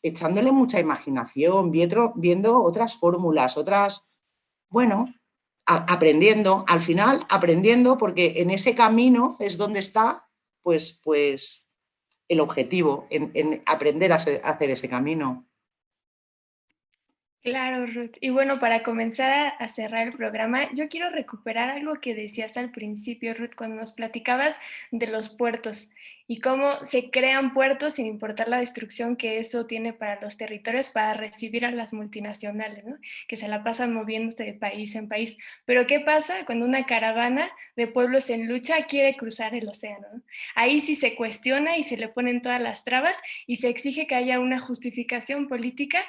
echándole 0.00 0.52
mucha 0.52 0.78
imaginación, 0.78 1.72
viendo, 1.72 2.12
viendo 2.14 2.62
otras 2.62 2.96
fórmulas, 2.96 3.56
otras, 3.56 4.06
bueno, 4.70 5.12
aprendiendo, 5.66 6.64
al 6.68 6.80
final 6.80 7.26
aprendiendo 7.28 7.98
porque 7.98 8.34
en 8.36 8.50
ese 8.50 8.76
camino 8.76 9.36
es 9.40 9.56
donde 9.56 9.80
está, 9.80 10.28
pues, 10.62 11.00
pues 11.02 11.68
el 12.28 12.38
objetivo, 12.38 13.08
en, 13.10 13.32
en 13.34 13.64
aprender 13.66 14.12
a 14.12 14.16
hacer 14.16 14.70
ese 14.70 14.88
camino. 14.88 15.48
Claro, 17.44 17.84
Ruth. 17.84 18.16
Y 18.22 18.30
bueno, 18.30 18.58
para 18.58 18.82
comenzar 18.82 19.52
a, 19.58 19.68
cerrar 19.68 20.08
el 20.08 20.14
programa, 20.14 20.70
yo 20.72 20.88
quiero 20.88 21.10
recuperar 21.10 21.68
algo 21.68 21.96
que 21.96 22.14
decías 22.14 22.56
al 22.56 22.70
principio, 22.70 23.34
Ruth, 23.34 23.54
cuando 23.54 23.76
nos 23.76 23.92
platicabas 23.92 24.56
de 24.90 25.08
los 25.08 25.28
puertos 25.28 25.90
y 26.26 26.40
cómo 26.40 26.82
se 26.86 27.10
crean 27.10 27.52
puertos 27.52 27.96
sin 27.96 28.06
importar 28.06 28.48
la 28.48 28.60
destrucción 28.60 29.16
que 29.16 29.40
eso 29.40 29.66
tiene 29.66 29.92
para 29.92 30.18
los 30.22 30.38
territorios 30.38 30.88
para 30.88 31.12
recibir 31.12 31.66
a 31.66 31.70
las 31.70 31.92
multinacionales, 31.92 32.82
¿no? 32.82 32.96
que 33.28 33.36
se 33.36 33.46
la 33.46 33.62
pasan 33.62 33.92
moviéndose 33.92 34.42
de 34.42 34.54
país 34.54 34.94
en 34.94 35.08
país. 35.08 35.36
Pero 35.66 35.86
¿qué 35.86 36.00
pasa 36.00 36.46
cuando 36.46 36.64
una 36.64 36.86
caravana 36.86 37.50
de 37.76 37.88
pueblos 37.88 38.30
en 38.30 38.48
lucha 38.48 38.86
quiere 38.86 39.16
cruzar 39.16 39.54
el 39.54 39.68
océano? 39.68 40.06
¿no? 40.14 40.22
Ahí 40.54 40.80
sí 40.80 40.94
se 40.94 41.14
cuestiona 41.14 41.76
y 41.76 41.82
se 41.82 41.98
le 41.98 42.08
ponen 42.08 42.40
todas 42.40 42.62
las 42.62 42.84
trabas 42.84 43.18
y 43.46 43.56
se 43.56 43.68
exige 43.68 44.06
que 44.06 44.14
haya 44.14 44.40
una 44.40 44.58
justificación 44.58 45.46
política 45.46 46.00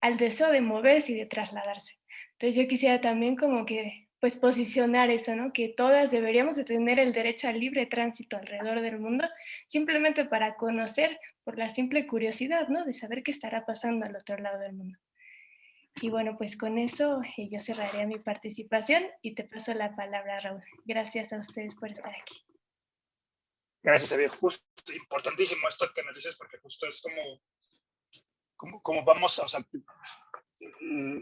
al 0.00 0.16
deseo 0.16 0.50
de 0.50 0.60
moverse 0.60 1.12
y 1.12 1.16
de 1.16 1.26
trasladarse. 1.26 1.98
Entonces 2.32 2.56
yo 2.56 2.68
quisiera 2.68 3.00
también 3.00 3.36
como 3.36 3.66
que 3.66 4.08
pues 4.20 4.34
posicionar 4.34 5.10
eso, 5.10 5.34
¿no? 5.36 5.52
Que 5.52 5.68
todas 5.68 6.10
deberíamos 6.10 6.56
de 6.56 6.64
tener 6.64 6.98
el 6.98 7.12
derecho 7.12 7.48
al 7.48 7.60
libre 7.60 7.86
tránsito 7.86 8.36
alrededor 8.36 8.80
del 8.80 8.98
mundo, 8.98 9.28
simplemente 9.68 10.24
para 10.24 10.56
conocer 10.56 11.20
por 11.44 11.56
la 11.56 11.70
simple 11.70 12.06
curiosidad, 12.06 12.68
¿no? 12.68 12.84
De 12.84 12.92
saber 12.92 13.22
qué 13.22 13.30
estará 13.30 13.64
pasando 13.64 14.06
al 14.06 14.16
otro 14.16 14.36
lado 14.38 14.58
del 14.58 14.72
mundo. 14.72 14.98
Y 16.00 16.10
bueno, 16.10 16.36
pues 16.36 16.56
con 16.56 16.78
eso 16.78 17.20
eh, 17.36 17.48
yo 17.50 17.60
cerraría 17.60 18.06
mi 18.06 18.18
participación 18.18 19.04
y 19.22 19.34
te 19.34 19.44
paso 19.44 19.74
la 19.74 19.94
palabra, 19.94 20.40
Raúl. 20.40 20.62
Gracias 20.84 21.32
a 21.32 21.38
ustedes 21.38 21.74
por 21.76 21.90
estar 21.90 22.14
aquí. 22.14 22.44
Gracias. 23.82 24.30
Justo, 24.32 24.64
importantísimo 24.92 25.66
esto 25.68 25.90
que 25.94 26.02
nos 26.02 26.14
dices, 26.14 26.36
porque 26.36 26.58
justo 26.58 26.86
es 26.86 27.02
como 27.02 27.40
como, 28.58 29.04
vamos, 29.04 29.38
o 29.38 29.48
sea, 29.48 29.60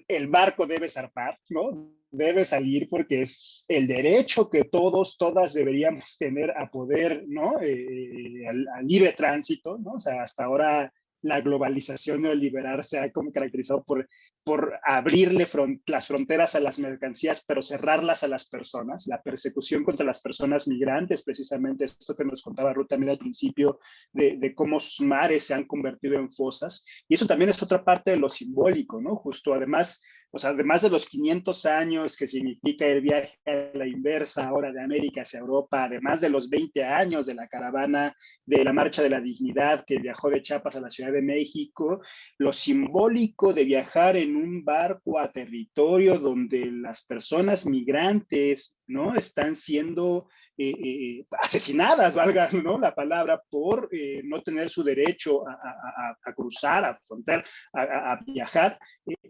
el 0.09 0.29
barco 0.29 0.67
debe 0.67 0.89
zarpar, 0.89 1.39
¿no? 1.51 1.93
Debe 2.11 2.45
salir 2.45 2.89
porque 2.89 3.23
es 3.23 3.65
el 3.69 3.87
derecho 3.87 4.49
que 4.49 4.65
todos, 4.65 5.17
todas 5.19 5.53
deberíamos 5.53 6.17
tener 6.19 6.51
a 6.57 6.71
poder, 6.71 7.25
¿no? 7.29 7.61
Eh, 7.61 8.47
al, 8.49 8.67
al, 8.75 8.87
libre 8.87 9.13
tránsito, 9.13 9.77
¿no? 9.79 9.93
O 9.93 10.01
sea, 10.01 10.23
hasta 10.23 10.45
ahora 10.45 10.93
la 11.23 11.41
globalización 11.41 12.23
neoliberal 12.23 12.83
se 12.85 12.99
ha 12.99 13.13
como 13.13 13.33
caracterizado 13.33 13.85
por 13.85 14.09
por 14.47 14.79
abrirle 14.85 15.49
las 15.87 16.07
fronteras 16.07 16.55
a 16.55 16.61
las 16.61 16.79
mercancías, 16.79 17.45
pero 17.49 17.63
cerrarlas 17.63 18.23
a 18.23 18.29
las 18.29 18.49
personas, 18.49 19.09
la 19.09 19.21
persecución 19.21 19.83
contra 19.83 20.07
las 20.07 20.21
personas 20.21 20.69
migrantes, 20.69 21.25
precisamente 21.25 21.87
esto 21.87 22.15
que 22.15 22.25
nos 22.25 22.45
contaba 22.45 22.73
Ruth 22.73 22.87
también 22.87 23.11
al 23.11 23.19
principio, 23.19 23.81
de, 24.13 24.55
cómo 24.55 24.79
sus 24.79 25.05
mares 25.05 25.49
se 25.49 25.55
han 25.55 25.65
convertido 25.65 26.15
en 26.15 26.31
fosas. 26.31 26.85
Y 27.09 27.15
eso 27.15 27.27
también 27.27 27.51
es 27.51 27.61
otra 27.61 27.85
parte 27.85 28.13
de 28.13 28.19
lo 28.19 28.29
simbólico, 28.29 29.01
¿no? 29.01 29.17
Justo 29.17 29.53
además, 29.53 30.01
o 30.31 30.39
sea, 30.39 30.51
además 30.51 30.83
de 30.83 30.91
los 30.91 31.07
500 31.07 31.67
años 31.67 32.17
que 32.17 32.27
significa 32.27 32.87
el 32.87 33.01
viaje 33.01 33.39
a 33.47 33.77
la 33.77 33.87
inversa 33.87 34.49
ahora 34.49 34.73
de 34.73 34.83
América 34.83 35.23
hacia 35.23 35.41
Europa, 35.41 35.85
además 35.85 36.21
de 36.21 36.29
los 36.29 36.51
20 36.51 36.85
años 36.85 37.27
de 37.27 37.35
la 37.35 37.49
caravana 37.49 38.15
de 38.45 38.65
la 38.65 38.73
Marcha 38.73 39.03
de 39.03 39.11
la 39.11 39.21
Dignidad 39.21 39.85
que 39.87 39.99
viajó 39.99 40.29
de 40.29 40.43
Chiapas 40.43 40.77
a 40.77 40.81
la 40.81 40.91
Ciudad 40.91 41.13
de 41.13 41.23
México, 41.23 42.01
lo 42.39 42.53
simbólico 42.53 43.53
de 43.53 43.65
viajar 43.65 44.17
en 44.17 44.37
un 44.37 44.65
barco 44.65 45.19
a 45.19 45.33
territorio 45.33 46.19
donde 46.19 46.67
las 46.71 47.07
personas 47.07 47.67
migrantes, 47.67 48.77
¿no? 48.87 49.15
Están 49.15 49.57
siendo 49.57 50.29
eh, 50.59 50.71
eh, 50.71 51.27
asesinadas, 51.39 52.15
valga 52.17 52.49
la 52.81 52.95
palabra, 52.95 53.43
por 53.51 53.89
eh, 53.93 54.23
no 54.25 54.43
tener 54.43 54.71
su 54.71 54.83
derecho 54.83 55.43
a, 55.47 56.33
cruzar, 56.35 56.85
a 56.85 56.99
frontear, 57.03 57.45
a, 57.75 58.19
viajar. 58.27 58.79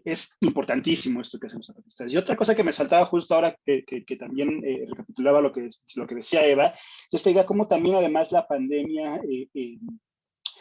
es 0.05 0.29
importantísimo 0.39 1.21
esto 1.21 1.37
que 1.37 1.47
hacemos 1.47 1.69
artistas. 1.69 2.13
Y 2.13 2.17
otra 2.17 2.35
cosa 2.35 2.55
que 2.55 2.63
me 2.63 2.71
saltaba 2.71 3.05
justo 3.05 3.35
ahora, 3.35 3.57
que, 3.65 3.83
también 4.17 4.61
recapitulaba 4.89 5.41
lo 5.41 5.51
que, 5.51 5.69
lo 5.95 6.07
que 6.07 6.15
decía 6.15 6.45
Eva, 6.45 6.67
es 6.67 6.75
esta 7.11 7.29
idea 7.29 7.45
como 7.45 7.67
también 7.67 7.95
además 7.95 8.31
la 8.31 8.47
pandemia 8.47 9.21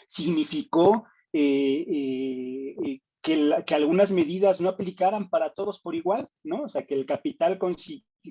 significó 0.08 1.06
que, 1.32 3.00
que, 3.66 3.74
algunas 3.74 4.12
medidas 4.12 4.60
no 4.60 4.68
aplicaran 4.68 5.28
para 5.28 5.52
todos 5.52 5.80
por 5.80 5.94
igual, 5.94 6.28
¿no? 6.44 6.62
O 6.62 6.68
sea, 6.68 6.86
que 6.86 6.94
el 6.94 7.06
capital 7.06 7.58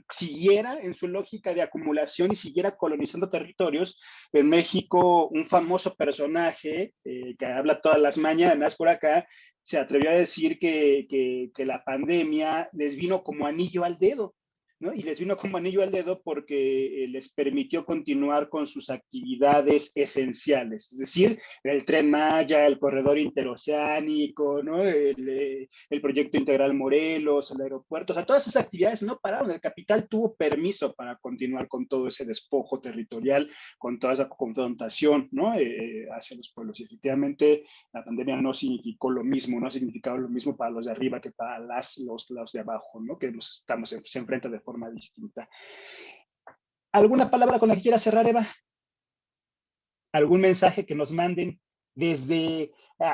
siguiera 0.10 0.80
en 0.80 0.94
su 0.94 1.08
lógica 1.08 1.54
de 1.54 1.62
acumulación 1.62 2.32
y 2.32 2.36
siguiera 2.36 2.76
colonizando 2.76 3.30
territorios. 3.30 4.00
En 4.34 4.50
México, 4.50 5.28
un 5.28 5.46
famoso 5.46 5.96
personaje 5.96 6.94
eh, 7.04 7.36
que 7.38 7.46
habla 7.46 7.82
todas 7.82 8.00
las 8.00 8.18
mañanas 8.18 8.76
por 8.76 8.90
acá, 8.90 9.28
se 9.62 9.80
atrevió 9.80 10.12
a 10.12 10.16
decir 10.16 10.60
que, 10.60 11.08
que, 11.10 11.50
que 11.56 11.66
la 11.66 11.84
pandemia 11.84 12.70
les 12.74 12.96
vino 12.96 13.24
como 13.24 13.48
anillo 13.48 13.84
al 13.84 13.98
dedo, 13.98 14.36
¿no? 14.80 14.94
Y 14.94 15.04
les 15.04 15.20
vino 15.20 15.38
como 15.38 15.58
anillo 15.58 15.82
al 15.82 15.92
dedo 15.92 16.22
porque 16.22 17.04
eh, 17.04 17.08
les 17.08 17.34
permitió 17.34 17.86
continuar 17.86 18.50
con 18.50 18.68
sus 18.68 18.90
actividades 18.90 19.92
esenciales, 19.96 20.92
es 20.92 21.00
decir, 21.00 21.40
el 21.64 21.86
tren 21.86 22.10
Maya, 22.10 22.68
el 22.68 22.80
corredor 22.80 23.18
interoceánico, 23.18 24.62
¿no? 24.64 24.82
el, 24.84 25.30
eh, 25.30 25.70
el, 25.90 26.02
proyecto 26.02 26.38
integral 26.38 26.74
Morelos, 26.74 27.52
el 27.52 27.62
aeropuerto, 27.62 28.14
o 28.14 28.16
sea, 28.16 28.26
todas 28.26 28.48
esas 28.48 28.64
actividades 28.64 29.04
no 29.04 29.18
pararon, 29.20 29.52
el 29.52 29.62
capital 29.62 30.08
tuvo 30.08 30.36
permiso 30.36 30.94
para 30.94 31.16
continuar 31.18 31.68
con 31.68 31.88
todo 31.88 32.08
ese 32.08 32.26
despojo 32.26 32.80
territorial, 32.80 33.50
con 33.78 34.00
toda 34.00 34.14
esa 34.14 34.30
confrontación, 34.30 35.30
¿no? 35.32 35.56
Eh, 35.56 36.08
hacia 36.12 36.38
los 36.38 36.52
pueblos. 36.52 36.80
Y 36.80 36.84
efectivamente, 36.84 37.66
la 37.94 38.04
pandemia 38.04 38.36
no 38.36 38.54
significó 38.54 39.10
lo 39.10 39.24
mismo, 39.24 39.60
no 39.60 39.68
ha 39.68 39.72
significado 39.72 40.18
lo 40.18 40.30
mismo 40.30 40.56
para 40.56 40.72
los 40.72 40.86
de 40.86 40.92
arriba 40.92 41.22
que 41.22 41.32
para 41.32 41.60
las, 41.60 41.98
los, 42.00 42.30
los 42.32 42.52
de 42.52 42.60
abajo, 42.60 43.00
¿no? 43.02 43.18
Que 43.18 43.32
nos 43.32 43.60
estamos, 43.60 43.90
se 43.90 44.26
de 44.26 44.60
forma 44.66 44.90
distinta. 44.90 45.48
¿Alguna 46.92 47.30
palabra 47.30 47.60
con 47.60 47.70
la 47.70 47.76
que 47.76 47.84
quiera 47.84 48.00
cerrar, 48.00 48.28
Eva? 48.28 48.46
¿Algún 50.12 50.42
mensaje 50.42 50.86
que 50.86 50.96
nos 50.96 51.12
manden 51.12 51.60
desde 51.94 52.72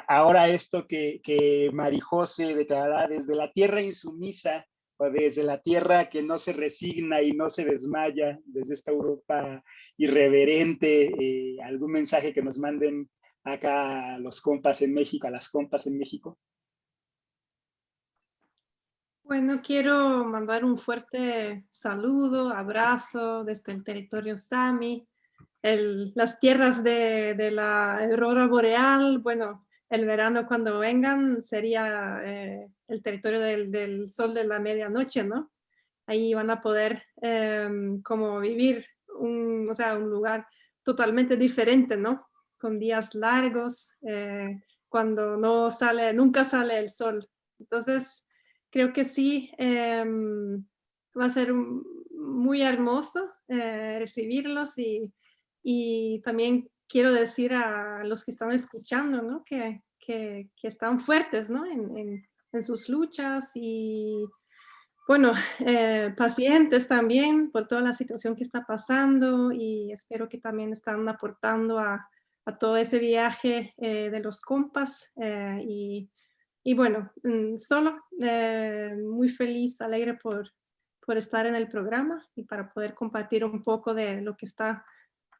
ahora 0.07 0.49
esto 0.49 0.87
que, 0.87 1.19
que 1.23 1.69
Marijose 1.73 2.55
declarará 2.55 3.07
desde 3.07 3.35
la 3.35 3.51
tierra 3.51 3.81
insumisa 3.81 4.65
o 4.97 5.09
desde 5.09 5.43
la 5.43 5.59
tierra 5.59 6.09
que 6.09 6.21
no 6.21 6.37
se 6.37 6.53
resigna 6.53 7.23
y 7.23 7.31
no 7.31 7.49
se 7.49 7.65
desmaya, 7.65 8.39
desde 8.45 8.75
esta 8.75 8.91
Europa 8.91 9.63
irreverente, 9.97 11.05
eh, 11.05 11.57
algún 11.63 11.91
mensaje 11.93 12.33
que 12.33 12.43
nos 12.43 12.59
manden 12.59 13.09
acá 13.43 14.13
a 14.13 14.19
los 14.19 14.41
compas 14.41 14.83
en 14.83 14.93
México, 14.93 15.27
a 15.27 15.31
las 15.31 15.49
compas 15.49 15.87
en 15.87 15.97
México? 15.97 16.37
Bueno, 19.31 19.61
quiero 19.63 20.25
mandar 20.25 20.65
un 20.65 20.77
fuerte 20.77 21.63
saludo, 21.69 22.49
abrazo 22.49 23.45
desde 23.45 23.71
el 23.71 23.81
territorio 23.81 24.35
Sami, 24.35 25.07
las 25.61 26.37
tierras 26.37 26.83
de, 26.83 27.49
la 27.49 27.99
aurora 27.99 28.47
boreal. 28.47 29.19
Bueno, 29.19 29.65
el 29.89 30.03
verano 30.03 30.45
cuando 30.45 30.79
vengan 30.79 31.45
sería 31.45 32.19
eh, 32.25 32.67
el 32.89 33.01
territorio 33.01 33.39
del, 33.39 34.09
sol 34.09 34.33
de 34.33 34.43
la 34.43 34.59
medianoche, 34.59 35.23
¿no? 35.23 35.53
Ahí 36.07 36.33
van 36.33 36.49
a 36.49 36.59
poder 36.59 37.01
eh, 37.21 37.69
como 38.03 38.37
vivir 38.41 38.85
un, 39.17 39.65
o 39.69 39.73
sea, 39.73 39.95
un 39.95 40.09
lugar 40.09 40.45
totalmente 40.83 41.37
diferente, 41.37 41.95
¿no? 41.95 42.27
Con 42.57 42.77
días 42.79 43.15
largos, 43.15 43.91
eh, 44.01 44.61
cuando 44.89 45.37
no 45.37 45.71
sale, 45.71 46.11
nunca 46.11 46.43
sale 46.43 46.77
el 46.77 46.89
sol. 46.89 47.29
Entonces, 47.59 48.25
creo 48.71 48.93
que 48.93 49.05
sí 49.05 49.51
eh, 49.57 50.03
va 51.19 51.25
a 51.25 51.29
ser 51.29 51.53
muy 51.53 52.61
hermoso 52.61 53.29
eh, 53.47 53.97
recibirlos 53.99 54.77
y, 54.77 55.11
y, 55.63 56.21
también 56.21 56.69
quiero 56.87 57.13
decir 57.13 57.53
a 57.53 58.03
los 58.03 58.23
que 58.23 58.31
están 58.31 58.51
escuchando 58.51 59.21
¿no? 59.21 59.43
que, 59.45 59.83
que, 59.99 60.49
que, 60.55 60.67
están 60.67 60.99
fuertes 60.99 61.49
¿no? 61.49 61.65
en, 61.65 61.97
en, 61.97 62.27
en, 62.53 62.63
sus 62.63 62.89
luchas 62.89 63.51
y 63.55 64.25
bueno, 65.07 65.33
eh, 65.59 66.13
pacientes 66.15 66.87
también 66.87 67.51
por 67.51 67.67
toda 67.67 67.81
la 67.81 67.93
situación 67.93 68.35
que 68.35 68.43
está 68.43 68.65
pasando 68.65 69.51
y 69.51 69.91
espero 69.91 70.29
que 70.29 70.37
también 70.37 70.71
están 70.71 71.07
aportando 71.09 71.79
a, 71.79 72.07
a 72.45 72.57
todo 72.57 72.77
ese 72.77 72.99
viaje 72.99 73.73
eh, 73.77 74.09
de 74.09 74.19
los 74.19 74.41
compas 74.41 75.11
eh, 75.21 75.63
y 75.67 76.09
y 76.63 76.73
bueno, 76.73 77.11
mm, 77.23 77.57
solo 77.57 77.95
eh, 78.21 78.95
muy 79.03 79.29
feliz, 79.29 79.81
alegre 79.81 80.13
por, 80.15 80.51
por 81.05 81.17
estar 81.17 81.45
en 81.45 81.55
el 81.55 81.67
programa 81.67 82.27
y 82.35 82.43
para 82.43 82.71
poder 82.71 82.93
compartir 82.93 83.43
un 83.43 83.63
poco 83.63 83.93
de 83.93 84.21
lo 84.21 84.37
que 84.37 84.45
está, 84.45 84.85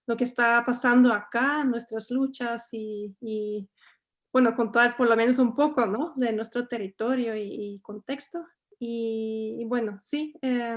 lo 0.07 0.17
que 0.17 0.23
está 0.23 0.63
pasando 0.65 1.13
acá, 1.13 1.63
nuestras 1.63 2.09
luchas 2.09 2.69
y, 2.71 3.15
y 3.21 3.69
bueno, 4.33 4.55
contar 4.55 4.97
por 4.97 5.07
lo 5.07 5.15
menos 5.15 5.37
un 5.37 5.53
poco, 5.55 5.85
¿no? 5.85 6.13
De 6.15 6.33
nuestro 6.33 6.67
territorio 6.67 7.35
y, 7.35 7.79
contexto. 7.83 8.43
Y, 8.79 9.63
bueno, 9.67 9.99
sí, 10.01 10.33
eh, 10.41 10.75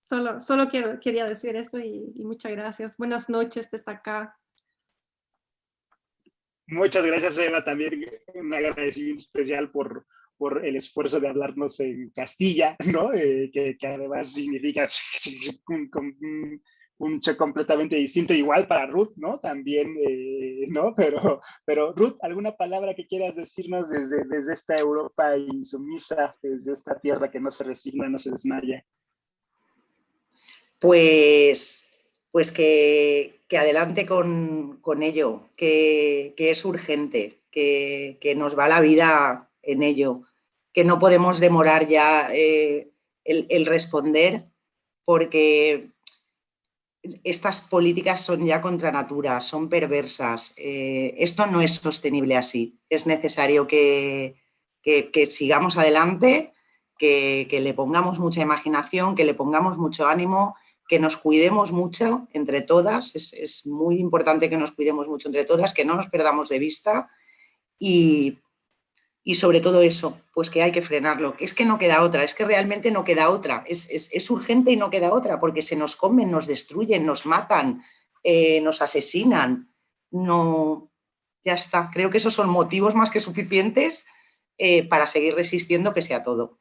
solo, 0.00 0.40
solo 0.40 0.68
quiero, 0.68 0.98
quería 0.98 1.26
decir 1.26 1.54
esto 1.54 1.78
y, 1.78 2.12
y 2.16 2.24
muchas 2.24 2.50
gracias. 2.52 2.96
Buenas 2.96 3.28
noches 3.28 3.70
desde 3.70 3.92
acá. 3.92 4.36
Muchas 6.72 7.04
gracias, 7.04 7.36
Eva. 7.38 7.62
También 7.62 8.06
un 8.34 8.54
agradecimiento 8.54 9.20
especial 9.20 9.70
por, 9.70 10.06
por 10.38 10.64
el 10.64 10.74
esfuerzo 10.74 11.20
de 11.20 11.28
hablarnos 11.28 11.78
en 11.80 12.08
Castilla, 12.10 12.76
¿no? 12.90 13.12
Eh, 13.12 13.50
que, 13.52 13.76
además 13.86 14.32
significa 14.32 14.88
un, 15.68 16.62
un 16.96 17.20
completamente 17.36 17.96
distinto, 17.96 18.32
igual 18.32 18.66
para 18.66 18.86
Ruth, 18.86 19.12
¿no? 19.16 19.38
También, 19.38 19.94
eh, 20.00 20.66
¿no? 20.68 20.94
Pero, 20.96 21.42
pero 21.66 21.92
Ruth, 21.92 22.16
¿alguna 22.22 22.56
palabra 22.56 22.94
que 22.94 23.06
quieras 23.06 23.36
decirnos 23.36 23.90
desde, 23.90 24.24
desde 24.24 24.54
esta 24.54 24.78
Europa 24.78 25.36
insumisa, 25.36 26.34
desde 26.40 26.72
esta 26.72 26.98
tierra 26.98 27.30
que 27.30 27.40
no 27.40 27.50
se 27.50 27.64
resigna, 27.64 28.08
no 28.08 28.16
se 28.16 28.30
desmaya? 28.30 28.82
Pues, 30.80 31.91
pues 32.32 32.50
que, 32.50 33.40
que 33.46 33.58
adelante 33.58 34.06
con, 34.06 34.78
con 34.80 35.02
ello, 35.02 35.42
que, 35.56 36.34
que, 36.36 36.50
es 36.50 36.64
urgente, 36.64 37.38
que, 37.52 38.18
que, 38.20 38.34
nos 38.34 38.58
va 38.58 38.68
la 38.68 38.80
vida 38.80 39.50
en 39.62 39.82
ello, 39.82 40.22
que 40.72 40.84
no 40.84 40.98
podemos 40.98 41.38
demorar 41.38 41.86
ya 41.86 42.28
eh, 42.32 42.88
el, 43.24 43.46
el 43.50 43.66
responder 43.66 44.46
porque 45.04 45.92
estas 47.24 47.60
políticas 47.60 48.20
son 48.20 48.44
ya 48.46 48.60
contra 48.60 48.92
natura, 48.92 49.40
son 49.40 49.68
perversas. 49.68 50.54
Eh, 50.56 51.14
esto 51.18 51.46
no 51.46 51.60
es 51.60 51.74
sostenible 51.74 52.36
así. 52.36 52.78
Es 52.88 53.06
necesario 53.06 53.66
que, 53.66 54.36
sigamos 55.28 55.76
adelante, 55.76 56.52
que, 56.98 57.46
le 57.50 57.74
pongamos 57.74 58.18
mucha 58.18 58.42
imaginación, 58.42 59.16
que 59.16 59.24
le 59.24 59.34
pongamos 59.34 59.78
mucho 59.78 60.06
ánimo, 60.06 60.56
que 60.88 60.98
nos 60.98 61.16
cuidemos 61.16 61.72
mucho 61.72 62.28
entre 62.32 62.62
todas. 62.62 63.14
Es, 63.14 63.32
es, 63.32 63.66
muy 63.66 63.98
importante 63.98 64.50
que 64.50 64.56
nos 64.56 64.72
cuidemos 64.72 65.08
mucho 65.08 65.28
entre 65.28 65.44
todas, 65.44 65.74
que 65.74 65.84
no 65.84 65.94
nos 65.94 66.08
perdamos 66.08 66.48
de 66.48 66.58
vista 66.58 67.10
y, 67.78 68.38
y 69.24 69.36
sobre 69.36 69.60
todo 69.60 69.82
eso, 69.82 70.20
pues 70.34 70.50
que 70.50 70.62
hay 70.62 70.72
que 70.72 70.82
frenarlo. 70.82 71.34
Es 71.38 71.54
que 71.54 71.64
no 71.64 71.78
queda 71.78 72.02
otra, 72.02 72.24
es 72.24 72.34
que 72.34 72.44
realmente 72.44 72.90
no 72.90 73.04
queda 73.04 73.30
otra. 73.30 73.64
Es, 73.66 73.90
es, 73.90 74.10
es 74.12 74.30
urgente 74.30 74.72
y 74.72 74.76
no 74.76 74.90
queda 74.90 75.12
otra, 75.12 75.38
porque 75.38 75.62
se 75.62 75.76
nos 75.76 75.96
comen, 75.96 76.30
nos 76.30 76.46
destruyen, 76.46 77.06
nos 77.06 77.26
matan, 77.26 77.82
eh, 78.22 78.60
nos 78.60 78.82
asesinan. 78.82 79.72
No, 80.10 80.90
ya 81.44 81.54
está. 81.54 81.90
Creo 81.92 82.10
que 82.10 82.18
esos 82.18 82.34
son 82.34 82.48
motivos 82.48 82.94
más 82.94 83.10
que 83.10 83.20
suficientes 83.20 84.04
eh, 84.58 84.86
para 84.88 85.06
seguir 85.06 85.34
resistiendo 85.34 85.94
pese 85.94 86.14
a 86.14 86.22
todo. 86.22 86.58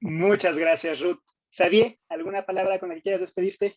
Muchas 0.00 0.58
gracias, 0.58 1.00
Ruth. 1.00 1.20
Xavier, 1.50 1.98
¿alguna 2.08 2.44
palabra 2.44 2.78
con 2.78 2.90
la 2.90 2.96
que 2.96 3.02
quieras 3.02 3.20
despedirte? 3.20 3.76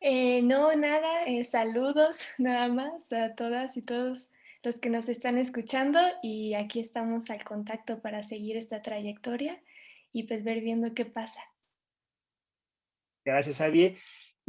Eh, 0.00 0.40
no, 0.42 0.74
nada, 0.74 1.24
eh, 1.26 1.44
saludos 1.44 2.26
nada 2.38 2.68
más 2.68 3.12
a 3.12 3.34
todas 3.34 3.76
y 3.76 3.82
todos 3.82 4.30
los 4.62 4.78
que 4.78 4.90
nos 4.90 5.08
están 5.08 5.38
escuchando 5.38 6.00
y 6.22 6.54
aquí 6.54 6.80
estamos 6.80 7.30
al 7.30 7.44
contacto 7.44 8.00
para 8.00 8.22
seguir 8.22 8.56
esta 8.56 8.82
trayectoria 8.82 9.62
y 10.12 10.24
pues 10.24 10.42
ver 10.42 10.60
viendo 10.60 10.94
qué 10.94 11.04
pasa. 11.04 11.40
Gracias, 13.24 13.58
Javier. 13.58 13.96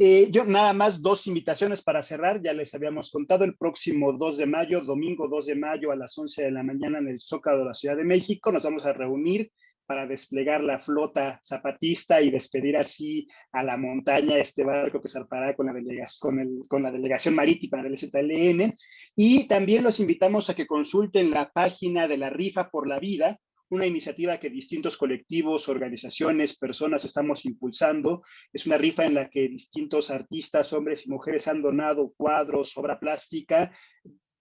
Eh, 0.04 0.32
yo 0.32 0.44
nada 0.44 0.72
más 0.72 1.00
dos 1.00 1.28
invitaciones 1.28 1.80
para 1.80 2.02
cerrar, 2.02 2.42
ya 2.42 2.52
les 2.52 2.74
habíamos 2.74 3.12
contado, 3.12 3.44
el 3.44 3.54
próximo 3.54 4.12
2 4.12 4.38
de 4.38 4.46
mayo, 4.46 4.80
domingo 4.80 5.28
2 5.28 5.46
de 5.46 5.54
mayo 5.54 5.92
a 5.92 5.96
las 5.96 6.18
11 6.18 6.42
de 6.42 6.50
la 6.50 6.64
mañana 6.64 6.98
en 6.98 7.06
el 7.06 7.20
Zócalo 7.20 7.60
de 7.60 7.64
la 7.66 7.74
Ciudad 7.74 7.96
de 7.96 8.02
México, 8.02 8.50
nos 8.50 8.64
vamos 8.64 8.84
a 8.84 8.92
reunir 8.92 9.52
para 9.86 10.04
desplegar 10.08 10.64
la 10.64 10.80
flota 10.80 11.38
zapatista 11.44 12.20
y 12.20 12.32
despedir 12.32 12.76
así 12.76 13.28
a 13.52 13.62
la 13.62 13.76
montaña 13.76 14.38
este 14.38 14.64
barco 14.64 15.00
que 15.00 15.06
zarpará 15.06 15.54
con 15.54 15.66
la, 15.66 15.74
con, 16.18 16.40
el, 16.40 16.62
con 16.66 16.82
la 16.82 16.90
delegación 16.90 17.36
marítima 17.36 17.80
del 17.80 17.96
ZLN. 17.96 18.74
Y 19.14 19.46
también 19.46 19.84
los 19.84 20.00
invitamos 20.00 20.50
a 20.50 20.56
que 20.56 20.66
consulten 20.66 21.30
la 21.30 21.48
página 21.52 22.08
de 22.08 22.18
la 22.18 22.28
Rifa 22.28 22.70
por 22.70 22.88
la 22.88 22.98
Vida, 22.98 23.38
una 23.72 23.86
iniciativa 23.86 24.38
que 24.38 24.50
distintos 24.50 24.98
colectivos, 24.98 25.66
organizaciones, 25.66 26.58
personas 26.58 27.06
estamos 27.06 27.46
impulsando. 27.46 28.22
Es 28.52 28.66
una 28.66 28.76
rifa 28.76 29.06
en 29.06 29.14
la 29.14 29.30
que 29.30 29.48
distintos 29.48 30.10
artistas, 30.10 30.74
hombres 30.74 31.06
y 31.06 31.10
mujeres 31.10 31.48
han 31.48 31.62
donado 31.62 32.12
cuadros, 32.14 32.76
obra 32.76 33.00
plástica, 33.00 33.72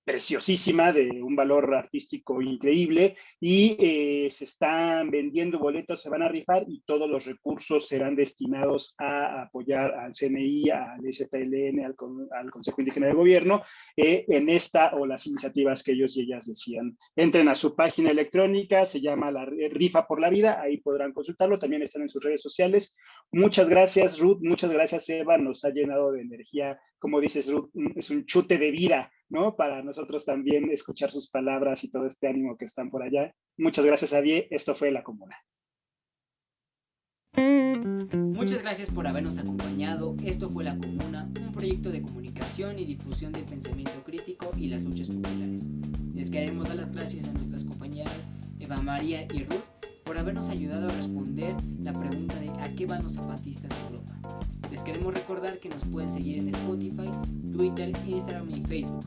preciosísima, 0.03 0.91
de 0.91 1.21
un 1.21 1.35
valor 1.35 1.73
artístico 1.73 2.41
increíble, 2.41 3.17
y 3.39 3.75
eh, 3.79 4.29
se 4.31 4.45
están 4.45 5.11
vendiendo 5.11 5.59
boletos, 5.59 6.01
se 6.01 6.09
van 6.09 6.23
a 6.23 6.27
rifar 6.27 6.65
y 6.67 6.81
todos 6.85 7.09
los 7.09 7.25
recursos 7.25 7.87
serán 7.87 8.15
destinados 8.15 8.95
a 8.97 9.43
apoyar 9.43 9.93
al 9.93 10.13
CNI, 10.13 10.69
al 10.69 11.01
SPLN, 11.11 11.85
al, 11.85 12.51
Consejo 12.51 12.81
Indígena 12.81 13.07
de 13.07 13.13
Gobierno, 13.13 13.63
eh, 13.95 14.25
en 14.27 14.49
esta 14.49 14.95
o 14.95 15.05
las 15.05 15.27
iniciativas 15.27 15.83
que 15.83 15.93
ellos 15.93 16.17
y 16.17 16.21
ellas 16.21 16.47
decían. 16.47 16.97
Entren 17.15 17.47
a 17.47 17.55
su 17.55 17.75
página 17.75 18.11
electrónica, 18.11 18.85
se 18.85 19.01
llama 19.01 19.31
la 19.31 19.45
Rifa 19.45 20.07
por 20.07 20.19
la 20.19 20.29
Vida, 20.29 20.61
ahí 20.61 20.77
podrán 20.77 21.13
consultarlo, 21.13 21.59
también 21.59 21.83
están 21.83 22.01
en 22.01 22.09
sus 22.09 22.23
redes 22.23 22.41
sociales. 22.41 22.97
Muchas 23.31 23.69
gracias, 23.69 24.19
Ruth, 24.19 24.39
muchas 24.41 24.71
gracias, 24.71 25.07
Eva, 25.09 25.37
nos 25.37 25.63
ha 25.63 25.69
llenado 25.69 26.11
de 26.11 26.21
energía, 26.21 26.79
como 27.01 27.19
dices, 27.19 27.51
es 27.95 28.09
un 28.11 28.25
chute 28.25 28.57
de 28.57 28.71
vida 28.71 29.11
¿no? 29.31 29.55
Para 29.55 29.81
nosotros 29.81 30.25
también 30.25 30.69
escuchar 30.71 31.09
sus 31.09 31.29
palabras 31.29 31.83
y 31.83 31.89
todo 31.89 32.05
este 32.05 32.27
ánimo 32.27 32.57
que 32.57 32.65
están 32.65 32.91
por 32.91 33.01
allá. 33.01 33.33
Muchas 33.57 33.85
gracias, 33.85 34.11
Javier. 34.11 34.47
Esto 34.51 34.75
fue 34.75 34.91
La 34.91 35.03
Comuna. 35.03 35.37
Muchas 38.13 38.61
gracias 38.61 38.89
por 38.89 39.07
habernos 39.07 39.37
acompañado. 39.37 40.17
Esto 40.25 40.49
fue 40.49 40.65
La 40.65 40.77
Comuna, 40.77 41.31
un 41.39 41.53
proyecto 41.53 41.89
de 41.91 42.01
comunicación 42.01 42.77
y 42.77 42.85
difusión 42.85 43.31
del 43.31 43.45
pensamiento 43.45 44.03
crítico 44.03 44.51
y 44.57 44.67
las 44.67 44.81
luchas 44.81 45.07
populares. 45.07 45.69
Les 46.13 46.29
queremos 46.29 46.67
dar 46.67 46.75
las 46.75 46.91
gracias 46.91 47.25
a 47.29 47.31
nuestras 47.31 47.63
compañeras 47.63 48.27
Eva 48.59 48.75
María 48.81 49.25
y 49.33 49.43
Ruth 49.45 49.70
por 50.03 50.17
habernos 50.17 50.49
ayudado 50.49 50.87
a 50.87 50.91
responder 50.91 51.55
la 51.81 51.93
pregunta 51.93 52.35
de 52.39 52.49
¿a 52.49 52.73
qué 52.75 52.85
van 52.85 53.03
los 53.03 53.13
zapatistas 53.13 53.71
a 53.71 53.87
Europa? 53.87 54.11
Les 54.71 54.83
queremos 54.83 55.13
recordar 55.13 55.59
que 55.59 55.69
nos 55.69 55.83
pueden 55.85 56.09
seguir 56.09 56.39
en 56.39 56.49
Spotify, 56.49 57.09
Twitter, 57.53 57.91
Instagram 58.07 58.49
y 58.51 58.61
Facebook. 58.61 59.05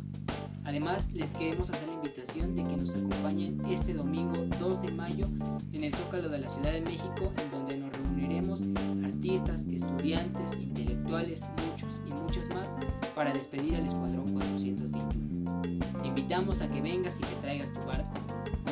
Además, 0.65 1.13
les 1.13 1.35
queremos 1.35 1.71
hacer 1.71 1.89
la 1.89 1.95
invitación 1.95 2.57
de 2.57 2.65
que 2.65 2.77
nos 2.77 2.91
acompañen 2.91 3.61
este 3.69 3.93
domingo 3.93 4.47
2 4.59 4.83
de 4.83 4.93
mayo 4.93 5.27
en 5.73 5.85
el 5.85 5.95
Zócalo 5.95 6.29
de 6.29 6.39
la 6.39 6.49
Ciudad 6.49 6.73
de 6.73 6.81
México, 6.81 7.33
en 7.43 7.51
donde 7.51 7.77
nos 7.77 7.93
reuniremos 7.93 8.63
artistas, 9.05 9.67
estudiantes, 9.69 10.55
intelectuales, 10.55 11.45
muchos 11.71 12.01
y 12.07 12.13
muchos 12.13 12.49
más 12.55 12.73
para 13.15 13.33
despedir 13.33 13.77
al 13.77 13.87
Escuadrón 13.87 14.33
421. 14.33 16.03
Te 16.03 16.09
invitamos 16.09 16.63
a 16.63 16.69
que 16.71 16.81
vengas 16.81 17.21
y 17.21 17.23
que 17.25 17.37
traigas 17.43 17.73
tu 17.73 17.81
barco. 17.81 18.24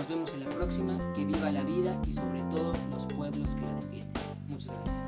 Nos 0.03 0.09
vemos 0.09 0.35
en 0.35 0.41
la 0.41 0.49
próxima, 0.49 0.99
que 1.15 1.25
viva 1.25 1.53
la 1.53 1.63
vida 1.63 1.97
y 2.09 2.13
sobre 2.13 2.43
todo 2.51 2.73
los 2.91 3.07
pueblos 3.07 3.55
que 3.55 3.61
la 3.61 3.73
defienden. 3.75 4.21
Muchas 4.49 4.73
gracias. 4.75 5.03